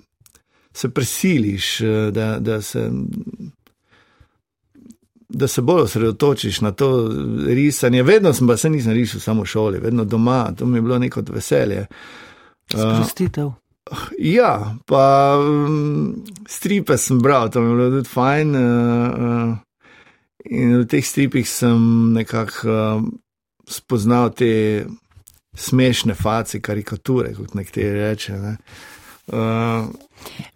se 0.73 0.89
prisiliš, 0.89 1.81
eh, 1.81 2.11
da, 2.11 2.39
da, 2.39 2.61
se, 2.61 2.91
da 5.29 5.47
se 5.47 5.61
bolj 5.61 5.81
osredotočiš 5.81 6.61
na 6.61 6.71
to 6.71 7.11
risanje. 7.47 8.03
Vedno 8.03 8.33
sem 8.33 8.47
pa 8.47 8.57
se 8.57 8.69
nisem 8.69 8.93
risal 8.93 9.19
samo 9.19 9.41
v 9.41 9.45
šoli, 9.45 9.79
vedno 9.79 10.05
doma, 10.05 10.51
to 10.57 10.65
mi 10.65 10.77
je 10.77 10.81
bilo 10.81 10.99
neko 10.99 11.23
veselje. 11.29 11.85
Sprostitev. 12.67 13.47
Uh, 13.47 13.53
ja, 14.19 14.75
pa 14.85 15.37
um, 15.39 16.23
stripe 16.47 16.97
sem 16.97 17.19
bral, 17.19 17.49
to 17.49 17.61
mi 17.61 17.69
je 17.69 17.75
bilo 17.75 17.89
tudi 17.89 18.09
fajn. 18.09 18.55
Uh, 18.55 18.61
uh, 19.19 19.57
in 20.45 20.77
v 20.79 20.85
teh 20.89 21.05
stripih 21.05 21.49
sem 21.49 22.13
nekako 22.13 22.69
uh, 22.69 23.03
spoznal 23.67 24.31
te 24.33 24.85
smešne 25.57 26.15
face, 26.15 26.61
karikature, 26.61 27.33
kot 27.35 27.53
nekateri 27.53 27.99
rečejo. 27.99 28.39
Ne. 28.41 28.55
Uh, 29.27 29.91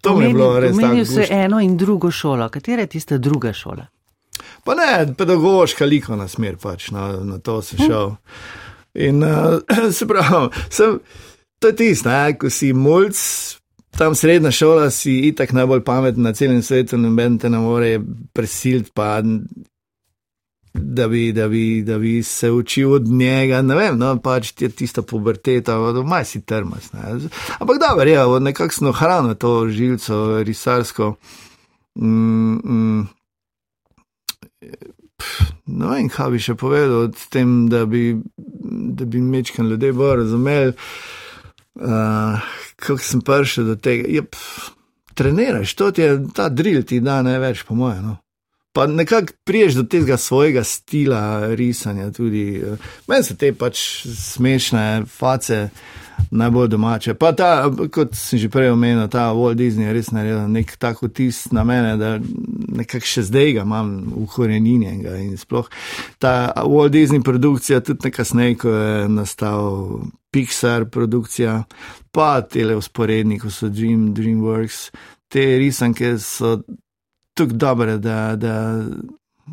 to 0.02 0.16
mi 0.18 0.26
je 0.26 0.34
bilo 0.34 0.60
res 0.60 0.76
tako. 0.76 0.88
Meni 0.88 1.06
se 1.06 1.28
eno 1.30 1.60
in 1.62 1.78
drugo 1.78 2.12
šolo. 2.12 2.50
Katera 2.50 2.82
je 2.82 2.88
tista 2.88 3.18
druga 3.18 3.54
šola? 3.54 3.86
Pa 4.64 4.76
ne, 4.76 5.14
pedagoška 5.18 5.86
likovna 5.86 6.28
smer, 6.28 6.58
pač 6.58 6.90
na, 6.92 7.12
na 7.24 7.38
to 7.40 7.62
sem 7.62 7.80
šel. 7.86 8.16
In 8.96 9.24
uh, 9.24 9.60
se 9.98 10.08
pravi, 10.08 10.50
sem, 10.70 11.00
to 11.60 11.70
je 11.70 11.76
tisto, 11.76 12.10
ko 12.40 12.50
si 12.50 12.72
mulj, 12.74 13.12
tam 13.98 14.16
srednja 14.16 14.52
šola, 14.52 14.90
si 14.92 15.20
itak 15.30 15.54
najbolj 15.54 15.84
pameten 15.86 16.26
na 16.26 16.34
celem 16.34 16.64
svetu, 16.64 16.98
noben 16.98 17.38
te 17.40 17.50
ne 17.50 17.62
more 17.62 18.00
prisiliti, 18.34 18.92
pa 18.96 19.20
da 20.76 21.08
bi, 21.08 21.32
da, 21.32 21.48
bi, 21.48 21.84
da 21.88 21.98
bi 22.00 22.24
se 22.24 22.52
učil 22.52 22.94
od 22.94 23.08
njega. 23.08 23.62
Ne 23.62 23.76
vem, 23.76 23.98
no, 23.98 24.16
pač 24.22 24.52
ti 24.52 24.66
je 24.66 24.70
tista 24.70 25.02
puberteta, 25.02 25.78
maj 26.04 26.26
si 26.26 26.42
termas. 26.42 26.92
Ne. 26.94 27.20
Ampak 27.60 27.80
da, 27.80 27.94
verjamem, 27.98 28.44
nekakšno 28.44 28.92
hrano 28.92 29.34
to 29.34 29.68
žilco, 29.70 30.44
risarsko. 30.44 31.16
Mm, 31.96 32.60
mm, 32.64 33.08
No, 35.66 35.96
in 35.98 36.10
kaj 36.12 36.30
bi 36.34 36.40
še 36.44 36.56
povedal, 36.60 37.08
tem, 37.34 37.66
da 37.72 37.86
bi, 37.90 38.14
da 38.96 39.08
bi 39.10 39.22
mečkan 39.24 39.70
ljudje 39.70 39.94
bolj 39.98 40.16
razumeli, 40.22 40.74
uh, 41.80 42.52
kako 42.76 43.02
sem 43.02 43.24
prišel 43.26 43.72
do 43.72 43.76
tega. 43.80 44.06
Je, 44.12 44.22
pf, 44.22 44.70
treniraš, 45.18 45.74
to 45.80 45.90
ti 45.96 46.06
je 46.06 46.20
ta 46.36 46.50
drill, 46.54 46.84
ti 46.84 47.00
da 47.02 47.22
največ, 47.26 47.64
po 47.66 47.78
mojem. 47.80 48.04
No. 48.12 48.18
Pa 48.76 48.88
nekako 48.88 49.34
priješ 49.44 49.74
do 49.74 49.84
tega 49.84 50.18
svojega 50.18 50.64
stila 50.64 51.56
risanja. 51.56 52.12
Tudi. 52.12 52.64
Meni 53.08 53.24
se 53.24 53.38
te 53.40 53.54
pač 53.56 53.80
smešne 54.04 55.06
face 55.08 55.70
najbolj 56.32 56.68
domače. 56.68 57.14
Pa 57.14 57.32
ta, 57.32 57.72
kot 57.92 58.16
sem 58.20 58.40
že 58.40 58.50
prej 58.52 58.74
omenil, 58.74 59.08
ta 59.08 59.30
Walt 59.32 59.56
Disney 59.56 59.88
je 59.88 59.96
res 59.96 60.12
naredil 60.12 60.52
nek 60.52 60.76
tako 60.76 61.08
tis 61.08 61.46
na 61.56 61.64
mene, 61.64 61.96
da 61.96 62.18
nekako 62.76 63.08
še 63.08 63.24
zdaj 63.30 63.56
ga 63.56 63.64
imam 63.64 63.96
ukoreninjenega. 64.26 65.18
In 65.24 65.40
sploh 65.40 65.72
ta 66.20 66.52
Walt 66.68 66.92
Disney 66.96 67.24
produkcija, 67.24 67.80
tudi 67.80 68.10
nekasneje, 68.10 68.60
ko 68.60 68.76
je 68.76 69.10
nastal 69.10 69.70
Pixar 70.36 70.90
produkcija, 70.92 71.62
pa 72.12 72.42
tele 72.44 72.76
usporedni, 72.76 73.40
ko 73.40 73.48
so 73.48 73.72
Dream, 73.72 74.10
DreamWorks, 74.16 74.90
te 75.32 75.54
risanke 75.64 76.18
so 76.20 76.58
tako 77.36 77.62
dobre, 77.68 78.00
da. 78.02 78.36
da 78.36 78.56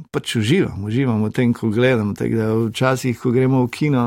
Pač 0.09 0.39
uživam, 0.41 0.87
uživam 0.89 1.21
v 1.21 1.29
tem, 1.37 1.51
ko 1.53 1.69
gledam. 1.69 2.15
Včasih, 2.17 3.13
ko 3.21 3.29
gremo 3.29 3.59
v 3.67 3.69
kino, 3.69 4.05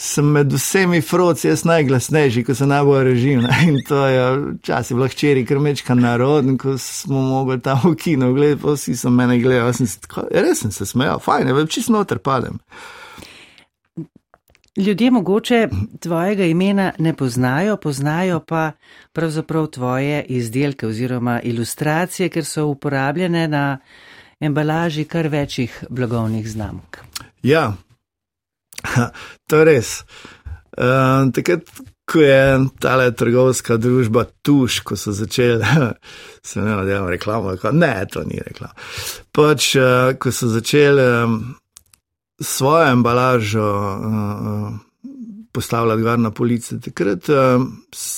sem 0.00 0.24
med 0.24 0.52
vsemi 0.52 1.00
froci 1.00 1.48
jaz 1.48 1.64
najglasnejši, 1.68 2.44
ko 2.44 2.54
se 2.54 2.66
najbolj 2.66 3.04
režim. 3.04 3.40
Ne? 3.40 3.56
In 3.68 3.80
to 3.88 4.06
je 4.06 4.22
včasih 4.58 4.96
bilo 4.96 5.08
hčeri, 5.08 5.44
ker 5.46 5.60
mečka 5.60 5.94
narodni, 5.94 6.56
ko 6.58 6.78
smo 6.78 7.20
mogli 7.20 7.60
tam 7.60 7.80
v 7.84 7.94
kino 8.00 8.32
gledati, 8.32 8.62
pa 8.62 8.76
vsi 8.76 8.96
so 8.96 9.12
mene 9.12 9.38
gledali, 9.40 9.74
sem 9.76 9.86
se 9.86 10.00
tako, 10.00 10.24
res 10.32 10.64
sem 10.64 10.72
se 10.72 10.88
smejal, 10.88 11.20
fajn, 11.20 11.52
več 11.56 11.76
čisto 11.76 11.92
noter 11.92 12.20
padem. 12.24 12.60
Ljudje 14.76 15.10
mogoče 15.10 15.68
tvojega 16.00 16.44
imena 16.44 16.92
ne 16.98 17.16
poznajo, 17.16 17.76
poznajo 17.76 18.40
pa 18.40 18.72
pravzaprav 19.12 19.66
tvoje 19.66 20.24
izdelke 20.28 20.86
oziroma 20.86 21.40
ilustracije, 21.40 22.28
ker 22.28 22.44
so 22.44 22.66
uporabljene 22.66 23.48
na 23.48 23.78
embalaži 24.40 25.04
kar 25.04 25.28
večjih 25.28 25.84
blagovnih 25.90 26.50
znamk. 26.50 26.96
Ja, 27.42 27.72
to 29.48 29.56
je 29.56 29.64
res. 29.64 30.04
Uh, 30.78 31.32
takrat, 31.34 31.60
ko 32.12 32.20
je 32.20 32.58
ta 32.80 33.10
trgovska 33.10 33.76
družba 33.76 34.24
Tuš, 34.42 34.80
ko 34.80 34.96
so 34.96 35.12
začeli, 35.12 35.64
se 36.42 36.60
ne 36.60 36.76
vem, 36.84 37.08
reklamo, 37.08 37.56
ne, 37.72 38.06
to 38.12 38.22
ni 38.24 38.38
reklama. 38.46 38.74
Pač, 39.32 39.74
uh, 39.76 40.14
ko 40.18 40.32
so 40.32 40.46
začeli 40.46 41.02
um, 41.24 41.40
svojo 42.40 42.90
embalažo 42.92 43.70
uh, 43.70 44.74
postavljati 45.52 46.02
gar 46.02 46.18
na 46.18 46.30
police, 46.30 46.80
takrat 46.80 47.28
uh, 47.28 47.36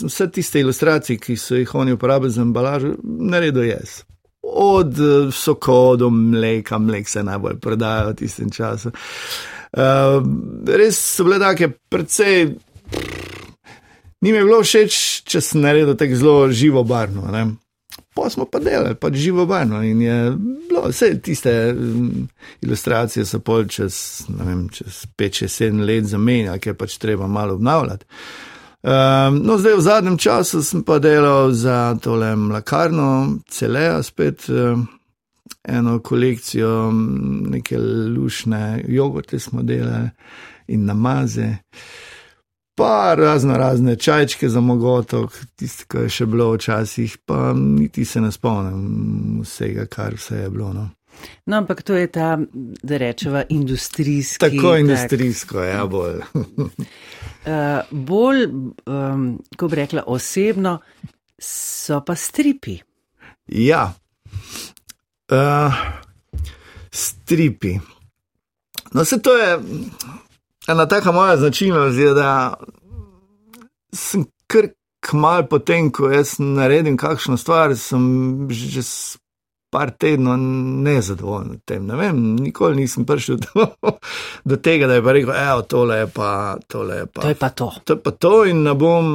vse 0.07 0.31
tiste 0.31 0.61
ilustracije, 0.61 1.18
ki 1.18 1.37
so 1.37 1.57
jih 1.57 1.75
oni 1.75 1.93
uporabili 1.93 2.31
za 2.31 2.43
embalažo, 2.43 2.95
naredil 3.03 3.64
jaz. 3.64 4.03
Od 4.43 4.95
soko 5.33 5.97
do 5.97 6.11
mleka, 6.11 6.79
mlek 6.79 7.09
se 7.09 7.23
najbolj 7.23 7.59
prodaja 7.61 8.09
v 8.09 8.14
tistem 8.14 8.51
času. 8.51 8.91
Uh, 9.73 10.20
res 10.66 10.99
so 11.16 11.25
bile 11.25 11.39
take, 11.39 11.68
predvsej, 11.89 12.51
ni 14.20 14.33
mi 14.33 14.39
bilo 14.39 14.61
všeč, 14.62 15.23
če 15.25 15.41
sem 15.41 15.62
naredil 15.64 15.97
tako 15.97 16.18
zelo 16.20 16.51
živo 16.53 16.85
barno. 16.85 17.25
Ne? 17.33 17.47
Pa 18.15 18.31
smo 18.31 18.45
pa 18.45 18.61
delali, 18.61 18.95
pač 18.95 19.15
živo 19.17 19.47
barno 19.49 19.81
in 19.83 20.03
je 20.03 20.17
bilo 20.69 20.83
vse 20.89 21.15
tiste 21.25 21.53
um, 21.73 22.29
ilustracije, 22.61 23.25
so 23.25 23.41
pol 23.41 23.65
čez, 23.65 23.97
ne 24.29 24.45
vem, 24.45 24.67
čez 24.69 25.07
5-7 25.19 25.81
let 25.89 26.11
zamenjali, 26.11 26.61
ker 26.61 26.77
pač 26.77 26.99
treba 27.01 27.27
malo 27.27 27.57
obnavljati. 27.57 28.05
Um, 28.83 29.39
no, 29.47 29.57
zdaj 29.59 29.79
v 29.79 29.85
zadnjem 29.87 30.19
času 30.19 30.63
sem 30.63 30.83
pa 30.85 30.99
delal 30.99 31.53
za 31.57 31.95
tole 32.03 32.35
mlakarno, 32.37 33.39
celeja 33.49 34.03
spet. 34.03 34.49
Um, 34.51 34.89
eno 35.65 35.99
kolekcijo, 35.99 36.93
neke 37.51 37.79
lušne 38.17 38.85
jogurte 38.89 39.39
smo 39.39 39.63
delali 39.63 40.09
in 40.67 40.85
namaze, 40.85 41.57
pa 42.75 43.14
razno 43.18 43.57
razne 43.57 43.97
čajčke 43.97 44.49
za 44.49 44.61
mogotok, 44.61 45.37
tisto, 45.57 45.85
kar 45.89 46.03
je 46.03 46.09
še 46.09 46.27
bilo 46.27 46.53
včasih, 46.55 47.18
pa 47.25 47.53
niti 47.57 48.05
se 48.05 48.20
ne 48.20 48.33
spomnim 48.33 49.41
vsega, 49.45 49.87
kar 49.87 50.16
vse 50.16 50.45
je 50.45 50.51
bilo. 50.51 50.73
No. 50.73 50.89
No, 51.47 51.57
ampak 51.57 51.83
to 51.83 51.95
je 51.95 52.07
ta, 52.07 52.39
da 52.83 52.97
rečemo, 52.97 53.43
industrijski. 53.49 54.41
Tako 54.41 54.77
industrijsko, 54.77 55.59
tak. 55.59 55.75
ja, 55.75 55.87
bolj. 55.87 56.23
uh, 56.35 56.45
bolj, 58.11 58.47
um, 58.87 59.27
ko 59.57 59.68
bi 59.68 59.83
rekla, 59.85 60.07
osebno, 60.07 60.79
so 61.39 62.01
pa 62.07 62.16
stripi. 62.16 62.79
Ja, 63.47 63.93
Uh, 65.33 65.73
stripi. 66.91 67.79
No, 68.93 69.05
se 69.05 69.23
to 69.23 69.37
je 69.37 69.59
ena 70.69 70.87
taka 70.89 71.13
moja 71.13 71.37
značilnost, 71.37 71.99
je, 71.99 72.15
da 72.15 72.55
sem 73.95 74.25
kar 74.47 74.69
kmal 75.03 75.47
potem, 75.51 75.91
ko 75.91 76.11
jaz 76.11 76.37
naredim 76.39 76.97
kakšno 76.97 77.37
stvar, 77.37 77.77
sem 77.77 78.49
že 78.51 78.83
par 79.73 79.91
tednov 79.97 80.37
nezadovoljen 80.85 81.55
s 81.57 81.65
tem. 81.65 81.87
Ne 81.89 81.97
vem, 81.97 82.19
nikoli 82.37 82.83
nisem 82.83 83.07
prišel 83.09 83.39
do, 83.41 83.67
do 84.49 84.57
tega, 84.57 84.87
da 84.87 85.01
bi 85.01 85.15
rekel, 85.17 85.33
evo, 85.33 85.63
tole 85.63 86.03
je 86.03 86.09
pa, 86.13 86.33
tole 86.69 86.97
je 86.97 87.07
pa. 87.07 87.23
To 87.23 87.29
je 87.29 87.39
pa 87.41 87.49
to. 87.49 87.71
To 87.85 87.97
je 87.97 88.03
pa 88.03 88.11
to 88.11 88.35
in 88.45 88.63
ne 88.69 88.75
bom. 88.75 89.07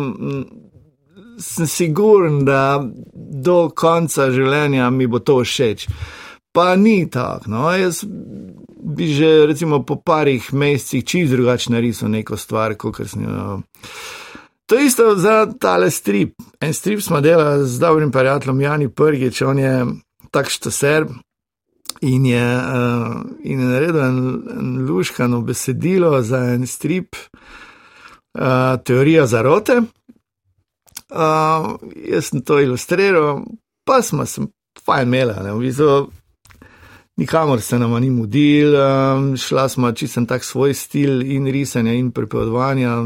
Sem 1.38 1.68
siguren, 1.70 2.41
da 2.45 2.82
do 3.14 3.68
konca 3.70 4.32
življenja 4.34 4.89
mi 4.89 5.06
bo 5.06 5.22
to 5.22 5.43
všeč. 5.45 5.86
Pa 6.58 6.76
ni 6.76 7.10
tako. 7.10 7.51
No? 7.53 7.72
Jaz 7.78 8.01
bi 8.88 9.08
že 9.14 9.45
recimo, 9.45 9.84
po 9.86 9.99
parih 10.01 10.53
mesecih 10.53 11.03
čist 11.05 11.32
drugače 11.32 11.72
narisal 11.72 12.10
neko 12.10 12.38
stvar, 12.38 12.74
kot 12.82 13.03
sem 13.05 13.24
jo. 13.24 13.30
No. 13.30 13.62
To 14.66 14.76
je 14.76 14.86
isto 14.86 15.16
za 15.16 15.45
tale 15.60 15.91
strip. 15.91 16.34
En 16.60 16.74
strip 16.74 17.01
smo 17.01 17.22
delali 17.22 17.68
z 17.68 17.80
dobrim 17.80 18.12
prijateljem 18.12 18.62
Jani 18.62 18.89
Prgič, 18.89 19.41
on 19.41 19.60
je 19.60 19.86
takšno 20.32 20.72
serb 20.72 21.14
in 22.01 22.26
je, 22.26 22.58
uh, 22.58 23.22
in 23.43 23.60
je 23.60 23.66
naredil 23.66 24.01
en, 24.01 24.18
en 24.60 24.86
luškano 24.89 25.41
besedilo 25.41 26.22
za 26.22 26.38
en 26.38 26.68
strip, 26.68 27.16
uh, 27.16 28.82
teorija 28.84 29.26
zarote. 29.26 29.82
Uh, 31.10 31.78
jaz 31.95 32.26
sem 32.30 32.41
to 32.41 32.60
ilustriral, 32.60 33.45
pa 33.86 34.01
smo 34.01 34.26
se 34.26 34.41
fajn 34.86 35.08
imeli, 35.08 35.51
v 35.51 35.60
bistvu 35.60 36.08
nikamor 37.18 37.61
se 37.61 37.80
nam 37.80 38.01
ni 38.01 38.09
mudil, 38.09 38.74
šla 39.38 39.70
smo 39.70 39.91
čisto 39.91 40.26
tak 40.26 40.43
svoj 40.43 40.74
stil 40.74 41.22
in 41.22 41.47
risanja 41.47 41.93
in 41.93 42.11
pripovedovanja. 42.11 43.03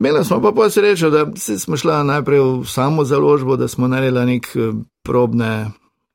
Imeli 0.00 0.24
smo 0.24 0.40
pa 0.40 0.52
pa 0.52 0.70
srečo, 0.70 1.10
da 1.10 1.26
smo 1.36 1.76
šli 1.76 2.04
najprej 2.04 2.40
v 2.40 2.64
samo 2.66 3.04
založbo, 3.04 3.56
da 3.56 3.68
smo 3.68 3.88
naredili 3.88 4.26
nek 4.26 4.46
eh, 4.56 4.72
probne 5.02 5.70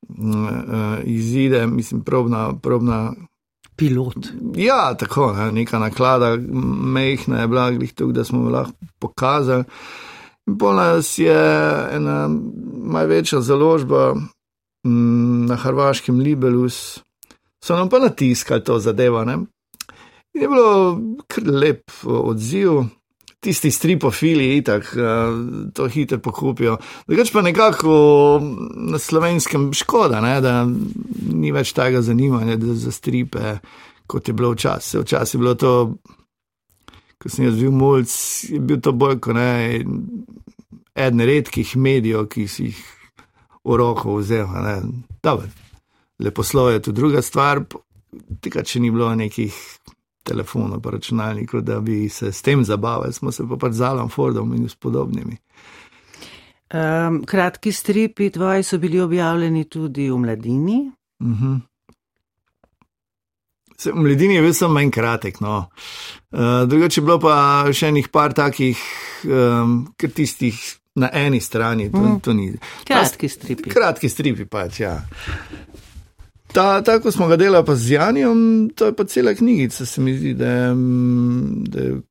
uh, 0.09 0.97
izide, 1.03 1.67
mislim, 1.67 2.01
probna. 2.03 2.53
probna 2.61 3.13
Pilot. 3.75 4.15
Ja, 4.55 4.93
tako, 4.93 5.33
ne, 5.33 5.51
neka 5.51 5.79
naklada, 5.79 6.37
mehna 6.93 7.41
je 7.41 7.47
bila, 7.47 7.71
glih 7.71 7.93
tukaj, 7.93 8.13
da 8.13 8.23
smo 8.23 8.49
lahko 8.49 8.73
pokazali. 8.99 9.63
In 10.47 10.57
pol 10.57 10.75
nas 10.75 11.17
je 11.17 11.33
ena 11.91 12.29
največja 12.83 13.41
založba 13.41 14.13
mm, 14.85 15.45
na 15.49 15.55
hrvaškem 15.55 16.19
Libelus, 16.19 16.99
so 17.63 17.75
nam 17.75 17.89
pa 17.89 17.99
natiskali 17.99 18.63
to 18.63 18.79
zadevo. 18.79 19.23
Ne? 19.25 19.33
In 20.33 20.41
je 20.41 20.49
bilo 20.49 20.99
kar 21.27 21.47
lep 21.47 21.91
odziv. 22.03 22.83
tisti 23.43 23.71
stripofili, 23.71 24.57
itak 24.57 24.95
uh, 24.95 25.73
to 25.75 25.87
hitro 25.91 26.17
pokupijo. 26.23 26.77
Drugač 27.07 27.31
pa 27.33 27.41
nekako 27.41 27.95
na 28.75 28.99
slovenskem 28.99 29.73
škoda, 29.75 30.21
ne, 30.23 30.37
da 30.41 30.63
ni 31.33 31.51
več 31.51 31.73
tega 31.75 32.01
zanimanja 32.01 32.55
za 32.57 32.91
stripe, 32.95 33.57
kot 34.07 34.27
je 34.27 34.33
bilo 34.33 34.53
včasih. 34.53 35.03
Včasih 35.03 35.35
je 35.35 35.41
bilo 35.43 35.55
to, 35.59 35.73
ko 37.19 37.29
sem 37.29 37.49
jaz 37.49 37.59
bil 37.59 37.75
mulj, 37.75 38.07
je 38.47 38.63
bil 38.63 38.79
to 38.79 38.95
bolj 38.95 39.19
kot 39.27 39.35
eden 40.95 41.27
redkih 41.27 41.75
medijev, 41.75 42.29
ki 42.31 42.47
si 42.47 42.71
jih 42.71 42.81
v 43.63 43.75
roko 43.75 44.17
vzel. 44.19 44.47
Lepo 46.19 46.43
slovo 46.43 46.69
je 46.69 46.81
tu 46.81 46.91
druga 46.91 47.21
stvar, 47.21 47.63
tega, 48.41 48.63
če 48.63 48.79
ni 48.79 48.91
bilo 48.91 49.09
nekih 49.15 49.53
telefonov, 50.23 50.81
pa 50.81 50.93
računalnikov, 50.95 51.61
da 51.61 51.79
bi 51.79 52.07
se 52.09 52.31
s 52.31 52.41
tem 52.41 52.63
zabavali, 52.63 53.13
smo 53.13 53.31
se 53.31 53.43
pa 53.49 53.57
pač 53.59 53.73
z 53.73 53.81
Alan 53.81 54.09
Fordom 54.09 54.53
in 54.55 54.69
s 54.69 54.75
podobnimi. 54.75 55.37
Um, 56.73 57.21
kratki 57.25 57.71
stripi 57.71 58.31
tvoji 58.33 58.63
so 58.63 58.77
bili 58.77 59.01
objavljeni 59.01 59.67
tudi 59.69 60.09
v 60.09 60.17
mladini. 60.17 60.91
Uh 61.19 61.27
mhm. 61.27 61.45
-huh. 61.45 61.59
Se, 63.77 63.91
v 63.91 63.95
mladini 63.95 64.35
je 64.35 64.41
bil 64.41 64.53
samo 64.53 64.79
en 64.79 64.91
kratek. 64.91 65.39
No. 65.39 65.69
Uh, 66.31 66.39
drugače 66.67 67.01
je 67.01 67.05
bilo 67.05 67.19
pa 67.19 67.65
še 67.73 67.87
enih 67.87 68.07
par 68.09 68.33
takih, 68.33 68.79
um, 69.25 69.87
ker 69.97 70.11
tistih 70.11 70.79
na 70.95 71.09
eni 71.13 71.41
strani, 71.41 71.91
to, 71.91 71.97
mm. 71.97 72.19
to 72.19 72.33
ni. 72.33 72.53
Kratki 72.85 73.29
stripi. 73.29 73.69
Kratki 73.69 74.09
stripi 74.09 74.45
pač, 74.45 74.79
ja. 74.79 74.97
Ta, 76.53 76.81
tako 76.85 77.11
smo 77.11 77.27
ga 77.27 77.35
delali 77.35 77.65
pa 77.65 77.75
z 77.75 77.95
Janjem, 77.95 78.69
to 78.75 78.85
je 78.85 78.95
pa 78.95 79.05
cela 79.09 79.33
knjigica, 79.33 79.85
se 79.85 80.01
mi 80.01 80.13
zdi, 80.17 80.33
da 80.37 80.49
je, 80.49 80.73
mm, 80.73 81.63
da 81.63 81.79
je 81.79 82.01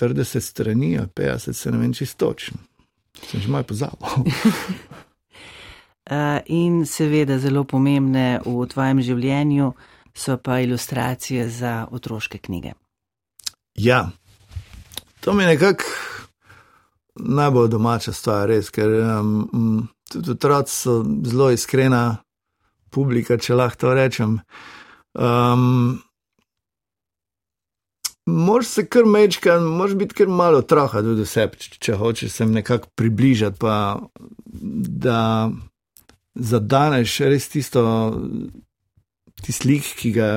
40 0.00 0.40
strani, 0.40 0.98
50 1.14 1.52
se 1.52 1.70
ne 1.70 1.78
vem 1.78 1.92
čisto 1.92 2.26
točno. 2.26 2.56
Sem 3.30 3.40
že 3.40 3.48
malo 3.48 3.64
pozabil. 3.64 4.08
uh, 4.16 4.24
in 6.62 6.86
seveda 6.86 7.38
zelo 7.38 7.64
pomembne 7.64 8.40
v 8.44 8.66
tvojem 8.72 9.02
življenju 9.02 9.72
so 10.14 10.36
pa 10.36 10.60
ilustracije 10.60 11.48
za 11.48 11.86
otroške 11.90 12.38
knjige. 12.38 12.72
Ja, 13.74 14.10
to 15.20 15.32
mi 15.32 15.44
nekako 15.44 15.84
najbolj 17.20 17.68
domača 17.68 18.12
stvar, 18.12 18.48
res, 18.48 18.70
ker 18.74 18.90
um, 19.00 19.88
tudi 20.10 20.34
otroci 20.34 20.74
so 20.74 20.96
zelo 21.26 21.50
iskrena 21.54 22.04
publika, 22.90 23.38
če 23.38 23.54
lahko 23.58 23.86
to 23.86 23.94
rečem. 23.94 24.40
Um, 25.14 26.02
Moš 28.26 28.66
se 28.66 28.86
kar 28.88 29.04
mečka, 29.04 29.58
moš 29.60 29.94
biti 30.00 30.14
kar 30.16 30.30
malo 30.32 30.62
otroka 30.62 31.02
tudi 31.04 31.26
sebi, 31.28 31.58
če 31.60 31.96
hočeš 32.00 32.32
se 32.32 32.46
nekako 32.48 32.88
približati, 32.96 33.58
pa 33.60 33.98
da 35.04 35.50
zadaneš 36.34 37.18
res 37.28 37.48
tisto, 37.52 37.82
tisti 39.44 39.68
lik, 39.68 39.88
ki 39.98 40.12
ga 40.12 40.28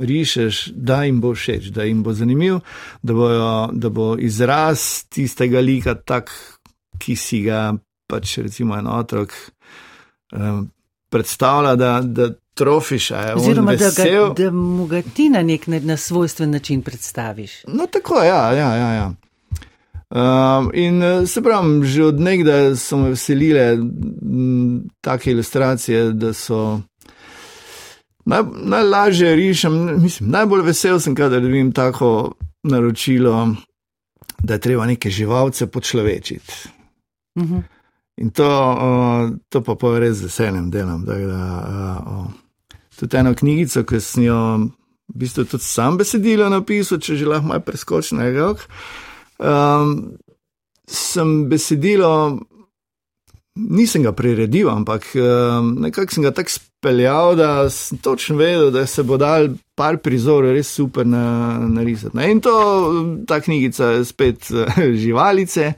rišeš, 0.00 0.66
da 0.74 1.02
jim 1.04 1.20
bo 1.20 1.34
všeč, 1.36 1.70
da 1.74 1.84
jim 1.84 2.02
bo 2.02 2.14
zanimiv, 2.16 2.60
da, 3.02 3.14
bojo, 3.14 3.50
da 3.72 3.90
bo 3.92 4.14
izraz 4.18 5.04
tistega 5.12 5.60
lika 5.60 5.94
tak, 5.94 6.32
ki 6.98 7.16
si 7.16 7.42
ga 7.44 7.74
pač 8.10 8.38
recimo 8.38 8.76
en 8.78 8.88
otrok 8.88 9.34
um, 10.32 10.68
predstavlja, 11.10 11.74
da, 11.76 12.00
da 12.04 12.30
trofiš. 12.54 13.10
Oziroma, 13.36 13.74
da, 13.76 13.90
ga, 13.96 14.34
da 14.36 14.50
mu 14.50 14.86
ga 14.86 15.02
ti 15.02 15.28
na 15.28 15.42
nek 15.42 15.66
na 15.66 15.96
svojstven 15.96 16.50
način 16.50 16.82
predstaviš. 16.82 17.64
No, 17.68 17.86
tako 17.86 18.22
je, 18.22 18.28
ja, 18.28 18.52
ja, 18.52 18.74
ja. 18.76 18.92
ja. 18.92 19.12
Um, 20.14 20.70
in 20.74 21.02
eh, 21.02 21.26
se 21.26 21.42
pravi, 21.42 21.86
že 21.86 22.04
od 22.04 22.20
nekdaj 22.20 22.76
so 22.76 22.96
me 22.96 23.08
veselile 23.10 23.78
take 25.00 25.30
ilustracije, 25.30 26.12
da 26.12 26.32
so 26.32 26.80
naj, 28.24 28.42
najlažje 28.64 29.36
rišem. 29.36 30.02
Mislim, 30.02 30.30
najbolj 30.30 30.62
vesel 30.62 31.00
sem, 31.00 31.14
kadar 31.14 31.42
vidim 31.42 31.72
tako 31.72 32.34
naročilo, 32.62 33.54
da 34.38 34.54
je 34.54 34.60
treba 34.60 34.86
neke 34.86 35.10
živalce 35.10 35.66
počlovečiti. 35.66 36.52
Uh 37.34 37.42
mhm. 37.42 37.54
-huh. 37.54 37.62
In 38.16 38.30
to, 38.30 38.46
uh, 38.46 39.38
to 39.48 39.62
pa 39.62 39.74
pa 39.74 39.98
res 39.98 40.16
z 40.16 40.22
veseljem 40.22 40.70
delam. 40.70 41.04
Da, 41.04 41.14
uh, 41.14 42.26
tudi 42.98 43.16
eno 43.16 43.34
knjigico, 43.34 43.82
ki 43.84 44.00
sem 44.00 44.24
jo 44.28 44.38
v 45.14 45.18
bistvu 45.20 45.44
tudi 45.44 45.64
sam 45.64 45.98
besedilo 45.98 46.48
napisal, 46.48 47.00
če 47.02 47.16
že 47.16 47.26
lahko 47.26 47.50
malo 47.50 47.64
preskočim 47.66 48.18
na 48.18 48.30
rok. 48.30 48.64
Um, 49.38 50.14
sem 50.86 51.48
besedilo, 51.50 52.40
nisem 53.54 54.06
ga 54.06 54.14
priredil, 54.16 54.70
ampak 54.70 55.10
um, 55.18 55.74
nekako 55.82 56.14
sem 56.14 56.24
ga 56.24 56.32
tako 56.34 56.54
speljal, 56.84 57.36
da 57.36 57.70
sem 57.70 57.98
točno 57.98 58.36
vedel, 58.36 58.70
da 58.70 58.86
se 58.86 59.02
bo 59.02 59.16
dal 59.16 59.48
par 59.74 59.96
prizorov 60.04 60.52
res 60.52 60.68
super 60.68 61.06
na, 61.06 61.58
narisati. 61.58 62.18
In 62.30 62.40
to, 62.44 62.52
ta 63.26 63.40
knjigica 63.40 63.86
je 63.86 64.04
spet 64.04 64.50
živalice 65.04 65.72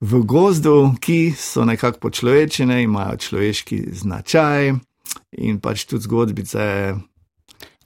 v 0.00 0.20
gozdu, 0.28 0.92
ki 1.00 1.32
so 1.36 1.64
nekako 1.64 1.98
počlovečene, 1.98 2.82
imajo 2.82 3.16
človeški 3.16 3.80
značaj 3.96 4.74
in 5.40 5.60
pač 5.60 5.86
tudi 5.88 6.04
zgodbice. 6.04 6.66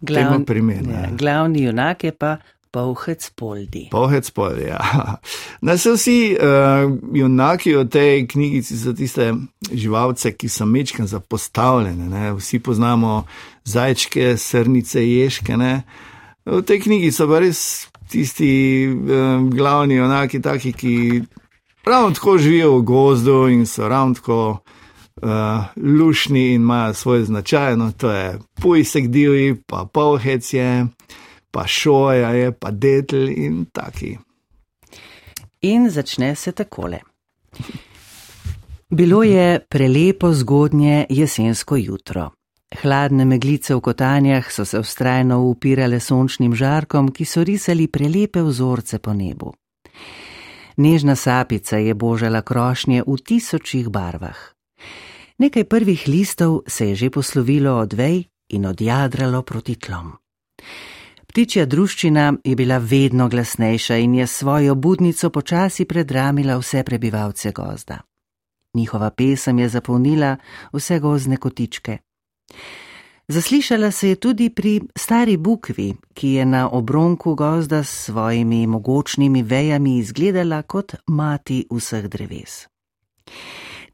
Glavn, 0.00 0.44
primer, 0.46 0.82
ja, 0.90 1.06
glavni 1.14 1.62
junak 1.68 2.04
je 2.04 2.12
pa 2.14 2.36
Pohec 2.78 3.30
Poldi. 3.34 3.88
Pohec 3.90 4.30
Poldi, 4.30 4.68
ja. 4.70 4.78
Na 5.66 5.78
se 5.78 5.92
vsi 5.92 6.36
uh, 6.38 6.92
junaki 7.12 7.74
v 7.74 7.88
tej 7.90 8.26
knjigici 8.30 8.78
so 8.78 8.94
tiste 8.94 9.34
živalce, 9.72 10.32
ki 10.38 10.48
so 10.48 10.66
mečke 10.66 11.06
zapostavljene. 11.06 12.06
Ne? 12.06 12.32
Vsi 12.38 12.62
poznamo 12.62 13.24
zajčke, 13.64 14.36
srnice, 14.38 15.02
ješke. 15.02 15.56
Ne? 15.56 15.82
V 16.46 16.62
tej 16.62 16.86
knjigi 16.86 17.10
so 17.12 17.26
res 17.26 17.88
tisti 18.06 18.86
um, 18.86 19.50
glavni 19.50 19.98
junaki, 19.98 20.38
taki, 20.38 20.72
ki 20.72 21.22
ravno 21.82 22.14
tako 22.14 22.38
živijo 22.38 22.78
v 22.78 22.82
gozdu 22.82 23.48
in 23.48 23.66
so 23.66 23.88
ravno 23.88 24.14
tako 24.14 24.58
uh, 25.22 25.28
lušni 25.76 26.54
in 26.54 26.62
imajo 26.62 26.94
svoje 26.94 27.24
značaj. 27.24 27.76
No, 27.76 27.92
to 27.92 28.10
je 28.10 28.38
pujsek 28.62 29.10
divji, 29.10 29.56
pa 29.66 29.82
polhec 29.92 30.54
je, 30.54 30.86
pa 31.58 31.66
šoja 31.66 32.28
je, 32.30 32.52
pa 32.52 32.70
detel 32.70 33.28
in 33.28 33.64
taki. 33.74 34.12
In 35.66 35.90
začne 35.90 36.34
se 36.34 36.52
takole. 36.52 37.00
Bilo 38.90 39.22
je 39.22 39.58
prelepo 39.68 40.30
zgodnje 40.32 41.06
jesensko 41.10 41.76
jutro. 41.76 42.30
Hladne 42.82 43.24
meglice 43.24 43.74
v 43.74 43.80
kotanjah 43.80 44.52
so 44.52 44.64
se 44.64 44.78
ustrajno 44.78 45.40
upirale 45.50 45.98
sončnim 46.00 46.54
žarkom, 46.54 47.10
ki 47.10 47.24
so 47.24 47.42
risali 47.44 47.88
prelepe 47.88 48.42
vzorce 48.42 48.98
po 48.98 49.12
nebu. 49.12 49.50
Nežna 50.76 51.16
sapica 51.16 51.76
je 51.76 51.94
božala 51.94 52.42
krošnje 52.42 53.02
v 53.02 53.16
tisočih 53.18 53.88
barvah. 53.88 54.38
Nekaj 55.38 55.64
prvih 55.64 56.06
listov 56.06 56.62
se 56.66 56.88
je 56.88 56.94
že 56.94 57.10
poslovilo 57.10 57.80
od 57.82 57.92
vej 57.92 58.24
in 58.48 58.66
odjadralo 58.66 59.42
proti 59.42 59.74
tlom. 59.74 60.14
Ptičja 61.28 61.66
druščina 61.66 62.32
je 62.44 62.56
bila 62.56 62.78
vedno 62.78 63.28
glasnejša 63.28 63.96
in 63.96 64.14
je 64.14 64.26
svojo 64.26 64.74
budnico 64.74 65.30
počasi 65.30 65.84
predramila 65.84 66.56
vse 66.56 66.82
prebivalce 66.82 67.52
gozda. 67.52 67.98
Njihova 68.74 69.10
pesem 69.10 69.58
je 69.58 69.68
zapolnila 69.68 70.36
vse 70.72 70.98
gozne 70.98 71.36
kotičke. 71.36 71.98
Zaslišala 73.28 73.90
se 73.90 74.08
je 74.08 74.16
tudi 74.16 74.50
pri 74.50 74.80
stari 74.96 75.36
bukvi, 75.36 75.94
ki 76.14 76.28
je 76.28 76.46
na 76.46 76.68
obronku 76.70 77.34
gozda 77.34 77.84
s 77.84 78.04
svojimi 78.04 78.66
mogočnimi 78.66 79.42
vejami 79.42 79.98
izgledala 79.98 80.62
kot 80.62 80.94
mati 81.06 81.66
vseh 81.70 82.08
dreves. 82.08 82.66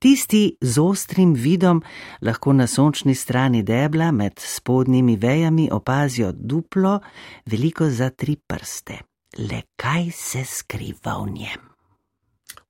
Tisti 0.05 0.57
z 0.61 0.80
ostrim 0.80 1.32
vidom 1.34 1.78
lahko 2.20 2.52
na 2.52 2.66
sončni 2.66 3.14
strani 3.14 3.62
debla 3.62 4.11
med 4.12 4.32
spodnjimi 4.36 5.16
vejami 5.16 5.68
opazijo 5.72 6.32
duplo, 6.32 7.00
veliko 7.46 7.88
za 7.90 8.11
tri 8.11 8.36
prste. 8.36 8.98
Le 9.38 9.62
kaj 9.76 10.11
se 10.12 10.44
skriva 10.44 11.16
v 11.22 11.30
njem? 11.30 11.64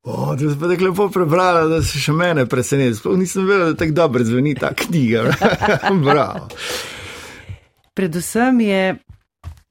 O, 0.02 0.36
da 0.36 0.52
si 0.52 0.60
pa 0.60 0.70
tako 0.70 0.84
lepo 0.84 1.08
prebrala, 1.10 1.66
da 1.66 1.82
si 1.82 1.98
še 1.98 2.14
mene 2.14 2.46
presenetila. 2.46 3.02
Sploh 3.02 3.18
nisem 3.18 3.50
vedela, 3.50 3.72
da 3.72 3.82
tako 3.82 3.98
dobro 3.98 4.24
zveni 4.24 4.54
ta 4.54 4.70
knjiga. 4.74 5.26
Bravo. 6.06 6.48
Predvsem 7.94 8.60
je. 8.60 8.82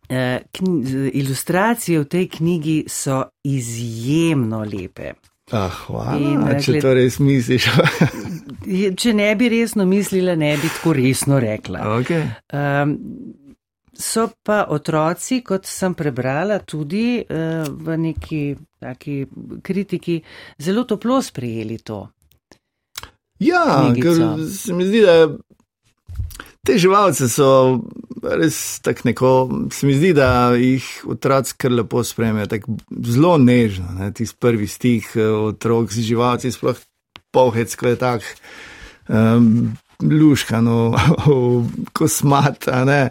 Eh, 0.09 0.41
ilustracije 1.13 1.99
v 1.99 2.05
tej 2.05 2.27
knjigi 2.27 2.83
so 2.91 3.23
izjemno 3.43 4.65
lepe. 4.67 5.13
Ah, 5.51 5.69
hvala, 5.69 6.17
In, 6.17 6.43
če 6.63 6.79
to 6.81 6.93
res 6.95 7.19
misliš. 7.19 7.67
če 9.01 9.13
ne 9.13 9.29
bi 9.35 9.49
resno 9.51 9.85
mislila, 9.85 10.37
ne 10.39 10.53
bi 10.57 10.71
tako 10.71 10.95
resno 10.95 11.39
rekla. 11.43 11.83
Okay. 11.99 12.29
Um, 12.55 12.95
so 13.93 14.29
pa 14.43 14.63
otroci, 14.71 15.41
kot 15.45 15.67
sem 15.69 15.93
prebrala, 15.99 16.61
tudi 16.63 17.19
uh, 17.21 17.67
v 17.67 17.97
neki 18.07 18.43
taki 18.83 19.19
kritiki, 19.63 20.17
zelo 20.63 20.87
toplo 20.87 21.19
sprejeli 21.21 21.79
to. 21.83 22.01
Ja, 23.43 23.65
knjigico. 23.83 24.15
ker 24.15 24.47
se 24.47 24.73
mi 24.73 24.87
zdi, 24.87 25.03
da 25.03 25.27
te 26.63 26.77
živalce 26.79 27.27
so 27.27 27.49
res 28.23 28.79
tako 28.83 29.07
neko, 29.09 29.31
se 29.71 29.87
mi 29.87 29.95
zdi, 29.97 30.13
da 30.17 30.53
jih 30.57 30.85
otroci 31.09 31.55
kar 31.57 31.71
lepo 31.71 32.03
spremljajo, 32.03 32.49
tako 32.51 32.77
zelo 33.05 33.37
nežno. 33.37 33.91
Ne? 33.99 34.11
Tisti 34.15 34.37
prvi 34.39 34.67
stik 34.67 35.15
eh, 35.15 35.27
otrok 35.27 35.91
z 35.93 36.05
živalci, 36.09 36.51
sploh 36.51 36.79
pohec, 37.33 37.75
ko 37.75 37.93
je 37.93 37.99
tak. 37.99 38.27
Um, 39.07 39.73
Luškano, 40.03 40.93
kosmat, 41.97 42.67
a 42.67 42.83
ne. 42.87 43.01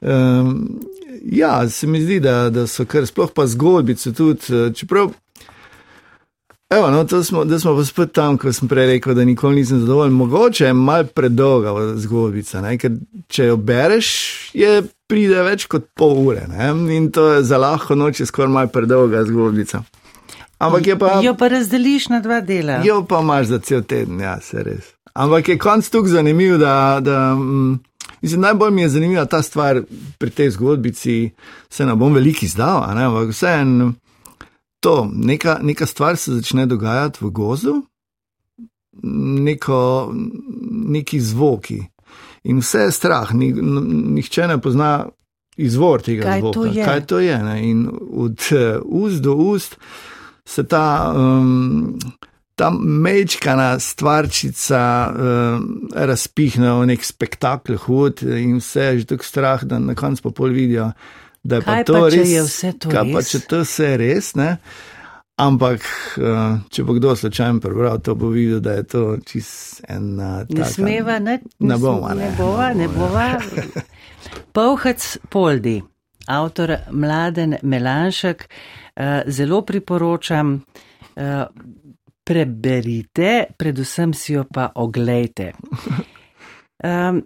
Um, 0.00 0.80
ja, 1.22 1.68
se 1.68 1.86
mi 1.86 2.00
zdi, 2.02 2.20
da, 2.20 2.50
da 2.50 2.66
so 2.66 2.86
kar 2.88 3.06
sploh 3.06 3.30
pa 3.34 3.46
zgodbice 3.46 4.14
tudi, 4.16 4.50
eh, 4.50 4.72
čeprav. 4.74 5.12
Evo, 6.76 6.90
no, 6.90 7.22
smo, 7.24 7.44
da 7.44 7.58
smo 7.58 7.76
pa 7.76 7.84
spet 7.84 8.12
tam, 8.12 8.38
ko 8.38 8.52
sem 8.52 8.68
prej 8.68 8.86
rekel, 8.86 9.14
da 9.14 9.24
nikoli 9.24 9.56
nisem 9.56 9.80
zadovoljen. 9.80 10.14
Mogoče 10.14 10.64
je 10.64 10.72
mal 10.72 11.04
predolga 11.04 11.72
zgodbica, 11.96 12.60
ne? 12.60 12.78
ker 12.78 12.94
če 13.28 13.50
jo 13.50 13.56
bereš, 13.56 14.08
je 14.56 14.78
pride 15.08 15.42
več 15.44 15.66
kot 15.68 15.90
pol 15.94 16.16
ure 16.26 16.46
ne? 16.48 16.70
in 16.96 17.10
to 17.12 17.26
je 17.32 17.42
za 17.44 17.58
lahko 17.60 17.94
noč 17.94 18.22
je 18.22 18.26
skoraj 18.26 18.52
mal 18.52 18.72
predolga 18.72 19.24
zgodbica. 19.28 19.82
Ampak 20.62 20.86
je 20.86 20.98
pa. 20.98 21.18
Jo 21.20 21.34
pa 21.36 21.50
razdeliš 21.52 22.08
na 22.08 22.20
dva 22.24 22.40
dela. 22.40 22.80
Jo 22.86 23.02
pa 23.04 23.20
imaš 23.20 23.50
za 23.52 23.58
cel 23.58 23.82
teden, 23.82 24.20
ja, 24.20 24.38
se 24.40 24.62
res. 24.62 24.94
Ampak 25.12 25.48
je 25.48 25.58
konc 25.58 25.88
tukaj 25.88 26.16
zanimiv, 26.16 26.58
da. 26.58 27.00
da 27.04 27.34
mm, 27.34 27.80
Mislim, 28.22 28.40
najbolj 28.40 28.70
mi 28.70 28.82
je 28.82 28.88
zanimiva 28.88 29.24
ta 29.26 29.40
stvar 29.42 29.80
pri 30.18 30.30
tej 30.30 30.52
zgodbici, 30.54 31.32
se 31.70 31.86
ne 31.86 31.96
bom 31.98 32.14
veliko 32.14 32.44
izdal, 32.46 32.84
ampak 32.86 33.32
vseeno 33.34 33.88
to, 34.82 35.06
neka, 35.14 35.60
neka 35.62 35.86
stvar 35.86 36.16
se 36.18 36.34
začne 36.34 36.66
dogajati 36.66 37.22
v 37.22 37.30
gozu, 37.30 37.78
neko, 39.46 40.12
neki 40.92 41.20
zvoki 41.20 41.80
in 42.44 42.58
vse 42.60 42.88
je 42.88 42.92
strah, 42.92 43.30
ni, 43.34 43.52
nihče 44.18 44.48
ne 44.50 44.58
pozna 44.60 45.06
izvor 45.56 46.02
tega 46.02 46.26
Kaj 46.26 46.40
zvoka. 46.40 46.54
to 46.54 46.64
je? 46.66 46.84
Kaj 46.84 47.04
to 47.06 47.20
je? 47.22 47.38
Ne? 47.38 47.56
In 47.70 47.86
od 48.10 48.48
eh, 48.50 48.78
ust 48.84 49.22
do 49.22 49.34
ust 49.34 49.78
se 50.44 50.66
ta. 50.66 51.12
Um, 51.16 51.98
Ta 52.52 52.68
mečkana 52.70 53.78
stvarčica 53.80 55.08
uh, 55.08 55.62
razpihne 55.96 56.68
v 56.76 56.90
nek 56.90 57.00
spektakel 57.04 57.78
hud 57.80 58.20
in 58.22 58.58
vse 58.60 58.84
je 58.90 58.98
že 58.98 59.06
tako 59.14 59.24
strah, 59.24 59.64
da 59.64 59.78
na 59.80 59.96
koncu 59.96 60.22
pa 60.28 60.30
pol 60.36 60.52
vidijo, 60.52 60.90
da 61.44 61.56
je 61.56 61.62
Kaj 61.62 61.84
pa 61.84 61.84
to 61.84 61.92
pa, 61.92 62.08
res. 62.08 62.32
to 62.78 62.88
kaj 62.90 63.04
pa, 63.12 63.18
res? 63.18 63.30
če 63.30 63.40
to 63.50 63.60
vse 63.64 63.84
je 63.90 63.96
res, 63.96 64.34
ne? 64.34 64.56
Ampak, 65.42 65.80
uh, 66.20 66.60
če 66.70 66.84
bo 66.84 66.94
kdo 66.94 67.16
slučajno 67.16 67.60
prebral, 67.60 67.98
to 68.04 68.14
bo 68.14 68.28
videl, 68.30 68.60
da 68.60 68.76
je 68.78 68.84
to 68.84 69.02
čist 69.26 69.80
ena. 69.88 70.44
Ne 70.48 70.64
smeva, 70.64 71.18
ne, 71.18 71.40
Ne 71.58 71.78
bomo, 71.78 72.08
ne 72.08 72.28
ne. 72.28 72.34
bova, 72.38 72.68
ne 72.74 72.88
bova. 72.88 73.26
Povhac 74.52 75.18
Poldi, 75.28 75.80
avtor 76.28 76.76
Mladen 76.90 77.56
Melanšek, 77.62 78.44
eh, 78.94 79.22
zelo 79.26 79.62
priporočam, 79.62 80.60
eh, 81.16 81.44
preberite, 82.24 83.44
predvsem 83.56 84.14
si 84.14 84.32
jo 84.32 84.44
pa 84.44 84.70
oglejte. 84.74 85.52
Um, 86.84 87.22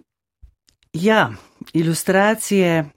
ja, 0.93 1.31
ilustracije, 1.73 2.89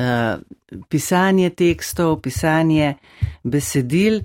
uh, 0.00 0.40
pisanje 0.88 1.50
tekstov, 1.50 2.20
pisanje 2.20 2.94
besedil, 3.42 4.20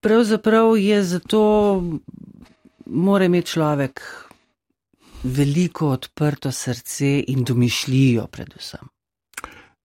pravzaprav 0.00 0.76
je 0.76 1.02
zato, 1.04 1.42
mora 2.86 3.24
imeti 3.24 3.50
človek 3.50 4.00
veliko 5.22 5.88
odprto 5.88 6.52
srce 6.52 7.24
in 7.28 7.44
domišljijo 7.44 8.26
predvsem. 8.26 8.88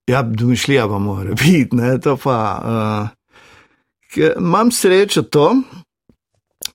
Ja, 0.07 0.21
domišljija 0.23 0.87
pa 0.87 0.99
mora 0.99 1.33
biti, 1.33 1.75
ne, 1.75 1.99
to 1.99 2.17
pa. 2.17 2.37
Uh, 2.63 3.21
imam 4.37 4.71
srečo 4.71 5.21
to, 5.21 5.55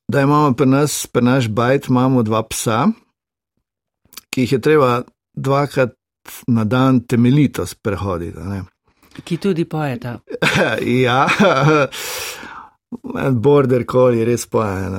da 0.08 0.20
imamo 0.20 0.54
pri 0.54 0.66
nas, 0.66 1.06
pri 1.06 1.24
naš 1.24 1.48
bajt, 1.48 1.88
imamo 1.88 2.22
dva 2.22 2.42
psa, 2.42 2.86
ki 4.30 4.40
jih 4.40 4.52
je 4.52 4.60
treba 4.60 5.02
dvakrat 5.34 5.95
na 6.46 6.64
dan 6.64 7.00
temeljito 7.00 7.66
sprehoditi. 7.66 8.38
ne. 8.38 8.62
Ki 9.24 9.36
tudi 9.36 9.64
pojeta. 9.64 10.18
ja, 11.04 11.26
border 13.32 13.84
collie 13.90 14.24
res 14.24 14.46
poje. 14.46 14.90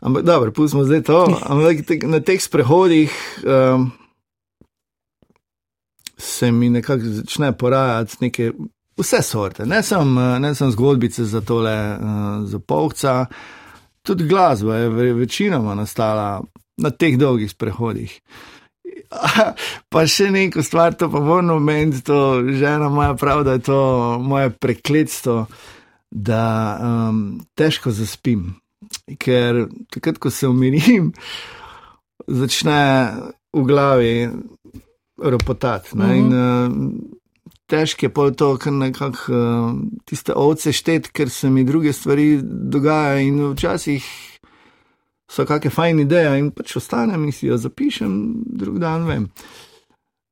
Ampak 0.00 0.22
dobro, 0.22 0.52
pustimo 0.52 0.84
zdaj 0.84 1.02
to. 1.02 1.38
Ampak 1.42 1.76
na 2.02 2.20
teh 2.20 2.40
sprehodih 2.42 3.12
um, 3.44 3.90
se 6.18 6.52
mi 6.52 6.70
nekako 6.70 7.02
začne 7.04 7.52
porajati 7.52 8.16
neke. 8.20 8.52
Vse 8.96 9.22
sorte, 9.22 9.66
ne 9.66 9.82
samo 9.82 10.38
ne 10.38 10.54
sem 10.54 10.70
zgodbice 10.70 11.24
za 11.24 11.40
tole, 11.40 11.72
uh, 11.92 12.48
za 12.48 12.58
polca, 12.58 13.26
tudi 14.02 14.24
glasba 14.24 14.76
je 14.76 14.88
ve- 14.88 15.12
večinoma 15.12 15.74
nastala 15.74 16.40
na 16.76 16.90
teh 16.90 17.18
dolgih 17.18 17.50
sprehodih. 17.50 18.20
Pa 19.92 20.04
še 20.10 20.30
neko 20.34 20.62
stvar, 20.66 20.96
to 20.98 21.08
pa 21.12 21.20
moram 21.20 21.56
omeniti, 21.56 22.02
to 22.06 22.42
žena 22.58 22.88
moja 22.92 23.14
prav, 23.18 23.44
da 23.46 23.56
je 23.56 23.64
to 23.68 23.80
moje 24.22 24.50
prekletstvo, 24.50 25.46
da 26.10 26.44
um, 26.80 27.20
težko 27.58 27.92
zaspim. 27.94 28.54
Ker 29.18 29.66
takrat, 29.94 30.20
ko 30.22 30.30
se 30.30 30.48
umirim, 30.48 31.12
začne 32.42 32.80
v 33.56 33.64
glavi 33.66 34.14
ropotati. 35.22 35.96
ne, 35.98 36.10
In 36.18 36.32
uh, 36.34 36.76
težko 37.70 38.06
je 38.06 38.12
pa 38.12 38.30
to, 38.30 38.52
ker 38.60 38.74
nekako 38.74 39.32
uh, 39.32 39.74
tiste 40.04 40.36
ovce 40.36 40.72
štet, 40.76 41.10
ker 41.14 41.30
se 41.30 41.50
mi 41.50 41.64
druge 41.64 41.92
stvari 41.92 42.40
dogajajo 42.42 43.26
in 43.26 43.42
včasih 43.52 44.10
so 45.30 45.46
kakšne 45.46 45.70
fajne 45.70 46.02
ideje 46.06 46.38
in 46.38 46.50
pač 46.54 46.76
ostanem 46.76 47.24
in 47.24 47.32
si 47.32 47.46
jo 47.46 47.58
zapišem, 47.58 48.12
drug 48.46 48.78
dan 48.78 49.06
vem. 49.06 49.30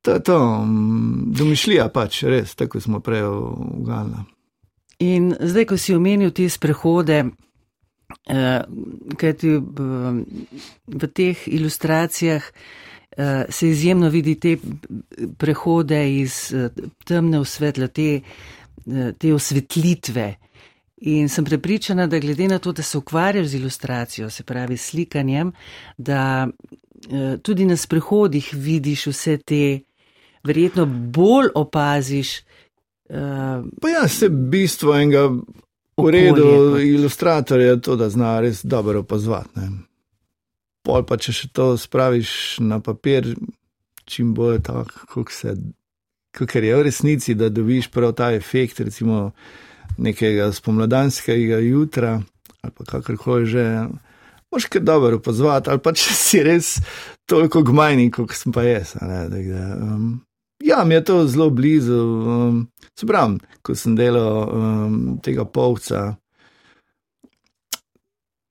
To 0.05 0.11
je 0.11 0.23
to, 0.23 0.39
mm, 0.65 1.33
domišljija 1.33 1.89
pač, 1.89 2.23
res, 2.23 2.55
tako 2.55 2.79
smo 2.79 2.99
prej 2.99 3.25
ugalili. 3.25 4.21
In 4.99 5.33
zdaj, 5.39 5.65
ko 5.65 5.77
si 5.77 5.95
omenil 5.95 6.31
te 6.31 6.45
sprehode, 6.49 7.25
eh, 8.29 8.61
kajti 9.17 9.49
v, 9.57 9.87
v 10.87 11.07
teh 11.09 11.47
ilustracijah 11.47 12.43
eh, 13.17 13.45
se 13.49 13.69
izjemno 13.69 14.09
vidi 14.09 14.35
te 14.39 14.57
prehode 15.37 15.99
iz 16.21 16.53
eh, 16.53 16.69
temne 17.05 17.39
v 17.39 17.45
svetlo, 17.45 17.87
te, 17.87 18.21
eh, 18.21 19.11
te 19.17 19.33
osvetlitve. 19.33 20.35
In 20.97 21.29
sem 21.29 21.45
prepričana, 21.45 22.07
da 22.07 22.19
glede 22.19 22.47
na 22.47 22.59
to, 22.59 22.71
da 22.71 22.81
se 22.81 22.97
ukvarjaš 22.97 23.47
z 23.47 23.55
ilustracijo, 23.55 24.29
se 24.29 24.43
pravi 24.43 24.77
slikanjem, 24.77 25.51
da 25.97 26.47
eh, 27.11 27.37
tudi 27.41 27.65
na 27.65 27.77
sprehodih 27.77 28.49
vidiš 28.53 29.07
vse 29.07 29.37
te, 29.37 29.79
verjetno 30.43 30.85
bolj 30.85 31.49
opaziš. 31.55 32.37
eh, 32.37 33.63
Pa 33.81 33.89
ja, 33.89 34.07
se 34.07 34.29
bistvo 34.29 34.95
enega 34.95 35.29
v 35.97 36.09
redu 36.11 36.79
ilustratorja 36.79 37.67
je 37.67 37.81
to, 37.81 37.95
da 37.95 38.09
zna 38.09 38.39
res 38.39 38.65
dobro 38.65 38.99
opazovati. 38.99 39.59
Pol 40.83 41.03
pa, 41.05 41.17
če 41.17 41.33
še 41.33 41.47
to 41.51 41.77
spraviš 41.77 42.59
na 42.59 42.79
papir, 42.79 43.35
čim 44.05 44.33
bolj 44.33 44.61
tako, 44.61 45.07
kot 45.09 45.31
se. 45.33 45.55
Ker 46.35 46.63
je 46.63 46.75
v 46.75 46.83
resnici, 46.83 47.33
da 47.35 47.49
dobiš 47.49 47.87
prav 47.87 48.11
ta 48.13 48.33
efekt, 48.35 48.79
recimo 48.79 49.31
nekega 49.97 50.51
spomladanskega 50.53 51.59
jutra 51.63 52.21
ali 52.65 52.73
pa 52.73 52.83
kakorkoli 52.85 53.45
že. 53.45 53.65
Moš 54.51 54.65
kar 54.71 54.81
dobro 54.81 55.17
opazovati, 55.17 55.69
ali 55.69 55.81
pa 55.83 55.91
če 55.93 56.13
si 56.25 56.43
res 56.43 56.77
toliko 57.27 57.63
gmajni, 57.65 58.11
kot 58.11 58.31
sem 58.33 58.53
pa 58.55 58.63
jaz. 58.63 58.95
um, 59.01 60.21
ja, 60.63 60.83
mi 60.85 60.95
je 60.95 61.03
to 61.03 61.27
zelo 61.27 61.49
blizu. 61.49 61.99
Um, 61.99 62.67
se 62.95 63.07
pravi, 63.07 63.39
ko 63.61 63.75
sem 63.75 63.95
delal 63.95 64.49
um, 64.49 65.17
tega 65.23 65.45
polca, 65.45 66.15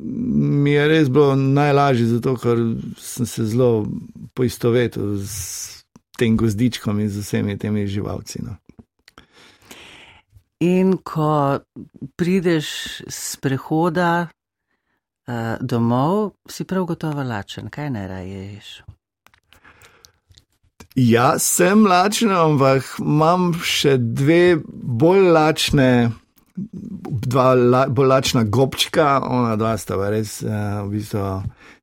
mi 0.03 0.75
je 0.75 0.89
res 0.89 1.09
bilo 1.09 1.37
najlažje, 1.37 2.07
zato 2.19 2.35
ker 2.37 2.59
sem 2.99 3.27
se 3.27 3.47
zelo 3.47 3.87
poistovetil 4.35 5.17
s 5.23 5.85
tem 6.19 6.37
gozdičkom 6.37 7.01
in 7.01 7.09
z 7.09 7.23
vsemi 7.23 7.59
temi 7.59 7.87
živalci. 7.87 8.43
No. 8.43 8.59
In 10.65 10.97
ko 11.05 11.61
prideš 12.17 12.69
z 13.05 13.37
prehoda 13.43 14.11
uh, 14.25 15.57
domov, 15.61 16.39
si 16.49 16.65
prav 16.65 16.87
gotovo 16.89 17.25
lačen, 17.27 17.69
kaj 17.69 17.91
naj 17.93 18.07
raje 18.09 18.43
ješ. 18.55 18.71
Ja, 20.95 21.35
sem 21.43 21.85
lačen, 21.91 22.31
ampak 22.31 22.97
imam 23.03 23.51
še 23.67 23.97
dve 23.99 24.57
bolj 24.65 25.27
lačne, 25.35 25.89
dva 26.55 27.49
la, 27.59 27.85
bolj 27.91 28.09
lačna 28.13 28.45
gobčka, 28.47 29.19
ona 29.27 29.57
dva 29.59 29.75
sta 29.81 29.99
pa 29.99 30.13
res, 30.15 30.39
uh, 30.47 30.85
v 30.87 30.95
bistvu, 30.95 31.25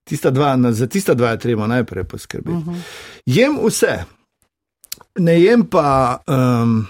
tista 0.07 0.31
dva, 0.31 0.55
no, 0.55 0.71
za 0.71 0.87
tista 0.87 1.13
dva 1.13 1.35
je 1.35 1.43
treba 1.43 1.67
najprej 1.69 2.07
poskrbeti. 2.07 2.55
Uh 2.55 2.71
-huh. 2.71 2.87
Jem 3.25 3.59
vse, 3.65 4.05
ne 5.19 5.41
jem 5.41 5.67
pa 5.67 6.21
um, 6.27 6.87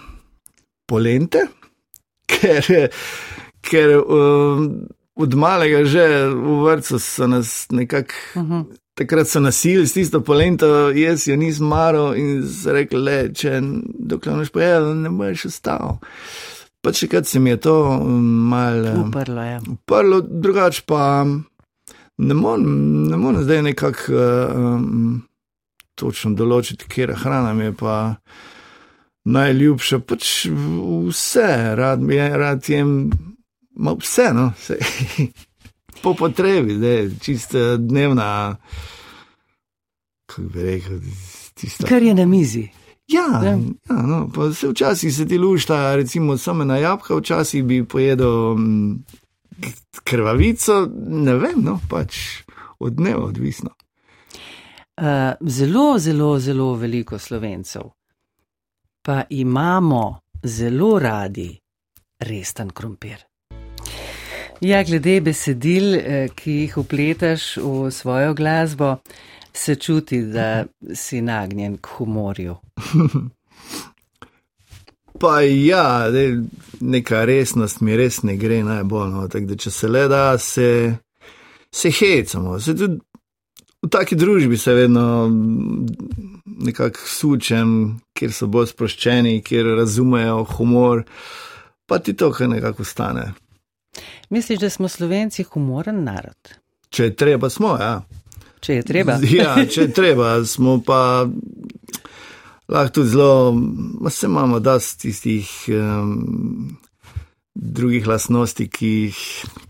polente, 0.86 1.48
ker, 2.34 2.92
ker 3.62 3.98
um, 4.02 4.68
od 5.16 5.34
malega 5.36 5.86
že 5.86 6.06
v 6.32 6.60
vrtu 6.66 7.00
so 7.00 7.28
nas 7.28 7.68
nekako. 7.72 8.16
Uh 8.36 8.44
-huh 8.44 8.64
takrat 9.02 9.28
so 9.28 9.40
nasilili 9.40 9.88
s 9.88 9.94
tisto 9.94 10.22
polento, 10.22 10.90
jaz 10.92 11.28
jo 11.28 11.36
nisem 11.36 11.68
maro 11.68 12.12
in 12.16 12.44
rekli, 12.66 13.00
le, 13.00 13.18
če 13.34 13.60
dokler 14.12 14.38
noč 14.42 14.52
pojedel, 14.54 14.94
ne 15.00 15.12
boš 15.16 15.48
ostal. 15.50 15.98
Pa 16.82 16.94
če 16.96 17.08
kaj 17.08 17.26
se 17.30 17.40
mi 17.40 17.54
je 17.54 17.62
to 17.62 17.76
malo 18.02 18.90
eh, 18.90 19.02
uprlo, 19.06 19.44
ja. 19.46 19.60
uprlo 19.70 20.22
drugače 20.22 20.82
pa 20.90 21.26
ne 22.22 22.38
morem 22.38 23.12
more 23.22 23.44
zdaj 23.46 23.62
nekako 23.70 24.18
um, 24.18 25.22
točno 25.96 26.34
določiti, 26.38 26.90
kje 26.90 27.14
hrana 27.22 27.54
mi 27.54 27.70
je 27.70 27.76
pa 27.78 27.98
najljubša. 29.24 30.00
Pač 30.00 30.48
vse, 31.08 31.76
rad 31.76 32.02
mi 32.02 32.16
je, 32.16 32.38
rad 32.38 32.70
jem, 32.70 33.12
vse, 34.00 34.32
no, 34.34 34.52
vse. 34.58 34.78
po 36.04 36.14
potrebi, 36.14 36.78
da 36.78 36.88
je 36.88 37.12
čista 37.22 37.78
dnevna. 37.78 38.56
Kako 40.26 40.42
bi 40.42 40.64
rekel, 40.64 41.00
tista. 41.54 41.88
Kar 41.88 42.04
je 42.04 42.14
na 42.14 42.26
mizi. 42.26 42.68
Ja, 43.08 43.42
ja. 43.44 43.52
ja 43.90 44.02
no, 44.08 44.30
pa 44.36 44.54
se 44.54 44.68
včasih 44.68 45.16
se 45.16 45.28
ti 45.28 45.38
lušta, 45.38 45.96
recimo 45.96 46.38
samo 46.38 46.64
na 46.64 46.78
jabka, 46.78 47.16
včasih 47.16 47.64
bi 47.64 47.84
pojedel 47.86 48.52
m, 48.52 49.04
krvavico, 50.04 50.88
ne 51.08 51.36
vem, 51.36 51.60
no, 51.64 51.80
pač 51.90 52.18
od 52.80 52.94
dneva 52.94 53.26
odvisno. 53.26 53.70
Uh, 55.02 55.06
zelo, 55.42 56.00
zelo, 56.00 56.40
zelo 56.40 56.74
veliko 56.76 57.20
slovencev 57.20 57.82
pa 59.02 59.24
imamo 59.30 60.20
zelo 60.44 61.00
radi 61.00 61.60
resten 62.20 62.70
krompir. 62.70 63.26
Ja, 64.62 64.84
glede 64.84 65.22
besedil, 65.22 65.96
eh, 65.96 66.30
ki 66.36 66.52
jih 66.52 66.78
upletaš 66.78 67.58
v 67.58 67.92
svojo 67.92 68.34
glasbo, 68.34 68.96
se 69.54 69.76
čuti, 69.76 70.22
da 70.22 70.66
si 70.94 71.22
nagnjen 71.22 71.78
k 71.78 71.88
humorju. 71.98 72.56
Pa 75.22 75.42
ja, 75.42 76.06
neka 76.80 77.26
resnost 77.26 77.82
mi 77.82 77.96
res 77.98 78.24
ne 78.24 78.36
gre 78.38 78.64
najbolj. 78.64 79.10
No. 79.12 79.28
Da, 79.28 79.56
če 79.56 79.72
se 79.72 79.88
le 79.88 80.08
da, 80.10 80.38
se, 80.38 80.96
se 81.74 81.92
hecamo. 81.94 82.60
Se 82.60 82.74
tudi 82.78 82.98
v 83.82 83.90
taki 83.90 84.16
družbi 84.16 84.58
se 84.58 84.74
vedno 84.74 85.30
nekako 86.46 87.00
sučem, 87.06 88.00
kjer 88.14 88.34
so 88.34 88.48
bolj 88.48 88.72
sproščeni, 88.72 89.42
kjer 89.46 89.74
razumejo 89.82 90.44
humor, 90.56 91.04
pa 91.86 92.00
ti 92.00 92.14
to, 92.14 92.32
kar 92.32 92.50
nekako 92.50 92.86
stane. 92.86 93.32
Misliš, 94.30 94.60
da 94.60 94.70
smo 94.70 94.88
slovenci 94.88 95.44
humoren 95.44 96.04
narod? 96.04 96.56
Če 96.90 97.10
je 97.10 97.16
treba, 97.16 97.50
smo, 97.50 97.76
ja. 97.80 98.02
Če 98.62 98.76
je 98.80 98.84
treba. 98.86 99.18
ja, 99.42 99.56
če 99.66 99.88
je 99.88 99.94
treba, 99.96 100.36
smo 100.46 100.78
pa 100.86 101.26
lahko 102.72 102.94
tudi 103.00 103.10
zelo, 103.10 103.58
vse 104.06 104.30
imamo 104.30 104.60
dosti 104.64 105.08
tistih 105.08 105.50
um, 105.76 106.78
drugih 107.56 108.08
lasnosti, 108.08 108.68
ki 108.72 108.92
jih, 108.92 109.22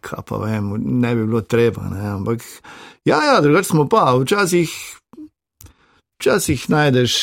kaj 0.05 0.25
pa 0.27 0.41
vem, 0.43 0.73
ne 1.01 1.15
bi 1.15 1.25
bilo 1.25 1.41
treba. 1.41 1.87
Ne? 1.89 2.03
Ampak, 2.11 2.45
ja, 3.05 3.23
ja, 3.23 3.41
drugače 3.41 3.69
smo 3.69 3.87
pa, 3.89 4.15
včasih, 4.21 4.69
včasih 6.19 6.69
najdeš. 6.69 7.17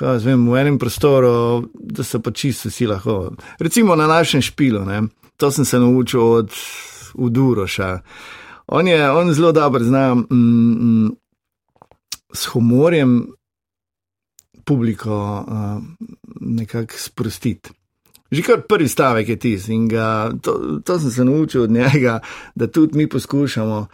Vem, 0.00 0.46
v 0.46 0.56
enem 0.56 0.78
prostoru, 0.78 1.68
da 1.74 2.04
se 2.06 2.20
pa 2.22 2.30
čisto 2.30 2.70
vsi 2.70 2.86
lahko. 2.86 3.32
Recimo 3.58 3.96
na 3.96 4.06
našem 4.06 4.42
špilu, 4.42 4.84
ne? 4.86 5.02
to 5.36 5.50
sem 5.50 5.64
se 5.64 5.78
naučil 5.78 6.22
od 6.22 6.50
Uduroša. 7.14 8.00
On 8.66 8.88
je 8.88 9.10
on 9.10 9.32
zelo 9.32 9.52
dobro 9.52 9.84
zna 9.84 10.14
mm, 10.14 10.24
mm, 10.30 11.16
s 12.34 12.46
humorjem 12.46 13.26
publiko 14.64 15.44
uh, 15.48 15.82
nekako 16.40 16.94
sprostiti. 16.96 17.70
Že 18.30 18.42
kar 18.42 18.60
prvi 18.68 18.88
stavek 18.88 19.28
je 19.28 19.38
tisti 19.38 19.74
in 19.74 19.88
ga, 19.88 20.32
to, 20.42 20.80
to 20.84 20.98
sem 20.98 21.10
se 21.10 21.24
naučil 21.24 21.62
od 21.62 21.70
njega, 21.70 22.20
da 22.54 22.66
tudi 22.66 22.98
mi 22.98 23.08
poskušamo. 23.08 23.86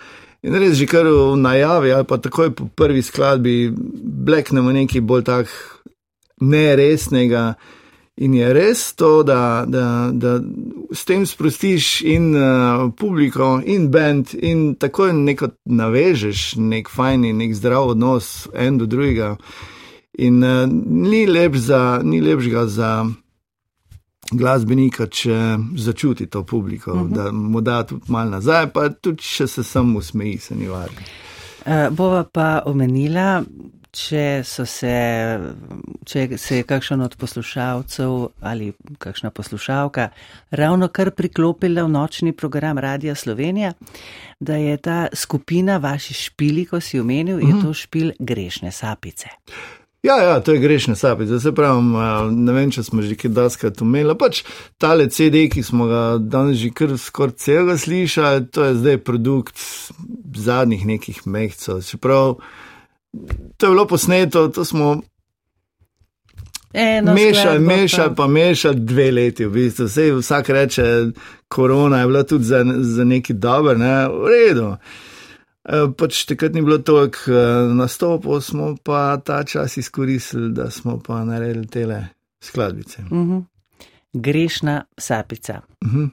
In 0.46 0.54
res 0.54 0.78
že 0.78 0.86
kar 0.86 1.06
v 1.06 1.34
najavi 1.34 1.90
ali 1.90 2.06
pa 2.06 2.18
takoj 2.22 2.54
po 2.54 2.68
prvi 2.70 3.02
skladbi 3.02 3.74
bleknemo 4.26 4.70
nekaj 4.70 5.02
bolj 5.02 5.24
tak 5.26 5.46
neresnega. 6.40 7.58
In 8.18 8.34
je 8.34 8.50
res 8.50 8.94
to, 8.98 9.22
da, 9.22 9.62
da, 9.66 10.10
da 10.10 10.40
s 10.90 11.04
tem 11.06 11.22
sprostiš 11.26 12.02
in 12.02 12.34
uh, 12.34 12.90
publiko, 12.90 13.60
in 13.62 13.92
bend, 13.94 14.34
in 14.34 14.74
tako 14.74 15.12
neko 15.14 15.52
navežeš, 15.70 16.56
nek 16.58 16.90
fajn 16.90 17.28
in 17.28 17.38
nek 17.38 17.54
zdrav 17.54 17.94
odnos 17.94 18.48
en 18.54 18.78
do 18.78 18.90
drugega. 18.90 19.36
In 20.18 20.42
uh, 20.42 20.66
ni, 20.66 21.28
lep 21.30 21.54
za, 21.54 22.00
ni 22.02 22.18
lepšega 22.18 22.66
za 22.66 22.90
glasbenika, 24.32 25.06
če 25.06 25.56
začuti 25.76 26.26
to 26.26 26.42
publiko, 26.42 26.92
uh 26.92 27.00
mhm. 27.00 27.12
-huh. 27.12 27.14
da 27.14 27.32
mu 27.32 27.60
da 27.60 27.82
tudi 27.82 28.04
malo 28.08 28.30
nazaj, 28.30 28.70
pa 28.72 28.88
tudi 28.88 29.22
če 29.22 29.46
se 29.46 29.64
samo 29.64 29.98
usmeji, 29.98 30.38
se 30.38 30.54
ni 30.54 30.68
važno. 30.68 30.98
Uh, 31.66 31.96
bova 31.96 32.24
pa 32.24 32.62
omenila, 32.66 33.42
če, 33.90 34.42
se, 34.44 34.94
če 36.04 36.38
se 36.38 36.56
je 36.60 36.66
kakšen 36.68 37.00
od 37.00 37.16
poslušalcev 37.16 38.28
ali 38.40 38.72
kakšna 38.98 39.30
poslušalka 39.30 40.08
ravno 40.50 40.88
kar 40.88 41.10
priklopila 41.10 41.86
v 41.86 41.88
nočni 41.88 42.32
program 42.32 42.78
Radia 42.78 43.14
Slovenija, 43.14 43.72
da 44.40 44.56
je 44.56 44.76
ta 44.76 45.06
skupina 45.12 45.78
vaši 45.78 46.14
špili, 46.14 46.66
ko 46.66 46.80
si 46.80 47.00
omenil, 47.00 47.36
mm 47.36 47.40
-hmm. 47.40 47.48
je 47.48 47.54
mhm. 47.54 47.66
to 47.66 47.74
špil 47.74 48.12
grešne 48.18 48.72
sapice. 48.72 49.28
Ja, 50.02 50.22
ja, 50.22 50.40
to 50.40 50.52
je 50.52 50.58
grešne 50.58 50.96
sapice. 50.96 51.40
Se 51.40 51.52
pravi, 51.52 51.82
ne 52.30 52.52
vem, 52.54 52.70
če 52.70 52.84
smo 52.86 53.02
že 53.02 53.16
kaj 53.18 53.32
daskrat 53.34 53.82
umeli. 53.82 54.14
Pač 54.18 54.44
tale 54.78 55.08
CD, 55.10 55.48
ki 55.50 55.64
smo 55.66 55.88
ga 55.90 56.02
danes 56.22 56.60
že 56.60 56.70
kar 56.70 56.94
skoraj 56.94 57.34
celega 57.42 57.74
slišali, 57.78 58.46
to 58.54 58.68
je 58.68 58.76
zdaj 58.78 58.98
produkt 59.02 59.58
zadnjih 60.38 60.86
nekih 60.86 61.26
mehcev. 61.26 61.82
Se 61.82 61.98
pravi, 61.98 62.38
to 63.58 63.66
je 63.66 63.74
bilo 63.74 63.86
posneto, 63.90 64.46
to 64.54 64.64
smo 64.64 65.00
mešali, 66.74 67.58
mešali, 67.58 68.14
pa 68.14 68.30
mešali 68.30 68.86
dve 68.86 69.10
leti, 69.10 69.50
v 69.50 69.56
bistvu. 69.58 69.88
Sej 69.90 70.14
vsak 70.20 70.54
reče, 70.54 70.86
korona 71.50 72.04
je 72.04 72.06
bila 72.06 72.22
tudi 72.22 72.44
za, 72.44 72.62
za 72.80 73.04
neki 73.04 73.34
dober, 73.34 73.78
ne, 73.78 74.06
v 74.06 74.30
redu. 74.30 74.72
E, 74.78 75.07
pač 75.68 76.22
takrat 76.24 76.54
ni 76.56 76.62
bilo 76.64 76.78
toliko 76.80 77.32
e, 77.32 77.40
nastopov, 77.76 78.40
smo 78.40 78.72
pa 78.82 79.18
ta 79.24 79.42
čas 79.44 79.76
izkoristili, 79.76 80.52
da 80.56 80.70
smo 80.70 80.98
pa 81.04 81.24
naredili 81.24 81.66
tele 81.66 82.06
skladbice. 82.40 83.02
Uh 83.10 83.18
mhm. 83.18 83.32
-huh. 83.32 83.44
Grešna 84.12 84.84
sapica 84.98 85.60
uh 85.84 85.88
mhm. 85.88 86.04
-huh. 86.04 86.10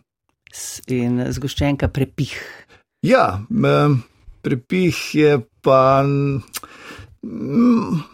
in 0.88 1.26
zgoščenka 1.32 1.88
prepih. 1.88 2.66
Ja, 3.01 3.41
prepih 4.41 5.16
je 5.16 5.39
pa 5.62 6.03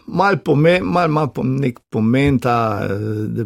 mal 0.06 0.36
pomen, 0.44 0.84
mal 0.84 1.08
ima 1.08 1.28
nek 1.42 1.80
pomen 1.90 2.38
ta, 2.38 2.88
da, 3.28 3.44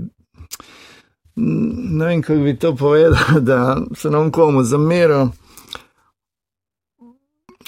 ne 1.37 2.07
vem, 2.07 2.23
kako 2.23 2.41
bi 2.41 2.57
to 2.59 2.77
povedal, 2.77 3.41
da 3.51 3.77
se 3.95 4.11
nam 4.11 4.31
komu 4.31 4.63
zameril. 4.63 5.29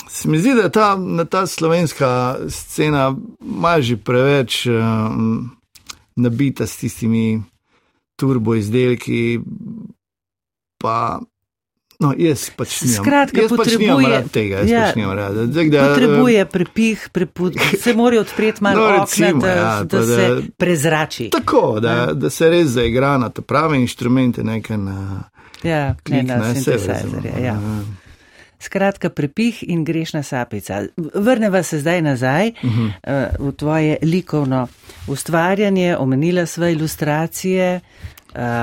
Se 0.07 0.29
mi 0.29 0.39
zdi, 0.39 0.55
da 0.55 0.63
je 0.63 0.73
ta, 0.73 0.99
ta 1.31 1.47
slovenska 1.47 2.37
scena 2.49 3.17
malo 3.41 3.83
že 3.83 3.97
preveč 3.97 4.67
um, 4.67 5.51
nabita 6.17 6.67
s 6.67 6.77
tistimi 6.77 7.43
turbo 8.19 8.55
izdelki, 8.55 9.41
pa 10.79 11.21
No, 11.99 12.13
jaz 12.15 12.45
pač 12.55 12.77
nisem. 12.85 13.03
Skratka, 13.03 13.43
jaz 13.43 13.51
pač 13.51 13.59
potrebuje 13.59 14.11
pač 14.13 14.27
tega, 14.31 14.61
jaz 14.63 14.69
ja, 14.71 14.83
pač 14.87 14.99
nimam 15.01 15.17
rada. 15.19 15.47
Zdaj, 15.51 15.71
da, 15.73 15.87
potrebuje 15.91 16.45
prepih, 16.53 17.07
preput, 17.11 17.57
se 17.59 17.95
mora 17.99 18.21
odpreti 18.23 18.63
malo 18.63 18.85
no, 18.85 18.93
recimo, 19.01 19.33
okna, 19.33 19.41
da, 19.43 19.55
ja, 19.57 19.73
da, 19.83 19.99
da 19.99 20.03
se 20.07 20.29
prezrači. 20.55 21.27
Tako, 21.35 21.63
da, 21.83 21.97
ja. 21.97 22.13
da 22.15 22.31
se 22.31 22.51
res 22.55 22.71
zaigra 22.77 23.17
na 23.19 23.33
te 23.35 23.43
prave 23.43 23.81
inštrumente, 23.83 24.47
nekaj 24.47 24.79
na. 24.79 25.25
Ja, 25.67 25.97
klik, 26.07 26.23
ne 26.23 26.39
na 26.39 26.55
sintetizer. 26.55 27.27
Ja. 27.43 27.59
Skratka, 28.59 29.11
prepih 29.11 29.63
in 29.69 29.85
grešna 29.85 30.23
sapica. 30.23 30.83
Vrneva 31.15 31.63
se 31.63 31.79
zdaj 31.79 32.03
nazaj 32.03 32.49
uh 32.49 32.71
-huh. 32.71 32.87
uh, 33.39 33.49
v 33.49 33.53
tvoje 33.57 33.97
likovno 34.03 34.67
ustvarjanje, 35.07 35.97
omenila 35.97 36.47
sva 36.47 36.71
ilustracije, 36.71 37.81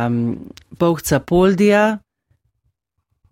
um, 0.08 0.38
povca 0.78 1.20
Poldija. 1.20 1.98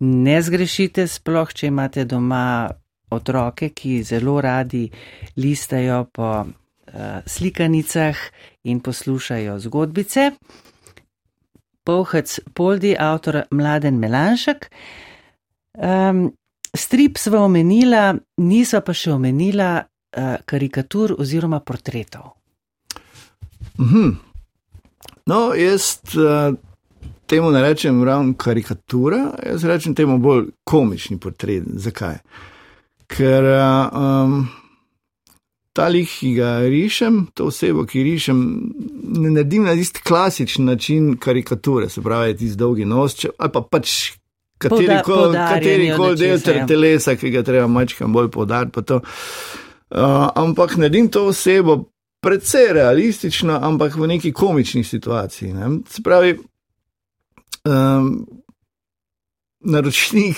Ne 0.00 0.42
zgrešite, 0.42 1.06
sploh 1.06 1.52
če 1.52 1.66
imate 1.66 2.04
doma 2.04 2.70
otroke, 3.10 3.68
ki 3.68 4.02
zelo 4.02 4.40
radi 4.40 4.90
listajo 5.36 6.04
po 6.12 6.40
uh, 6.40 6.44
slikanicah 7.26 8.16
in 8.62 8.80
poslušajo 8.80 9.58
zgodbice. 9.58 10.30
Povhec 11.84 12.40
Poldi, 12.54 12.96
avtor 12.98 13.42
Mladen 13.50 13.98
Melanšek. 13.98 14.70
Um, 15.74 16.32
strip 16.74 17.18
sva 17.18 17.44
omenila, 17.44 18.14
nisva 18.42 18.80
pa 18.80 18.94
še 18.94 19.12
omenila 19.14 19.72
uh, 19.80 20.36
karikatur 20.44 21.14
oziroma 21.18 21.60
portretov. 21.60 22.34
-hmm. 23.78 24.14
No, 25.26 25.54
jaz 25.54 25.98
uh, 26.14 26.54
temu 27.26 27.50
ne 27.50 27.62
rečem 27.62 28.04
ravno 28.04 28.34
karikatura, 28.36 29.30
jaz 29.46 29.64
rečem 29.64 29.94
temu 29.94 30.18
bolj 30.18 30.46
komični 30.64 31.18
portret. 31.18 31.64
Zakaj? 31.74 32.18
Ker 33.06 33.44
uh, 33.44 34.00
um, 34.00 34.48
ta 35.72 35.88
lik, 35.88 36.08
ki 36.18 36.34
ga 36.34 36.58
rišem, 36.68 37.26
to 37.34 37.48
osebo, 37.50 37.86
ki 37.86 38.02
rišem, 38.02 38.42
ne 39.18 39.30
naredim 39.30 39.64
na 39.64 39.72
isti 39.72 40.02
klasičen 40.02 40.64
način 40.64 41.16
karikature, 41.16 41.88
se 41.88 42.02
pravi, 42.02 42.36
ti 42.36 42.48
z 42.48 42.56
dolgi 42.56 42.84
nos, 42.84 43.16
ali 43.38 43.52
pa 43.52 43.62
pač 43.70 44.12
kateri 44.68 45.92
koli 45.96 46.18
del 46.18 46.38
ja. 46.56 46.66
telesa, 46.66 47.16
ki 47.16 47.30
ga 47.30 47.42
treba 47.42 47.66
mačkam 47.66 48.12
bolj 48.12 48.30
podariti. 48.30 48.80
Uh, 49.94 50.28
ampak 50.34 50.76
naredim 50.76 51.08
to 51.08 51.26
osebo 51.30 51.84
precej 52.24 52.72
realistično, 52.72 53.58
ampak 53.62 53.96
v 53.96 54.06
neki 54.06 54.32
komični 54.32 54.84
situaciji. 54.84 55.52
Ne? 55.52 55.68
Se 55.88 56.02
pravi, 56.02 56.38
um, 57.68 58.26
naročnik 59.60 60.36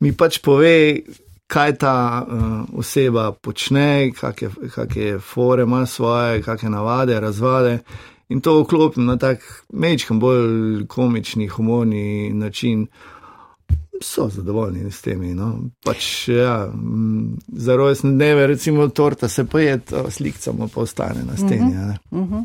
mi 0.00 0.12
pač 0.12 0.38
pove, 0.44 1.00
kaj 1.46 1.76
ta 1.78 1.96
uh, 2.26 2.78
oseba 2.78 3.30
počne, 3.32 4.12
kakšne 4.12 4.68
kak 4.74 4.98
fore 5.22 5.62
ima 5.62 5.86
svoje, 5.86 6.42
kakšne 6.42 6.70
navade, 6.70 7.20
razvade. 7.20 7.78
In 8.28 8.40
to 8.40 8.60
vklopim 8.62 9.06
na 9.06 9.16
tak 9.16 9.42
mečkam 9.72 10.20
bolj 10.20 10.86
komični, 10.86 11.46
humorni 11.48 12.32
način 12.34 12.86
so 14.02 14.28
zadovoljni 14.28 14.90
s 14.90 15.00
temi. 15.02 15.34
No. 15.34 15.60
Pač, 15.84 16.28
ja, 16.28 16.66
mm, 16.74 17.38
za 17.48 17.76
rojstne 17.76 18.10
dneve, 18.10 18.46
recimo, 18.46 18.88
torta 18.88 19.28
se 19.28 19.44
poje, 19.44 19.80
slikamo 20.10 20.68
pa 20.68 20.80
ostane 20.80 21.24
na 21.24 21.36
steni. 21.36 21.62
Uh 21.62 21.78
-huh, 21.78 21.96
uh 22.10 22.28
-huh. 22.30 22.44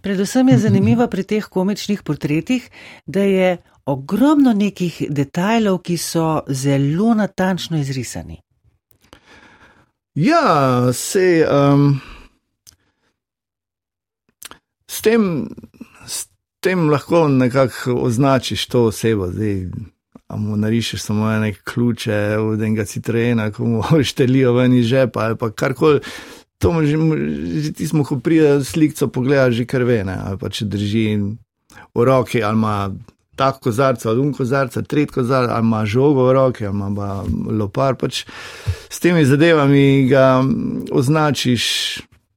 Predvsem 0.00 0.48
je 0.48 0.58
zanimivo 0.58 1.06
pri 1.06 1.22
teh 1.22 1.44
komičnih 1.44 2.02
portretih, 2.02 2.70
da 3.06 3.20
je 3.20 3.56
ogromno 3.86 4.52
nekih 4.52 5.02
detajlov, 5.10 5.78
ki 5.78 5.96
so 5.96 6.40
zelo 6.48 7.14
natančno 7.14 7.78
izrisani. 7.78 8.40
Ja, 10.14 10.92
se. 10.92 11.48
Um, 11.72 12.00
s, 14.90 15.02
s 16.06 16.26
tem 16.60 16.90
lahko 16.90 17.28
nekako 17.28 17.94
označiš 17.94 18.66
to 18.66 18.84
osebo. 18.84 19.30
Zdaj, 19.30 19.66
mu 20.36 20.56
narišeš 20.56 21.02
samo 21.02 21.32
ene 21.32 21.52
ključe 21.64 22.36
od 22.38 22.62
enega 22.62 22.84
citrena, 22.84 23.50
ko 23.52 23.64
mu 23.64 23.82
štelijo 24.10 24.52
ven 24.52 24.74
iz 24.74 24.86
žepa 24.86 25.20
ali 25.20 25.36
karkoli. 25.54 26.00
To 26.58 26.72
mu 26.72 26.82
že, 26.82 26.96
že 27.62 27.72
ti 27.72 27.86
smo, 27.86 28.04
ko 28.04 28.18
pride 28.18 28.64
slikco, 28.64 29.08
pogledaš 29.08 29.54
že 29.54 29.64
krvene, 29.64 30.18
ali 30.24 30.38
pa 30.38 30.50
če 30.50 30.66
drži 30.66 31.04
v 31.94 32.04
roki, 32.04 32.42
ali 32.42 32.58
ima 32.58 32.90
tako 33.38 33.60
kozarca, 33.70 34.08
ali 34.10 34.20
un 34.20 34.32
kozarca, 34.34 34.82
tret 34.82 35.10
kozarca, 35.14 35.54
ali 35.54 35.66
ima 35.66 35.84
žogo 35.86 36.26
v 36.26 36.32
roki, 36.32 36.66
ali 36.66 36.76
ima 36.76 37.22
lopar. 37.50 37.94
Pač 37.94 38.24
s 38.90 39.00
temi 39.00 39.24
zadevami 39.24 40.08
ga 40.10 40.42
označiš, 40.90 41.64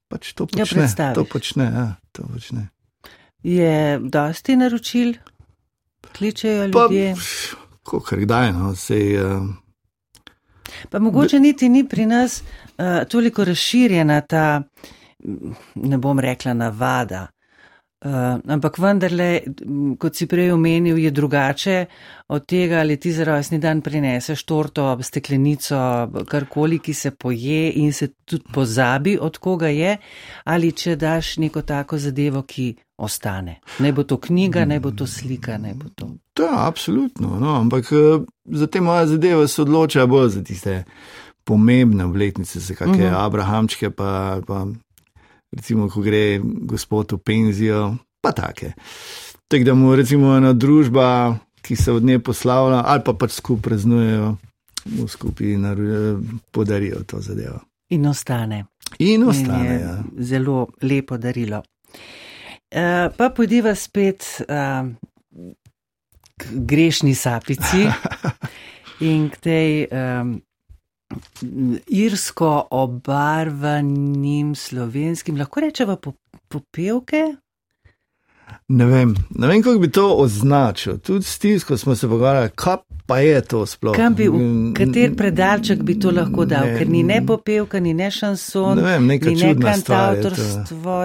pač 0.07 0.35
to 0.37 0.45
ja, 0.53 0.65
počne. 0.65 0.85
Ja, 0.85 1.13
to 1.17 1.25
počne, 1.25 1.65
ja, 1.65 1.87
to 2.13 2.29
počne. 2.29 2.67
Je 3.41 3.97
dosti 4.03 4.55
naročil, 4.55 5.15
kličejo 6.13 6.69
ljudje. 6.69 7.15
Pa, 7.17 7.61
kot 7.83 8.13
kdaj. 8.13 8.53
No, 8.53 8.75
sej, 8.75 9.17
uh, 9.23 9.43
pa 10.89 10.99
mogoče 10.99 11.39
niti 11.39 11.69
ni 11.69 11.83
pri 11.87 12.05
nas 12.05 12.41
uh, 12.41 13.03
toliko 13.09 13.45
razširjena 13.45 14.21
ta, 14.21 14.61
ne 15.75 15.97
bom 15.97 16.19
rekla, 16.19 16.53
navada. 16.53 17.27
Uh, 18.01 18.39
ampak 18.49 18.79
vendarle, 18.81 19.43
kot 20.01 20.17
si 20.17 20.25
prej 20.25 20.55
omenil, 20.55 20.97
je 20.97 21.11
drugače 21.13 21.75
od 22.33 22.45
tega, 22.49 22.79
ali 22.81 22.95
ti 22.97 23.11
za 23.13 23.27
rojstni 23.29 23.59
dan 23.61 23.83
prineseš 23.85 24.41
torto, 24.49 24.87
steklenico, 25.05 25.77
karkoli, 26.25 26.79
ki 26.81 26.93
se 26.97 27.11
poje 27.11 27.71
in 27.77 27.93
se 27.93 28.07
tudi 28.25 28.49
pozabi, 28.53 29.19
od 29.21 29.37
koga 29.37 29.69
je, 29.69 29.97
ali 30.43 30.71
če 30.71 30.95
daš 30.95 31.37
neko 31.37 31.61
tako 31.61 32.01
zadevo, 32.01 32.41
ki 32.41 32.73
ostane. 33.01 33.59
Naj 33.79 33.91
bo 33.91 34.03
to 34.03 34.17
knjiga, 34.21 34.65
naj 34.65 34.79
bo 34.79 34.91
to 34.91 35.07
slika, 35.07 35.57
naj 35.57 35.73
bo 35.73 35.89
to. 35.95 36.11
Ja, 36.39 36.67
absolutno. 36.67 37.39
No, 37.39 37.55
ampak 37.59 37.91
eh, 37.91 38.21
za 38.45 38.67
te 38.67 38.81
moje 38.81 39.07
zadeve 39.07 39.47
se 39.47 39.61
odločajo 39.61 40.07
bolj 40.07 40.29
za 40.29 40.43
tiste 40.43 40.83
pomembne 41.43 42.05
obletnice, 42.05 42.59
za 42.59 42.75
kakšne 42.75 42.93
uh 42.93 43.11
mhm. 43.11 43.15
-huh. 43.15 43.25
Abrahamčke, 43.25 43.89
pa, 43.89 44.41
pa 44.47 44.67
recimo, 45.51 45.89
ko 45.89 46.01
gre 46.01 46.39
gospod 46.43 47.11
v 47.11 47.17
penzijo, 47.17 47.95
pa 48.21 48.31
take. 48.31 48.73
Tako 49.47 49.63
da 49.63 49.73
mu 49.73 49.95
recimo 49.95 50.37
ena 50.37 50.53
družba, 50.53 51.37
ki 51.61 51.75
se 51.75 51.91
od 51.91 52.03
nje 52.03 52.19
poslavlja, 52.19 52.83
ali 52.85 53.01
pa 53.05 53.13
pač 53.13 53.31
skupaj 53.31 53.61
praznujejo, 53.61 54.37
mu 54.85 55.07
skupaj 55.07 55.47
podarijo 56.51 57.03
to 57.03 57.19
zadevo. 57.19 57.59
In 57.89 58.05
ostane. 58.05 58.65
In 58.99 59.23
ostane. 59.23 59.75
In 59.75 59.81
ja. 59.81 60.03
Zelo 60.17 60.67
lepo 60.81 61.17
darilo. 61.17 61.63
Uh, 62.71 63.11
pa 63.17 63.29
pojdiva 63.35 63.75
spet 63.75 64.23
uh, 64.47 64.87
k 66.37 66.45
grešni 66.51 67.15
sapici 67.15 67.83
in 69.11 69.27
k 69.29 69.37
tej 69.43 69.87
um, 69.91 70.37
irsko 71.87 72.67
obarvanim 72.71 74.55
slovenskim, 74.55 75.35
lahko 75.37 75.59
rečemo 75.67 75.97
popevke. 76.47 77.35
Ne 78.67 78.85
vem, 78.85 79.15
ne 79.29 79.47
vem, 79.47 79.63
kako 79.63 79.79
bi 79.79 79.91
to 79.91 80.07
označil. 80.23 80.97
Tudi 80.97 81.25
stisko 81.25 81.77
smo 81.77 81.95
se 81.95 82.07
pogovarjali, 82.07 82.49
kaj 82.55 82.77
pa 83.05 83.19
je 83.19 83.41
to 83.41 83.65
sploh. 83.65 83.95
Bi, 84.15 84.29
kater 84.75 85.15
predalček 85.15 85.83
bi 85.83 85.99
to 85.99 86.11
lahko 86.11 86.45
dal, 86.45 86.65
ne, 86.65 86.77
ker 86.79 86.89
ni 86.89 87.03
ne 87.03 87.19
popevka, 87.27 87.79
ni 87.79 87.93
ne 87.93 88.11
šanson, 88.11 88.79
ne 88.79 88.83
vem, 88.83 89.07
ni 89.07 89.35
ne 89.35 89.55
kantautorstvo. 89.59 90.99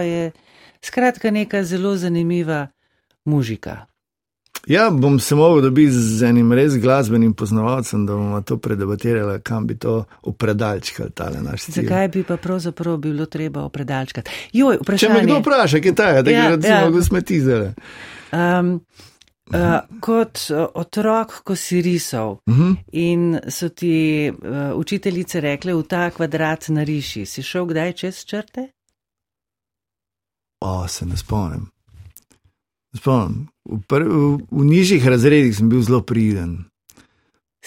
Skratka, 0.82 1.30
neka 1.30 1.64
zelo 1.64 1.96
zanimiva 1.96 2.66
mužika. 3.24 3.86
Ja, 4.66 4.90
bom 4.90 5.20
se 5.20 5.34
mogel 5.34 5.62
dobiti 5.62 5.92
z 5.92 6.22
enim 6.22 6.52
res 6.52 6.74
glasbenim 6.76 7.34
poznavalcem, 7.34 8.06
da 8.06 8.12
bomo 8.12 8.40
to 8.42 8.56
predebatirali, 8.58 9.40
kam 9.42 9.66
bi 9.66 9.78
to 9.78 10.04
opredalčkali, 10.22 11.10
tale 11.14 11.42
naš 11.42 11.68
svet. 11.68 11.74
Zakaj 11.84 12.08
bi 12.08 12.22
pa 12.26 12.36
pravzaprav 12.36 12.96
bilo 12.96 13.26
treba 13.26 13.62
opredalčkati? 13.62 14.30
Če 14.98 15.08
me 15.08 15.22
kdo 15.22 15.38
vpraša, 15.38 15.80
kaj 15.80 15.94
ta 15.94 16.08
je, 16.08 16.22
da 16.22 16.34
ja, 16.34 16.42
ga 16.42 16.56
recimo 16.56 16.98
ja. 16.98 17.02
smeti 17.02 17.40
zele. 17.40 17.74
Um, 18.32 18.80
Uh, 19.46 19.76
kot 20.02 20.40
uh, 20.50 20.64
otrok, 20.74 21.36
ko 21.46 21.54
si 21.54 21.78
risal 21.80 22.32
uh 22.46 22.54
mhm. 22.54 22.62
-huh. 22.62 22.76
in 22.92 23.40
so 23.48 23.68
ti 23.68 24.32
uh, 24.32 24.78
učiteljice 24.78 25.40
rekle, 25.40 25.74
v 25.74 25.82
ta 25.82 26.10
kvadrat 26.10 26.68
nariši, 26.68 27.26
si 27.26 27.42
šel 27.42 27.66
kdaj 27.66 27.92
čez 27.92 28.24
črte? 28.24 28.68
O, 30.60 30.88
se 30.88 31.06
ne 31.06 31.16
spomnim. 31.16 31.66
spomnim. 32.96 33.48
V, 33.64 33.84
v, 33.90 34.38
v 34.50 34.64
nižjih 34.64 35.08
razredih 35.08 35.56
sem 35.56 35.68
bil 35.68 35.82
zelo 35.82 36.00
priden. 36.00 36.64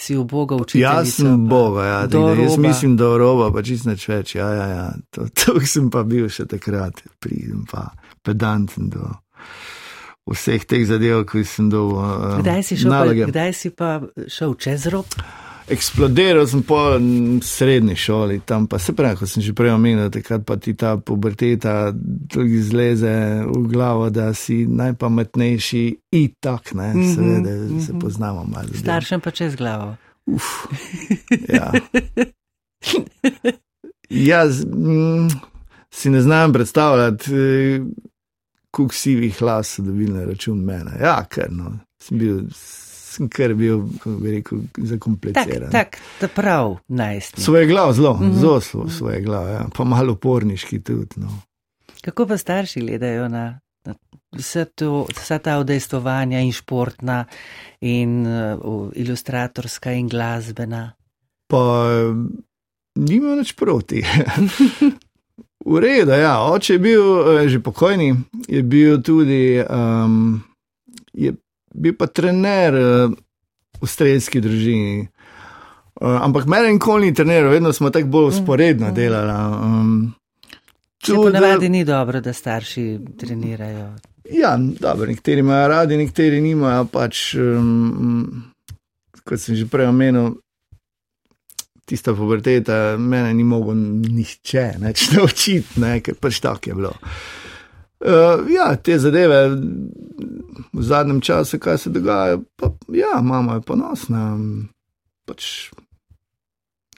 Si 0.00 0.16
v 0.16 0.24
Boga 0.24 0.56
učil? 0.56 0.80
Jaz 0.80 1.20
sem 1.20 1.48
Boga, 1.48 1.84
ja, 1.84 2.00
tega, 2.08 2.32
jaz 2.32 2.56
mislim, 2.56 2.96
da 2.96 3.12
roba, 3.20 3.50
pa 3.52 3.60
čist 3.62 3.84
neč 3.84 4.08
več. 4.08 4.34
Ja, 4.34 4.48
ja, 4.48 4.66
ja. 4.66 4.86
To, 5.12 5.28
to 5.38 5.60
sem 5.60 5.90
pa 5.92 6.02
bil 6.08 6.30
še 6.32 6.48
takrat, 6.48 7.04
priden, 7.20 7.66
pa 7.68 7.90
pedanten 8.24 8.88
do 8.88 9.12
vseh 10.30 10.64
teh 10.64 10.86
zadev, 10.88 11.26
ki 11.28 11.44
sem 11.44 11.68
dol. 11.68 11.92
Uh, 12.00 12.40
kdaj, 12.40 12.64
si 12.64 12.80
pa, 12.80 13.04
kdaj 13.12 13.52
si 13.52 13.70
pa 13.76 14.00
šel 14.24 14.56
čez 14.56 14.88
rob? 14.88 15.20
Eksplodiral 15.70 16.46
sem 16.50 16.62
po 16.66 16.78
srednji 17.42 17.94
šoli, 17.96 18.40
tam 18.44 18.66
pa 18.66 18.78
se 18.78 18.92
pravi, 18.92 19.20
kot 19.20 19.30
sem 19.30 19.42
že 19.42 19.54
prej 19.54 19.70
omenil, 19.76 20.10
takrat 20.10 20.42
pa 20.46 20.56
ti 20.58 20.74
ta 20.74 20.96
puberteta 20.98 21.92
tudi 22.32 22.58
zleze 22.62 23.12
v 23.46 23.62
glavo, 23.70 24.08
da 24.10 24.32
si 24.34 24.64
najpametnejši 24.66 25.84
in 26.18 26.28
tak, 26.40 26.74
ne, 26.74 26.94
mm 26.94 27.00
-hmm, 27.00 27.14
seveda 27.14 27.50
mm 27.50 27.68
-hmm. 27.68 27.86
se 27.86 27.92
poznamo 28.00 28.44
malo. 28.44 28.68
Staršem 28.74 29.20
pa 29.20 29.30
čez 29.30 29.56
glavo. 29.56 29.96
Uf, 30.26 30.66
ja. 31.48 31.72
Jaz 34.10 34.64
mm, 34.64 35.28
si 35.90 36.10
ne 36.10 36.20
znam 36.20 36.52
predstavljati, 36.52 37.34
eh, 37.34 37.80
koliko 38.70 38.94
sivih 38.94 39.42
las 39.42 39.74
so 39.74 39.82
dobili 39.82 40.12
na 40.12 40.24
račun 40.24 40.58
mene. 40.64 40.90
Ja, 41.00 41.24
ker 41.30 41.46
no, 41.50 41.78
sem 42.02 42.18
bil, 42.18 42.40
sem 43.10 43.28
kar 43.28 43.54
bil, 43.58 43.82
kako 43.98 44.16
bi 44.22 44.34
rekel, 44.36 44.62
zakompliciran. 44.76 45.70
Tak, 45.72 45.98
tak, 46.20 46.30
prav, 46.34 46.76
najstnik. 46.88 47.44
Svoje 47.44 47.66
glav, 47.66 47.92
zelo, 47.92 48.14
mm 48.14 48.30
-hmm. 48.30 48.40
zelo 48.40 48.60
slo, 48.60 48.88
svoje 48.88 49.20
glav, 49.20 49.48
ja. 49.48 49.66
pa 49.76 49.84
malo 49.84 50.12
uporniški 50.12 50.82
tudi. 50.82 51.16
No. 51.16 51.38
Kako 52.00 52.26
pa 52.26 52.36
starši 52.36 52.80
gledajo 52.80 53.28
na, 53.28 53.60
na 53.84 53.94
vse, 54.32 54.64
to, 54.64 55.06
vse 55.16 55.38
ta 55.38 55.58
odejstvovanja 55.58 56.40
in 56.40 56.52
športna 56.52 57.24
in 57.80 58.26
uh, 58.26 58.90
ilustratorska 58.94 59.92
in 59.92 60.08
glasbena? 60.08 60.92
Pa 61.46 61.90
nima 62.94 63.34
nič 63.34 63.52
proti. 63.52 64.02
V 65.66 65.76
redu, 65.80 66.10
ja, 66.10 66.40
oče 66.40 66.72
je 66.72 66.78
bil 66.78 67.02
eh, 67.02 67.48
že 67.48 67.60
pokojni, 67.60 68.16
je 68.48 68.62
bil 68.62 69.02
tudi, 69.02 69.60
um, 69.60 70.40
je 71.12 71.34
bil 71.74 71.96
pa 71.96 72.06
trener 72.06 72.74
uh, 72.74 73.12
v 73.80 73.88
strelski 73.88 74.40
družini. 74.40 75.08
Uh, 76.00 76.16
ampak 76.24 76.46
meni 76.48 76.74
nikoli 76.76 77.10
ni 77.10 77.14
treniral, 77.14 77.52
vedno 77.52 77.72
smo 77.72 77.90
tako 77.90 78.08
bolj 78.08 78.28
usporedno 78.28 78.90
mm, 78.90 78.94
delali. 78.94 79.32
Um, 79.32 80.14
Ponavadi 81.06 81.68
ni 81.68 81.84
dobro, 81.84 82.20
da 82.20 82.32
starši 82.32 82.98
trenirajo. 83.18 83.90
Ja, 84.30 84.56
dobro, 84.58 85.06
nekateri 85.06 85.40
imajo 85.40 85.68
radi, 85.68 85.96
nekateri 85.96 86.40
nimajo. 86.40 86.84
Pač, 86.92 87.34
um, 87.34 88.44
kot 89.24 89.40
sem 89.40 89.56
že 89.56 89.66
prej 89.68 89.88
omenil, 89.90 90.34
tista 91.88 92.14
puberteta, 92.14 92.96
mene 92.98 93.32
ni 93.34 93.44
mogel 93.44 93.76
nihče 93.76 94.66
več 94.80 95.08
naučiti, 95.16 95.80
ker 96.04 96.20
pač 96.20 96.40
tako 96.44 96.70
je 96.70 96.80
bilo. 96.80 96.94
Uh, 97.00 97.39
ja, 98.48 98.76
te 98.76 98.98
zadeve 98.98 99.48
v 100.72 100.82
zadnjem 100.82 101.20
času, 101.20 101.58
kaj 101.58 101.78
se 101.78 101.90
dogaja, 101.90 102.38
pa 102.56 102.72
ja, 102.88 103.20
mama 103.22 103.54
je 103.54 103.60
ponosna. 103.60 104.38
Pač, 105.28 105.70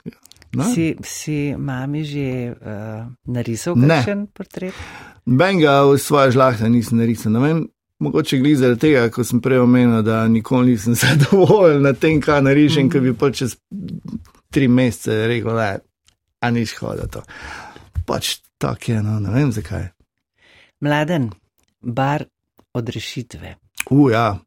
ja, 0.05 0.63
si, 0.73 0.95
si 1.03 1.37
mami 1.57 2.03
že 2.07 2.53
uh, 2.53 3.05
narisal 3.27 3.75
kakšen 3.75 4.27
portret? 4.33 4.73
Benga 5.25 5.83
v 5.87 5.97
svoje 5.99 6.35
žlahte 6.35 6.69
nisem 6.69 6.97
narisal. 6.97 7.35
Mogoče 8.03 8.37
gli 8.37 8.55
zaradi 8.55 8.79
tega, 8.79 9.07
ko 9.13 9.23
sem 9.23 9.39
prej 9.39 9.63
omenil, 9.63 10.01
da 10.03 10.27
nikoli 10.27 10.73
nisem 10.73 10.95
zadovoljen 11.03 11.83
na 11.83 11.93
tem, 11.93 12.21
kaj 12.21 12.41
narišem, 12.43 12.87
mm. 12.87 12.91
ker 12.91 13.03
bi 13.03 13.13
pač 13.15 13.43
čez 13.43 13.57
tri 14.53 14.67
mesece 14.67 15.27
rekel, 15.27 15.55
da 15.55 15.67
je 15.73 16.51
nič 16.51 16.75
hodilo. 16.81 17.23
Pač 18.05 18.37
tako 18.59 18.91
je, 18.91 19.03
no, 19.03 19.19
ne 19.23 19.31
vem 19.31 19.51
zakaj. 19.55 19.87
Mladen, 20.83 21.29
bar 21.81 22.25
od 22.73 22.89
rešitve. 22.89 23.55
Uja, 23.89 24.39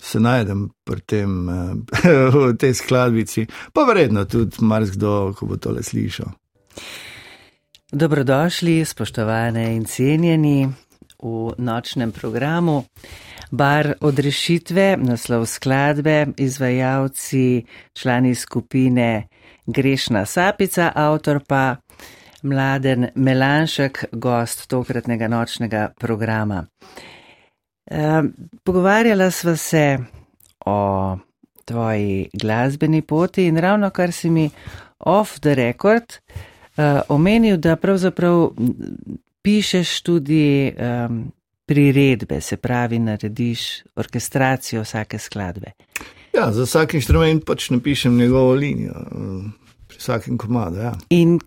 se 0.00 0.20
najdem 0.20 0.68
pri 0.84 1.00
tem, 1.00 1.48
eh, 1.48 1.74
v 2.34 2.56
tej 2.58 2.74
skladbici, 2.74 3.46
pa 3.72 3.82
verjetno 3.82 4.24
tudi 4.24 4.62
marsikdo, 4.62 5.34
ko 5.34 5.46
bo 5.50 5.56
tole 5.56 5.82
slišal. 5.82 6.30
Dobrodošli, 7.92 8.84
spoštovane 8.84 9.74
in 9.74 9.84
cenjeni 9.84 10.68
v 11.18 11.54
nočnem 11.58 12.12
programu. 12.12 12.84
Bar 13.50 13.94
odrešitve, 14.00 14.96
naslov 14.96 15.46
skladbe, 15.46 16.26
izvajalci, 16.36 17.64
člani 17.92 18.34
skupine 18.34 19.26
Grešna 19.66 20.26
Sapica, 20.26 20.92
avtor 20.94 21.42
pa 21.48 21.76
Mladen 22.44 23.08
Melanšek, 23.14 24.04
gost 24.12 24.66
tokratnega 24.68 25.28
nočnega 25.28 25.88
programa. 26.00 26.64
E, 27.90 28.22
pogovarjala 28.64 29.30
sva 29.30 29.56
se 29.56 29.98
o 30.66 30.78
tvoji 31.64 32.28
glasbeni 32.32 33.02
poti 33.02 33.46
in 33.48 33.56
ravno 33.56 33.90
kar 33.90 34.12
si 34.12 34.30
mi 34.30 34.50
off 34.98 35.40
the 35.40 35.54
record 35.54 36.04
e, 36.12 37.00
omenil, 37.08 37.56
da 37.56 37.76
pravzaprav 37.76 38.50
pišeš 39.44 40.00
tudi 40.00 40.72
um, 40.72 41.32
priredbe, 41.66 42.40
se 42.40 42.56
pravi, 42.56 42.98
narediš 42.98 43.82
orkestracijo 43.96 44.82
vsake 44.82 45.18
skladbe. 45.18 45.72
Ja, 46.32 46.52
za 46.52 46.64
vsak 46.64 46.94
inštrument 46.94 47.44
pač 47.46 47.68
napišem 47.70 48.16
njegovo 48.16 48.54
linijo, 48.54 48.94
pri 49.86 49.98
vsakem 49.98 50.38
komadu. 50.38 50.80
Ja. 50.80 50.94
In 51.10 51.38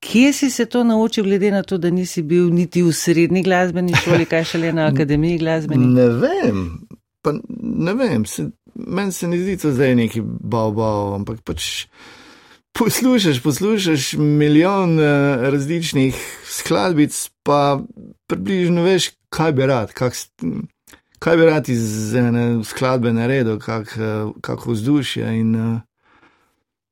kje 0.00 0.32
si 0.32 0.50
se 0.50 0.66
to 0.66 0.84
naučil, 0.84 1.24
glede 1.24 1.50
na 1.50 1.62
to, 1.62 1.78
da 1.78 1.90
nisi 1.90 2.22
bil 2.22 2.50
niti 2.54 2.82
v 2.82 2.92
srednji 2.92 3.42
glasbeni 3.42 3.94
šoli, 3.94 4.24
kaj 4.24 4.44
šele 4.44 4.72
na 4.72 4.86
akademiji 4.92 5.38
glasbeni? 5.38 5.86
Ne 5.86 6.08
vem, 6.08 6.62
pa 7.22 7.34
ne 7.60 7.94
vem, 7.94 8.26
se, 8.26 8.50
meni 8.74 9.12
se 9.12 9.28
ne 9.28 9.38
zdi 9.38 9.56
to 9.56 9.72
zdaj 9.72 9.94
neki 9.94 10.22
bao-bao, 10.22 11.14
ampak 11.14 11.42
pač 11.44 11.86
poslušaš, 12.78 13.42
poslušaš 13.42 14.12
milijon 14.12 14.98
uh, 14.98 15.06
različnih 15.50 16.16
skladbic, 16.44 17.30
pa 17.42 17.80
približno 18.26 18.82
veš, 18.82 19.10
kaj 19.28 19.52
bi 19.52 19.66
rad, 19.66 19.92
kak, 19.92 20.14
kaj 21.18 21.36
bi 21.36 21.44
rad 21.44 21.68
iz 21.68 22.14
ene 22.14 22.64
skladbe 22.64 23.12
naredil, 23.12 23.58
kak, 23.58 23.96
uh, 23.96 24.32
kako 24.40 24.72
vzdušje. 24.72 25.40
In 25.40 25.56
uh, 25.56 25.80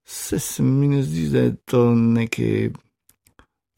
se, 0.04 0.38
se 0.38 0.62
mi 0.62 0.88
ne 0.88 1.02
zdi, 1.02 1.28
da 1.28 1.38
je 1.38 1.56
to 1.64 1.94
nekaj. 1.94 2.70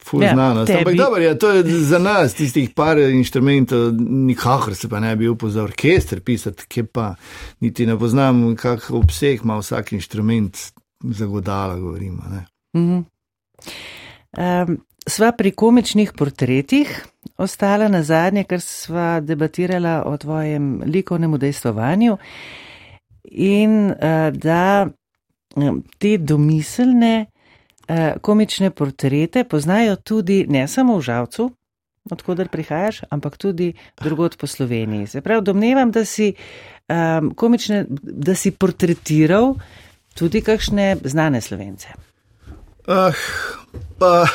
Fulznanost. 0.09 0.69
Ja, 0.69 0.77
Ampak 0.77 0.95
dobro, 0.95 1.21
ja, 1.21 1.37
to 1.37 1.51
je 1.51 1.63
za 1.63 1.99
nas, 1.99 2.33
tistih 2.33 2.69
par 2.75 2.97
inštrumentov, 2.97 3.91
nikakor 3.99 4.75
se 4.75 4.89
pa 4.89 4.99
ne 4.99 5.15
bi 5.15 5.27
upal 5.27 5.49
za 5.49 5.63
orkester 5.63 6.21
pisati, 6.21 6.67
ki 6.67 6.83
pa 6.83 7.15
niti 7.59 7.85
ne 7.85 7.97
poznam, 7.99 8.55
kak 8.55 8.89
obseg 8.91 9.43
ima 9.43 9.57
vsak 9.59 9.91
inštrument, 9.97 10.57
zagodala, 11.03 11.75
govorimo. 11.75 12.23
Mm 12.73 12.79
-hmm. 12.79 13.03
um, 14.37 14.77
sva 15.07 15.31
pri 15.31 15.51
komičnih 15.51 16.11
portretih 16.13 17.05
ostala 17.37 17.87
na 17.87 18.03
zadnje, 18.03 18.43
ker 18.43 18.61
sva 18.61 19.19
debatirala 19.19 20.03
o 20.05 20.17
tvojem 20.17 20.81
likovnem 20.85 21.33
udejstvovanju 21.33 22.17
in 23.23 23.89
uh, 23.89 24.33
da 24.33 24.87
um, 25.55 25.83
te 25.97 26.17
domiselne 26.17 27.25
komične 28.21 28.71
portrete 28.71 29.43
poznajo 29.43 29.95
tudi 29.95 30.45
ne 30.49 30.67
samo 30.67 30.97
v 30.97 31.01
žavcu. 31.01 31.51
Odkudar 32.11 32.47
prihajaš, 32.47 33.01
ampak 33.09 33.37
tudi 33.37 33.73
drugot 33.99 34.37
po 34.37 34.47
Sloveniji. 34.47 35.07
Se 35.07 35.21
pravi, 35.21 35.43
domnevam, 35.43 35.91
da 35.91 36.05
si, 36.05 36.33
um, 36.87 37.33
komične, 37.35 37.85
da 38.01 38.35
si 38.35 38.51
portretiral 38.51 39.55
tudi 40.15 40.41
kakšne 40.41 40.97
znane 41.03 41.41
slovence? 41.41 41.87
Ah, 42.87 43.11
pa 43.99 44.27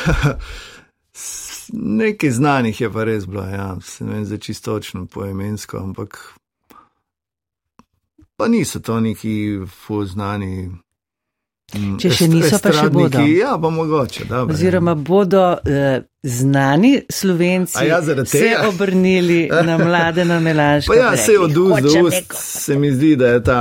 nekaj 1.72 2.30
znanih 2.30 2.80
je 2.80 2.92
pa 2.92 3.04
res 3.04 3.26
bilo, 3.26 3.44
ja, 3.48 3.76
se 3.80 4.04
ne 4.04 4.12
vem 4.12 4.24
za 4.24 4.38
čistočno 4.38 5.06
poemensko, 5.06 5.78
ampak 5.78 6.18
pa 8.36 8.48
niso 8.48 8.80
to 8.80 9.00
neki 9.00 9.60
fuznani. 9.86 10.70
Mm, 11.72 11.96
Če 12.00 12.10
še 12.12 12.28
niso, 12.28 12.58
pa 12.60 12.72
še 12.76 12.88
bodo. 12.92 13.22
Ja, 13.24 13.54
pa 13.60 13.70
mogoče. 13.72 14.26
Dobre, 14.28 14.54
Oziroma 14.54 14.94
bodo 14.94 15.44
eh, 15.64 16.02
znani 16.22 16.92
slovenci 17.08 17.86
ja, 17.88 18.02
se 18.24 18.50
obrnili 18.68 19.46
na 19.48 19.78
mlade 19.78 20.24
na 20.28 20.40
Melanško. 20.40 20.92
Pa 20.92 20.98
ja, 20.98 21.16
se 21.16 21.38
od 21.38 21.56
ust 21.56 21.82
do 21.82 22.04
ust 22.06 22.36
se 22.36 22.76
mi 22.78 22.92
zdi, 22.92 23.14
da 23.16 23.32
je 23.36 23.44
ta 23.48 23.60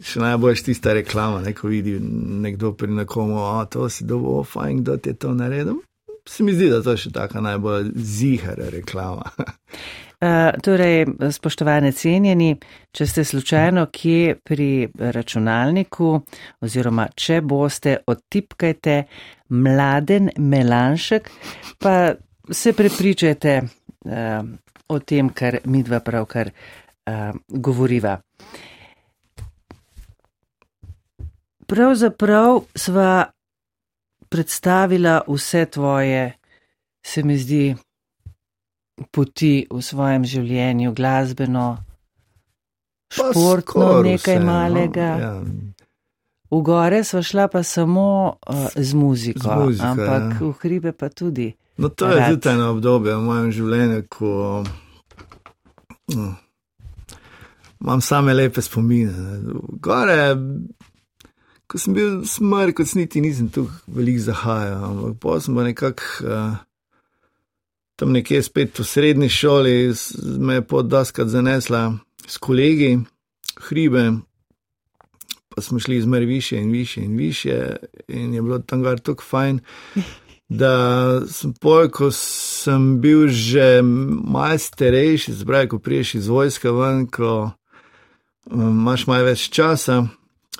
še 0.00 0.20
najboljš 0.20 0.64
tista 0.68 0.92
reklama, 0.96 1.40
ne, 1.44 1.54
ko 1.56 1.68
vidi 1.68 1.98
nekdo 2.44 2.72
pri 2.72 2.92
nekomu, 3.02 3.40
a 3.52 3.64
to 3.68 3.88
si 3.92 4.04
dovolj 4.08 4.46
fajn, 4.52 4.84
kdo 4.84 4.96
ti 4.96 5.12
je 5.12 5.18
to 5.24 5.34
naredil. 5.36 5.80
Se 6.28 6.44
mi 6.44 6.52
zdi, 6.54 6.68
da 6.70 6.82
to 6.84 6.94
je 6.96 7.06
še 7.06 7.16
taka 7.16 7.40
najbolj 7.40 7.90
zihara 7.96 8.68
reklama. 8.72 9.32
Uh, 10.20 10.52
torej, 10.60 11.06
spoštovane 11.32 11.92
cenjeni, 11.96 12.50
če 12.92 13.06
ste 13.08 13.24
slučajno 13.24 13.86
kje 13.88 14.34
pri 14.44 14.88
računalniku, 15.16 16.10
oziroma 16.60 17.06
če 17.16 17.40
boste, 17.40 17.96
odtipkajte 18.06 18.96
mladen 19.56 20.28
melanšek, 20.36 21.30
pa 21.80 22.12
se 22.52 22.74
prepričajte 22.76 23.60
uh, 23.62 24.44
o 24.88 24.98
tem, 25.00 25.32
kar 25.32 25.62
mi 25.64 25.80
dva 25.82 26.02
pravkar 26.04 26.52
uh, 26.52 27.32
govoriva. 27.48 28.18
pravzaprav 31.70 32.60
sva 32.74 33.30
predstavila 34.28 35.20
vse 35.28 35.66
tvoje, 35.66 36.32
se 37.06 37.22
mi 37.22 37.38
zdi, 37.38 37.74
poti 39.08 39.66
v 39.70 39.82
svojem 39.82 40.24
življenju, 40.28 40.92
glasbeno, 40.96 41.78
športno, 43.10 44.02
nekaj 44.04 44.36
vse, 44.36 44.44
no, 44.44 44.52
malega. 44.52 45.10
No, 45.16 45.22
ja. 45.24 45.86
V 46.50 46.60
gore 46.66 47.04
smo 47.06 47.22
šla 47.22 47.46
pa 47.48 47.62
samo 47.62 48.34
uh, 48.34 48.68
z 48.74 48.94
muziko, 48.94 49.46
Z 49.46 49.56
muziko, 49.56 49.86
ampak 49.86 50.22
ja. 50.34 50.38
v 50.42 50.52
hribe 50.62 50.92
pa 50.92 51.08
tudi. 51.08 51.52
No, 51.78 51.88
to 51.88 52.10
je 52.10 52.18
Rad. 52.18 52.34
tudi 52.34 52.48
eno 52.50 52.70
obdobje 52.74 53.14
v 53.16 53.22
mojem 53.24 53.50
življenju, 53.54 54.00
ko 54.10 54.30
no, 56.16 56.26
imam 57.80 58.02
same 58.02 58.34
lepe 58.34 58.62
spomine. 58.62 59.14
ne. 59.14 59.60
Gore, 59.80 60.18
ko 61.70 61.78
sem 61.78 61.94
bil 61.94 62.18
smrk, 62.26 62.82
kot 62.82 62.98
niti 62.98 63.22
nisem 63.22 63.48
tu 63.48 63.68
veliko 63.86 64.26
zahajal, 64.26 64.90
ampak 64.90 65.16
pa 65.22 65.38
sem 65.40 65.54
pa 65.54 65.64
nekako 65.64 66.02
uh, 66.26 66.58
tam 68.00 68.12
nekje 68.12 68.42
spet 68.42 68.78
v 68.78 68.84
srednji 68.84 69.28
šoli, 69.28 69.92
me 70.38 70.54
je 70.54 70.62
pot 70.64 70.86
daskrat 70.86 71.28
zanesla 71.28 71.98
s 72.26 72.38
kolegi, 72.38 72.98
hribe. 73.60 74.12
Pa 75.48 75.60
smo 75.62 75.78
šli 75.78 76.00
zmer 76.00 76.24
više 76.24 76.56
in 76.56 76.70
više 76.70 77.00
in 77.00 77.16
više, 77.16 77.76
in 78.08 78.34
je 78.34 78.42
bilo 78.42 78.58
tam 78.58 78.82
gar 78.82 78.98
tako 78.98 79.24
fajn, 79.24 79.60
da 80.48 80.72
sem 81.28 81.52
pol, 81.52 81.88
ko 81.88 82.10
sem 82.10 83.00
bil 83.00 83.28
že 83.28 83.82
malce 84.24 84.66
starejši, 84.66 85.32
zbraj, 85.32 85.68
ko 85.68 85.78
priješ 85.78 86.14
iz 86.14 86.28
vojske 86.28 86.70
ven, 86.70 87.06
ko 87.06 87.50
um, 88.46 88.80
imaš 88.80 89.06
malo 89.06 89.28
več 89.28 89.50
časa, 89.50 90.06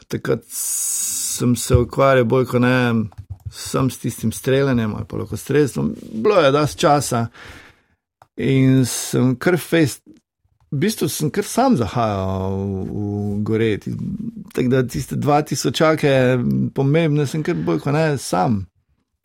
takrat 0.08 0.44
sem 0.50 1.56
se 1.56 1.76
ukvarjal 1.76 2.24
bolj 2.24 2.46
kot 2.52 2.60
ne 2.60 2.76
sam 3.50 3.90
s 3.90 3.98
tistim 3.98 4.32
streljanjem 4.32 4.94
ali 4.94 5.04
pa 5.04 5.16
lahko 5.16 5.36
strelstvom. 5.36 5.92
Bilo 6.14 6.36
je 6.36 6.52
dosti 6.52 6.78
časa 6.78 7.26
in 8.36 8.84
sem 8.84 9.36
kar 9.36 9.58
fest. 9.58 10.02
V 10.70 10.78
bistvu 10.78 11.08
sem 11.08 11.30
kar 11.30 11.44
sam 11.44 11.74
zahajal 11.76 12.50
v, 12.50 12.84
v 12.84 13.42
gore. 13.42 13.78
Ti- 13.78 13.96
Tako 14.52 14.68
da 14.68 14.82
tiste 14.82 15.16
2000 15.16 16.70
pomembne 16.74 17.26
sem 17.26 17.42
kar 17.42 17.54
bolj 17.56 17.80
kot 17.80 17.92
ne 17.92 18.18
sam. 18.18 18.66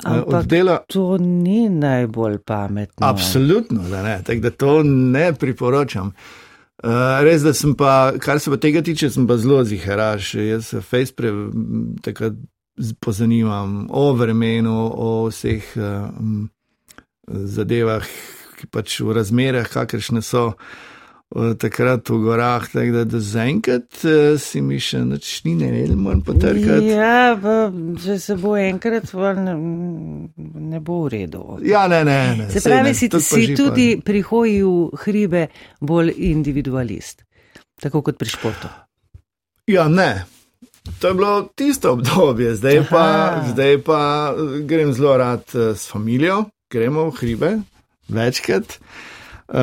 Eh, 0.06 0.10
Ampak 0.10 0.42
Oddela, 0.42 0.80
to 0.88 1.18
ni 1.18 1.70
najbolj 1.70 2.40
pametno. 2.40 3.08
Absolutno, 3.08 3.84
da 3.90 4.04
ne. 4.04 4.18
Tako 4.24 4.40
da 4.40 4.50
to 4.52 4.84
ne 4.84 5.34
priporočam. 5.34 6.12
Uh, 6.84 6.90
res, 7.24 7.42
da 7.42 7.54
sem 7.54 7.74
pa, 7.74 8.12
kar 8.20 8.40
se 8.40 8.52
pa 8.52 8.58
tega 8.58 8.82
tiče, 8.82 9.10
sem 9.10 9.28
pa 9.28 9.38
zelo 9.38 9.64
ziharaš. 9.64 10.34
Jaz 10.36 10.66
se 10.66 10.82
fejspre 10.82 11.32
takrat 12.02 12.34
pozanimam 13.00 13.88
o 13.90 14.14
vremenu, 14.14 14.92
o 14.96 15.28
vseh 15.30 15.64
uh, 15.76 16.10
m, 16.20 16.50
zadevah, 17.28 18.04
ki 18.60 18.68
pač 18.72 19.00
v 19.00 19.16
razmerah, 19.16 19.68
kakršne 19.72 20.22
so 20.24 20.54
uh, 20.56 21.54
takrat 21.60 22.10
v 22.12 22.20
gorah. 22.24 22.68
Tako 22.68 22.98
da, 22.98 23.06
da 23.08 23.22
zaenkrat 23.24 24.04
uh, 24.04 24.36
si 24.42 24.62
mi 24.62 24.80
še 24.84 25.06
nič 25.08 25.32
ni 25.48 25.56
naredil, 25.60 25.96
moram 26.00 26.24
potrkati. 26.28 26.92
Ja, 26.92 27.34
pa, 27.40 27.72
če 28.04 28.20
se 28.20 28.38
bo 28.40 28.58
enkrat, 28.60 29.16
ne, 29.40 29.56
ne 30.76 30.84
bo 30.84 31.06
v 31.06 31.16
redu. 31.16 31.46
Ja, 31.64 31.88
ne, 31.92 32.04
ne. 32.08 32.20
ne 32.44 32.52
Se 32.52 32.64
pravi, 32.66 32.92
ne, 32.92 32.96
si, 32.98 33.12
tudi 33.12 33.30
si 33.32 33.56
tudi 33.56 33.90
pri 34.04 34.24
hoji 34.28 34.62
v 34.68 35.04
hribe 35.08 35.48
bolj 35.80 36.16
individualist, 36.32 37.24
tako 37.80 38.04
kot 38.04 38.20
pri 38.20 38.36
športu. 38.36 38.72
Ja, 39.72 39.88
ne. 39.90 40.35
To 41.00 41.08
je 41.08 41.14
bilo 41.14 41.50
tisto 41.56 41.92
obdobje, 41.92 42.56
zdaj 42.56 42.84
pa, 42.90 43.06
Aha. 43.06 43.48
zdaj 43.52 43.82
pa 43.82 44.34
eh, 44.34 44.60
grem 44.62 44.94
zelo 44.94 45.18
rad 45.18 45.44
eh, 45.54 45.76
s 45.76 45.92
familijo, 45.92 46.44
gremo 46.72 47.10
v 47.10 47.16
hribe 47.20 47.58
večkrat. 48.08 48.80
Uh, 49.48 49.58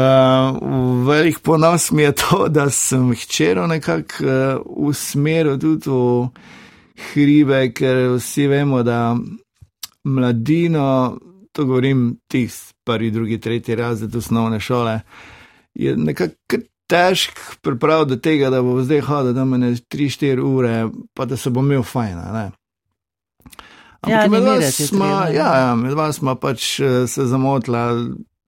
velik 1.07 1.39
ponos 1.39 1.90
mi 1.90 2.03
je 2.03 2.12
to, 2.12 2.49
da 2.49 2.70
sem 2.70 3.15
hčero 3.15 3.66
nekako 3.66 4.24
uh, 4.24 4.62
usmeril 4.65 5.59
tudi 5.59 5.90
v 5.90 6.28
hribe, 7.12 7.73
ker 7.74 8.15
vsi 8.15 8.47
vemo, 8.47 8.82
da 8.82 9.16
mladino, 10.05 11.19
to 11.53 11.65
govorim 11.65 12.16
tisti 12.28 12.74
prvi, 12.85 13.11
drugi, 13.11 13.40
tretji 13.40 13.74
razred 13.74 14.15
osnovne 14.16 14.61
šole, 14.61 15.01
je 15.74 15.97
nekako 15.97 16.36
kar 16.93 17.12
težk 17.12 17.39
priprav 17.62 18.05
do 18.05 18.16
tega, 18.16 18.51
da 18.51 18.62
bo 18.62 18.81
zdaj 18.82 19.01
hodil 19.09 19.35
tam 19.35 19.55
ne 19.60 19.73
3-4 19.74 20.40
ure, 20.44 20.74
pa 21.14 21.24
da 21.24 21.36
se 21.36 21.51
bo 21.51 21.60
imel 21.60 21.82
fajn. 21.82 22.19
a 22.19 22.32
Ne? 22.32 22.51
Ja, 24.09 24.27
med 24.28 24.43
vas 24.43 24.77
treba, 24.77 25.24
ne. 25.24 25.35
ja, 25.35 25.48
ja, 25.59 25.74
med 25.78 25.94
vas 25.94 26.16
smo 26.19 26.35
pač 26.35 26.81
eh, 26.81 27.06
se 27.06 27.27
zamotila 27.27 27.93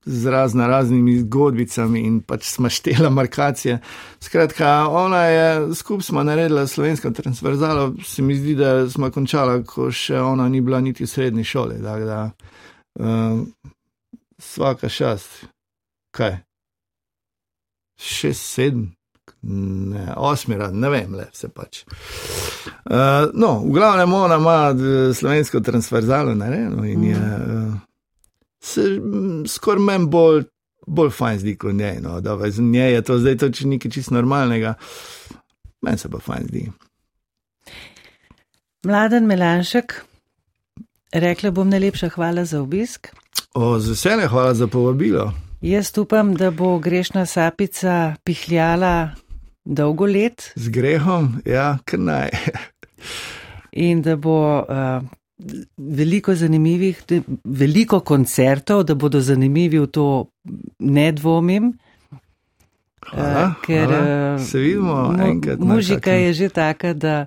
z 0.05 0.27
razno 0.27 0.67
raznimi 0.67 1.15
zgodbicami 1.23 2.01
in 2.05 2.19
pač 2.21 2.49
smo 2.51 2.69
štela 2.69 3.11
markacije. 3.11 3.79
Skratka, 4.21 4.89
ona 4.91 5.23
je, 5.25 5.75
skupaj 5.75 6.05
smo 6.05 6.23
naredila 6.23 6.67
slovensko 6.67 7.11
transverzalo, 7.11 7.95
se 8.05 8.23
mi 8.23 8.37
zdi, 8.37 8.55
da 8.55 8.91
smo 8.91 9.11
končala, 9.11 9.63
ko 9.63 9.89
še 9.91 10.19
ona 10.21 10.49
ni 10.49 10.61
bila 10.61 10.81
niti 10.81 11.07
v 11.07 11.09
srednji 11.09 11.45
šoli. 11.45 11.79
tako 11.83 12.05
Da, 12.05 12.31
uh, 13.01 13.47
svaka 14.39 14.89
šast. 14.89 15.47
Kaj? 16.11 16.43
Šest, 17.97 18.47
sedem, 18.55 18.93
ne, 19.43 20.13
osmi 20.17 20.57
rad, 20.57 20.75
ne 20.75 20.91
vem, 20.91 21.15
le 21.15 21.29
vse 21.33 21.49
pač. 21.49 21.85
Uh, 22.85 23.31
no, 23.35 23.59
v 23.65 23.73
glavnem 23.77 24.13
ona 24.13 24.39
ima 24.41 24.57
eh, 24.71 25.15
slovensko 25.15 25.61
transverzalo 25.61 26.35
narejeno 26.35 26.85
in 26.85 27.05
je. 27.05 27.19
Uh, 27.19 27.75
se 28.65 28.81
mm, 28.81 29.47
skoraj 29.47 29.83
meni 29.85 30.07
bolj, 30.07 30.45
bolj 30.87 31.11
fajn 31.11 31.39
zdi 31.39 31.57
kot 31.61 31.75
njej. 31.75 32.01
No, 32.03 32.21
da, 32.21 32.39
z 32.51 32.63
njej 32.63 32.93
je 32.93 33.03
to 33.03 33.19
zdaj 33.19 33.37
to 33.37 33.51
če 33.53 33.69
nekaj 33.69 33.91
čist 33.91 34.11
normalnega, 34.11 34.75
meni 35.83 36.01
se 36.01 36.11
pa 36.11 36.19
fajn 36.19 36.49
zdi. 36.49 36.65
Mladen 38.85 39.27
Melanšek, 39.27 39.95
rekla 41.13 41.51
bom 41.51 41.69
najlepša 41.69 42.09
hvala 42.17 42.45
za 42.45 42.61
obisk. 42.61 43.09
O, 43.55 43.79
z 43.81 43.95
veseljem, 43.95 44.29
hvala 44.29 44.55
za 44.55 44.67
povabilo. 44.67 45.33
Jaz 45.65 45.99
upam, 45.99 46.35
da 46.35 46.51
bo 46.51 46.79
grešna 46.79 47.27
sapica 47.27 48.15
pihljala 48.25 49.11
dolgo 49.65 50.05
let 50.07 50.53
Z 50.57 50.69
grehom, 50.71 51.41
ja, 51.47 51.79
kar 51.85 52.01
naj. 52.01 52.29
in 53.73 54.03
da 54.03 54.17
bo 54.17 54.35
uh, 54.59 55.03
veliko 55.79 56.35
zanimivih, 56.35 57.01
veliko 57.45 58.01
koncertov, 58.01 58.85
da 58.85 58.95
bodo 58.95 59.21
zanimivi 59.21 59.79
v 59.79 59.87
to, 59.89 60.27
ne 60.79 61.13
dvomim. 61.13 61.73
Hvala, 63.07 63.41
Eh, 63.41 63.55
ker 63.63 63.87
hvala. 63.87 64.35
eh, 64.35 64.39
Se 64.41 64.59
vidimo 64.59 64.95
mu- 65.11 65.27
enkrat 65.27 65.59
Muzika 65.59 66.11
je 66.13 66.33
že 66.33 66.49
taka, 66.51 66.93
da, 66.95 67.27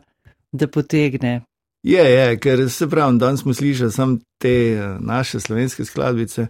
da 0.52 0.68
potegne. 0.68 1.42
Je, 1.84 2.04
je, 2.04 2.38
ker 2.38 2.70
se 2.70 2.88
pravi, 2.88 3.18
danes 3.18 3.40
smo 3.40 3.54
slišali 3.54 3.92
samo 3.92 4.18
te 4.38 4.50
eh, 4.72 4.98
naše 5.00 5.40
slovenske 5.40 5.86
skladbice, 5.86 6.48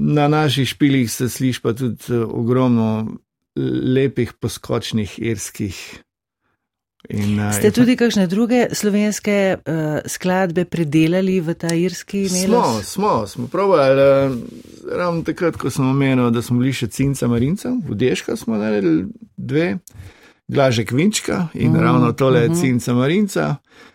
na 0.00 0.28
naših 0.28 0.68
špilih 0.68 1.12
se 1.12 1.28
sliši 1.28 1.60
pa 1.62 1.72
tudi 1.72 2.04
eh, 2.08 2.24
ogromno 2.24 3.06
lepih 3.94 4.32
poskočnih 4.32 5.18
irskih. 5.18 6.02
In, 7.08 7.40
eh, 7.40 7.52
Ste 7.52 7.66
in 7.66 7.72
tudi 7.72 7.96
kakšne 7.96 8.26
druge 8.26 8.68
slovenske 8.72 9.56
uh, 9.56 10.00
skladbe 10.06 10.64
predelali 10.64 11.40
v 11.40 11.54
ta 11.54 11.72
irski 11.74 12.28
Smo, 12.28 12.38
melos? 12.40 12.84
smo, 12.86 13.26
smo 13.26 13.46
probali. 13.48 14.00
eh, 14.00 14.30
Ravno 14.96 15.22
takrat, 15.22 15.56
ko 15.56 15.70
sem 15.70 15.84
omenil, 15.90 16.30
da 16.30 16.42
smo 16.42 16.58
bili 16.58 16.72
še 16.72 16.88
cinca 16.88 17.28
marinca, 17.28 17.72
v 17.88 17.94
Deška 17.94 18.36
smo 18.36 18.56
naredili 18.56 19.06
dve, 19.36 19.78
Glažek 20.48 20.92
Vinčka 20.92 21.48
in 21.54 21.70
Mm, 21.70 21.76
mm, 21.76 21.80
ravno 21.80 22.12
tole 22.12 22.44
mhm. 22.48 22.52
mm. 22.52 22.60
cinca 22.60 22.94
marinca. 22.94 23.56
Eh, 23.56 23.89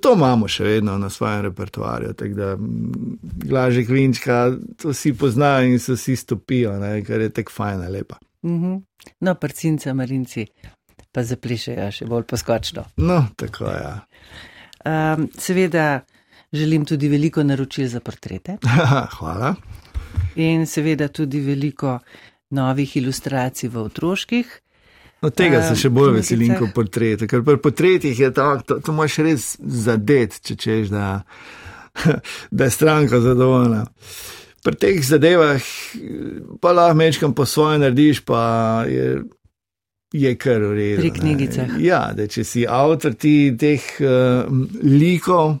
To 0.00 0.12
imamo 0.12 0.48
še 0.48 0.64
vedno 0.64 0.98
na 0.98 1.08
svojem 1.10 1.40
repertoarju. 1.48 2.12
tako 2.12 2.34
Da, 2.34 2.56
mm, 2.56 3.18
Glažek 3.48 3.88
Vinčka, 3.88 4.52
to 4.76 4.92
vsi 4.92 5.14
poznajo 5.16 5.64
in 5.66 5.78
se 5.78 5.96
vsi 5.96 6.16
stopijo, 6.16 6.78
ne, 6.78 6.98
ker 7.04 7.20
je 7.20 7.30
tako 7.30 7.52
fajna, 7.52 7.88
lepa. 7.88 8.18
Uh 8.42 8.50
-huh. 8.50 8.82
No, 9.20 9.34
prcinca 9.34 9.94
marinci 9.94 10.46
pa 11.12 11.22
zaplišejo 11.22 11.90
še 11.90 12.06
bolj 12.06 12.22
poskočno. 12.22 12.84
No, 12.96 13.26
tako 13.36 13.64
je. 13.64 13.80
Ja. 13.80 14.06
Um, 15.14 15.28
seveda 15.38 16.00
želim 16.52 16.84
tudi 16.84 17.08
veliko 17.08 17.42
naročil 17.42 17.88
za 17.88 18.00
portrete 18.00 18.56
Hvala. 19.18 19.54
in 20.36 20.66
seveda 20.66 21.08
tudi 21.08 21.40
veliko 21.40 21.98
novih 22.50 22.96
ilustracij 22.96 23.68
v 23.68 23.78
otroških. 23.78 24.60
No, 25.24 25.30
tega 25.32 25.62
se 25.64 25.72
Eh, 25.72 25.80
še 25.80 25.88
bolj 25.88 26.18
veselim 26.18 26.52
kot 26.58 26.74
portrete, 26.76 27.26
ker 27.30 27.40
pri 27.46 27.56
portretih 27.64 28.18
je 28.20 28.28
tako, 28.34 28.64
to, 28.68 28.76
to 28.84 28.92
moš 28.92 29.18
res 29.24 29.46
zadet, 29.58 30.36
če 30.44 30.56
češ, 30.60 30.90
da, 30.92 31.06
da 32.56 32.68
je 32.68 32.74
stranka 32.74 33.22
zadovoljna. 33.24 33.86
Pri 34.64 34.80
teh 34.80 35.00
zadevah 35.04 35.64
pa 36.60 36.74
lahko 36.76 37.00
mečkam 37.00 37.32
po 37.36 37.48
svoje 37.48 37.80
narediš, 37.80 38.20
pa 38.28 38.84
je, 38.88 39.24
je 40.12 40.36
kar 40.40 40.60
v 40.60 40.72
redu. 40.76 41.00
Pri 41.02 41.10
ne. 41.10 41.18
knjigicah. 41.18 41.74
Ja, 41.80 42.04
da 42.16 42.28
če 42.28 42.44
si 42.48 42.68
avtor 42.68 43.16
ti 43.16 43.52
teh 43.60 43.84
uh, 44.04 44.48
likov, 44.84 45.58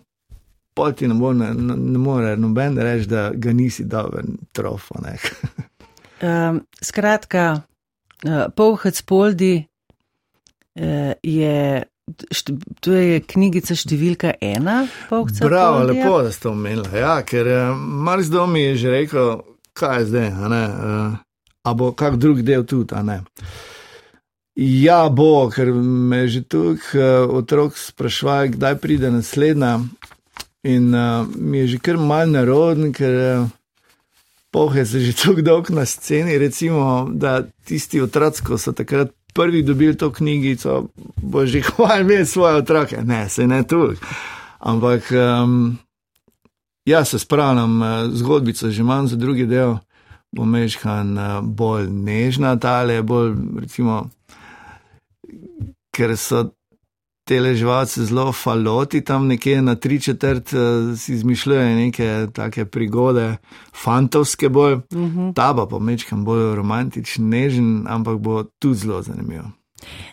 pa 0.76 0.92
ti 0.92 1.08
ne, 1.08 1.16
bo, 1.16 1.32
ne, 1.36 1.52
ne 1.56 2.00
more 2.00 2.36
noben 2.40 2.80
reči, 2.80 3.08
da 3.08 3.30
ga 3.32 3.52
nisi 3.56 3.88
dober 3.88 4.28
trofo. 4.52 5.00
ne. 5.04 5.16
Um, 6.20 6.64
skratka, 6.92 7.62
uh, 8.24 8.46
Povhec 8.56 9.00
Poldi 9.02 9.54
uh, 10.80 11.12
je 11.22 11.84
to 12.84 12.92
je 12.92 13.20
knjigica 13.24 13.72
številka 13.72 14.34
ena, 14.44 14.82
Pavkca. 15.08 15.40
Bravo, 15.46 15.78
Poldija. 15.78 16.02
lepo, 16.04 16.16
da 16.26 16.32
ste 16.34 16.50
omenili. 16.50 16.90
Ja, 17.00 17.14
ker 17.24 17.48
uh, 17.48 17.76
marsikdo 17.76 18.44
mi 18.50 18.66
je 18.66 18.74
že 18.82 18.90
rekel, 18.92 19.30
kaj 19.72 20.02
je 20.02 20.08
zdaj, 20.10 20.28
a 20.28 20.50
ne. 20.52 20.64
A 21.64 21.72
bo 21.72 21.94
kak 21.96 22.18
drug 22.20 22.42
del 22.44 22.66
tudi, 22.68 22.92
a 22.92 23.00
ne. 23.00 23.22
Ja, 24.54 25.08
bo, 25.08 25.48
ker 25.50 25.72
me 25.72 26.26
že 26.28 26.44
tukaj 26.44 27.26
otrok 27.40 27.74
sprašuje, 27.80 28.54
kdaj 28.54 28.76
pride 28.78 29.10
naslednja. 29.10 29.80
In 30.64 30.94
uh, 30.94 31.24
mi 31.36 31.64
je 31.64 31.74
že 31.74 31.78
kar 31.80 31.96
mal 32.00 32.28
naroden, 32.30 32.92
ker 32.92 33.16
uh, 33.16 33.48
pohe 34.54 34.86
se 34.86 35.00
že 35.00 35.12
tako 35.12 35.42
dolgo 35.42 35.74
na 35.74 35.82
sceni, 35.86 36.38
recimo, 36.38 37.10
da 37.10 37.42
tisti 37.64 38.00
otroci, 38.00 38.42
ko 38.46 38.58
so 38.58 38.72
takrat 38.72 39.10
prvi 39.34 39.62
dobili 39.62 39.96
to 39.98 40.12
knjigico, 40.12 40.88
bo 41.16 41.46
že 41.46 41.62
hvala 41.74 42.00
imeti 42.00 42.30
svoje 42.30 42.56
otroke. 42.62 43.02
Ne, 43.02 43.28
se 43.28 43.46
ne 43.46 43.66
tu. 43.66 43.94
Ampak 44.58 45.10
um, 45.10 45.78
jaz 46.86 47.08
se 47.08 47.18
spravljam, 47.18 47.82
uh, 47.82 47.88
zgodbico 48.14 48.70
že 48.70 48.80
imam 48.80 49.08
za 49.08 49.16
drugi 49.16 49.46
del, 49.46 49.74
bom 50.32 50.50
meškan 50.50 51.18
uh, 51.18 51.42
bolj 51.42 51.90
nežna, 51.90 52.56
tale 52.56 53.02
bolj, 53.02 53.34
recimo, 53.58 54.06
ker 55.90 56.16
so 56.16 56.54
te 57.24 57.40
ležvalce 57.40 58.04
zelo 58.04 58.32
faloti, 58.32 59.00
tam 59.04 59.26
nekje 59.26 59.62
na 59.62 59.74
tri 59.74 60.00
četrt 60.00 60.52
uh, 60.52 60.92
si 60.98 61.14
izmišljajo 61.14 61.76
neke 61.76 62.26
take 62.32 62.64
prigode, 62.64 63.36
fantovske 63.84 64.48
bolj, 64.48 64.74
uh 64.74 64.82
-huh. 64.90 65.34
ta 65.34 65.54
pa 65.56 65.66
pomečkam 65.66 66.24
bolj 66.24 66.54
romantičen, 66.54 67.28
nežen, 67.28 67.86
ampak 67.88 68.18
bo 68.18 68.42
tudi 68.58 68.78
zelo 68.78 69.02
zanimiv. 69.02 69.42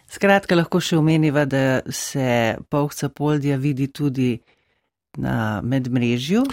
Skratka, 0.09 0.55
lahko 0.55 0.79
še 0.79 0.97
omeniva, 0.97 1.45
da 1.45 1.79
se 1.89 2.55
Pavkca 2.69 3.09
Poldija 3.09 3.57
vidi 3.57 3.87
tudi 3.87 4.39
na 5.17 5.61
medmrežju. 5.63 6.43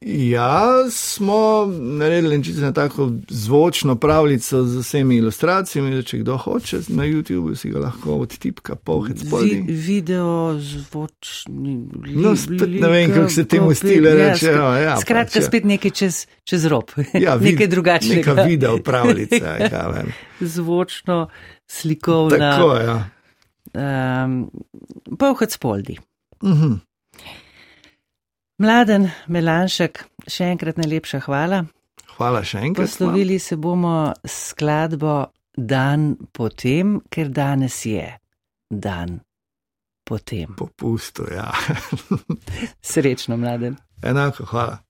Ja, 0.00 0.62
smo 0.90 1.66
naredili 1.80 2.44
čisto 2.44 2.72
tako 2.72 3.10
zvočno 3.28 3.94
pravljico 3.96 4.64
z 4.64 4.78
vsemi 4.78 5.16
ilustracijami, 5.16 5.94
da 5.94 6.02
če 6.02 6.18
kdo 6.18 6.36
hoče 6.36 6.76
na 6.88 7.04
YouTubu, 7.04 7.54
si 7.54 7.70
ga 7.70 7.78
lahko 7.78 8.14
odtipka, 8.14 8.74
pohec 8.76 9.22
Vi, 9.22 9.30
podi. 9.30 9.64
video, 9.66 10.58
zvočni. 10.60 11.88
No, 12.06 12.36
spet 12.36 12.68
ne 12.70 12.88
vem, 12.88 13.12
kako 13.14 13.28
se 13.28 13.44
temu 13.44 13.74
stile 13.74 14.14
reče. 14.14 14.46
Ja, 14.46 14.78
ja, 14.78 14.96
Skratka, 14.96 15.32
pač, 15.32 15.36
ja. 15.36 15.42
spet 15.42 15.64
nekaj 15.64 15.90
čez, 15.90 16.26
čez 16.44 16.66
rob. 16.66 16.84
Ja, 17.14 17.36
vid- 17.40 17.52
nekaj 17.52 17.66
drugačnega. 17.66 18.30
Neka 18.30 18.42
video 18.42 18.78
pravljica, 18.78 19.56
ja, 19.62 19.88
vem. 19.88 20.12
Zvočno, 20.54 21.28
slikovna. 21.66 22.38
Tako, 22.52 22.74
ja. 22.74 22.98
Um, 23.74 24.50
Pavkec 25.18 25.56
Poldi. 25.56 25.96
Mhm. 26.44 26.72
Mladen 28.56 29.10
Melanšek, 29.28 30.00
še 30.32 30.46
enkrat 30.54 30.78
najlepša 30.80 31.18
hvala. 31.26 31.66
Hvala 32.16 32.40
še 32.40 32.62
enkrat. 32.64 32.88
Poslovili 32.88 33.36
se 33.42 33.58
bomo 33.60 34.14
s 34.24 34.54
skladbo 34.54 35.26
Dan 35.56 36.14
potem, 36.32 36.98
ker 37.12 37.28
danes 37.32 37.76
je 37.84 38.06
dan 38.68 39.18
potem. 40.08 40.56
Popusto, 40.56 41.28
ja. 41.28 41.50
Srečno, 42.92 43.36
mladen. 43.36 43.76
Enako, 44.00 44.48
hvala. 44.52 44.85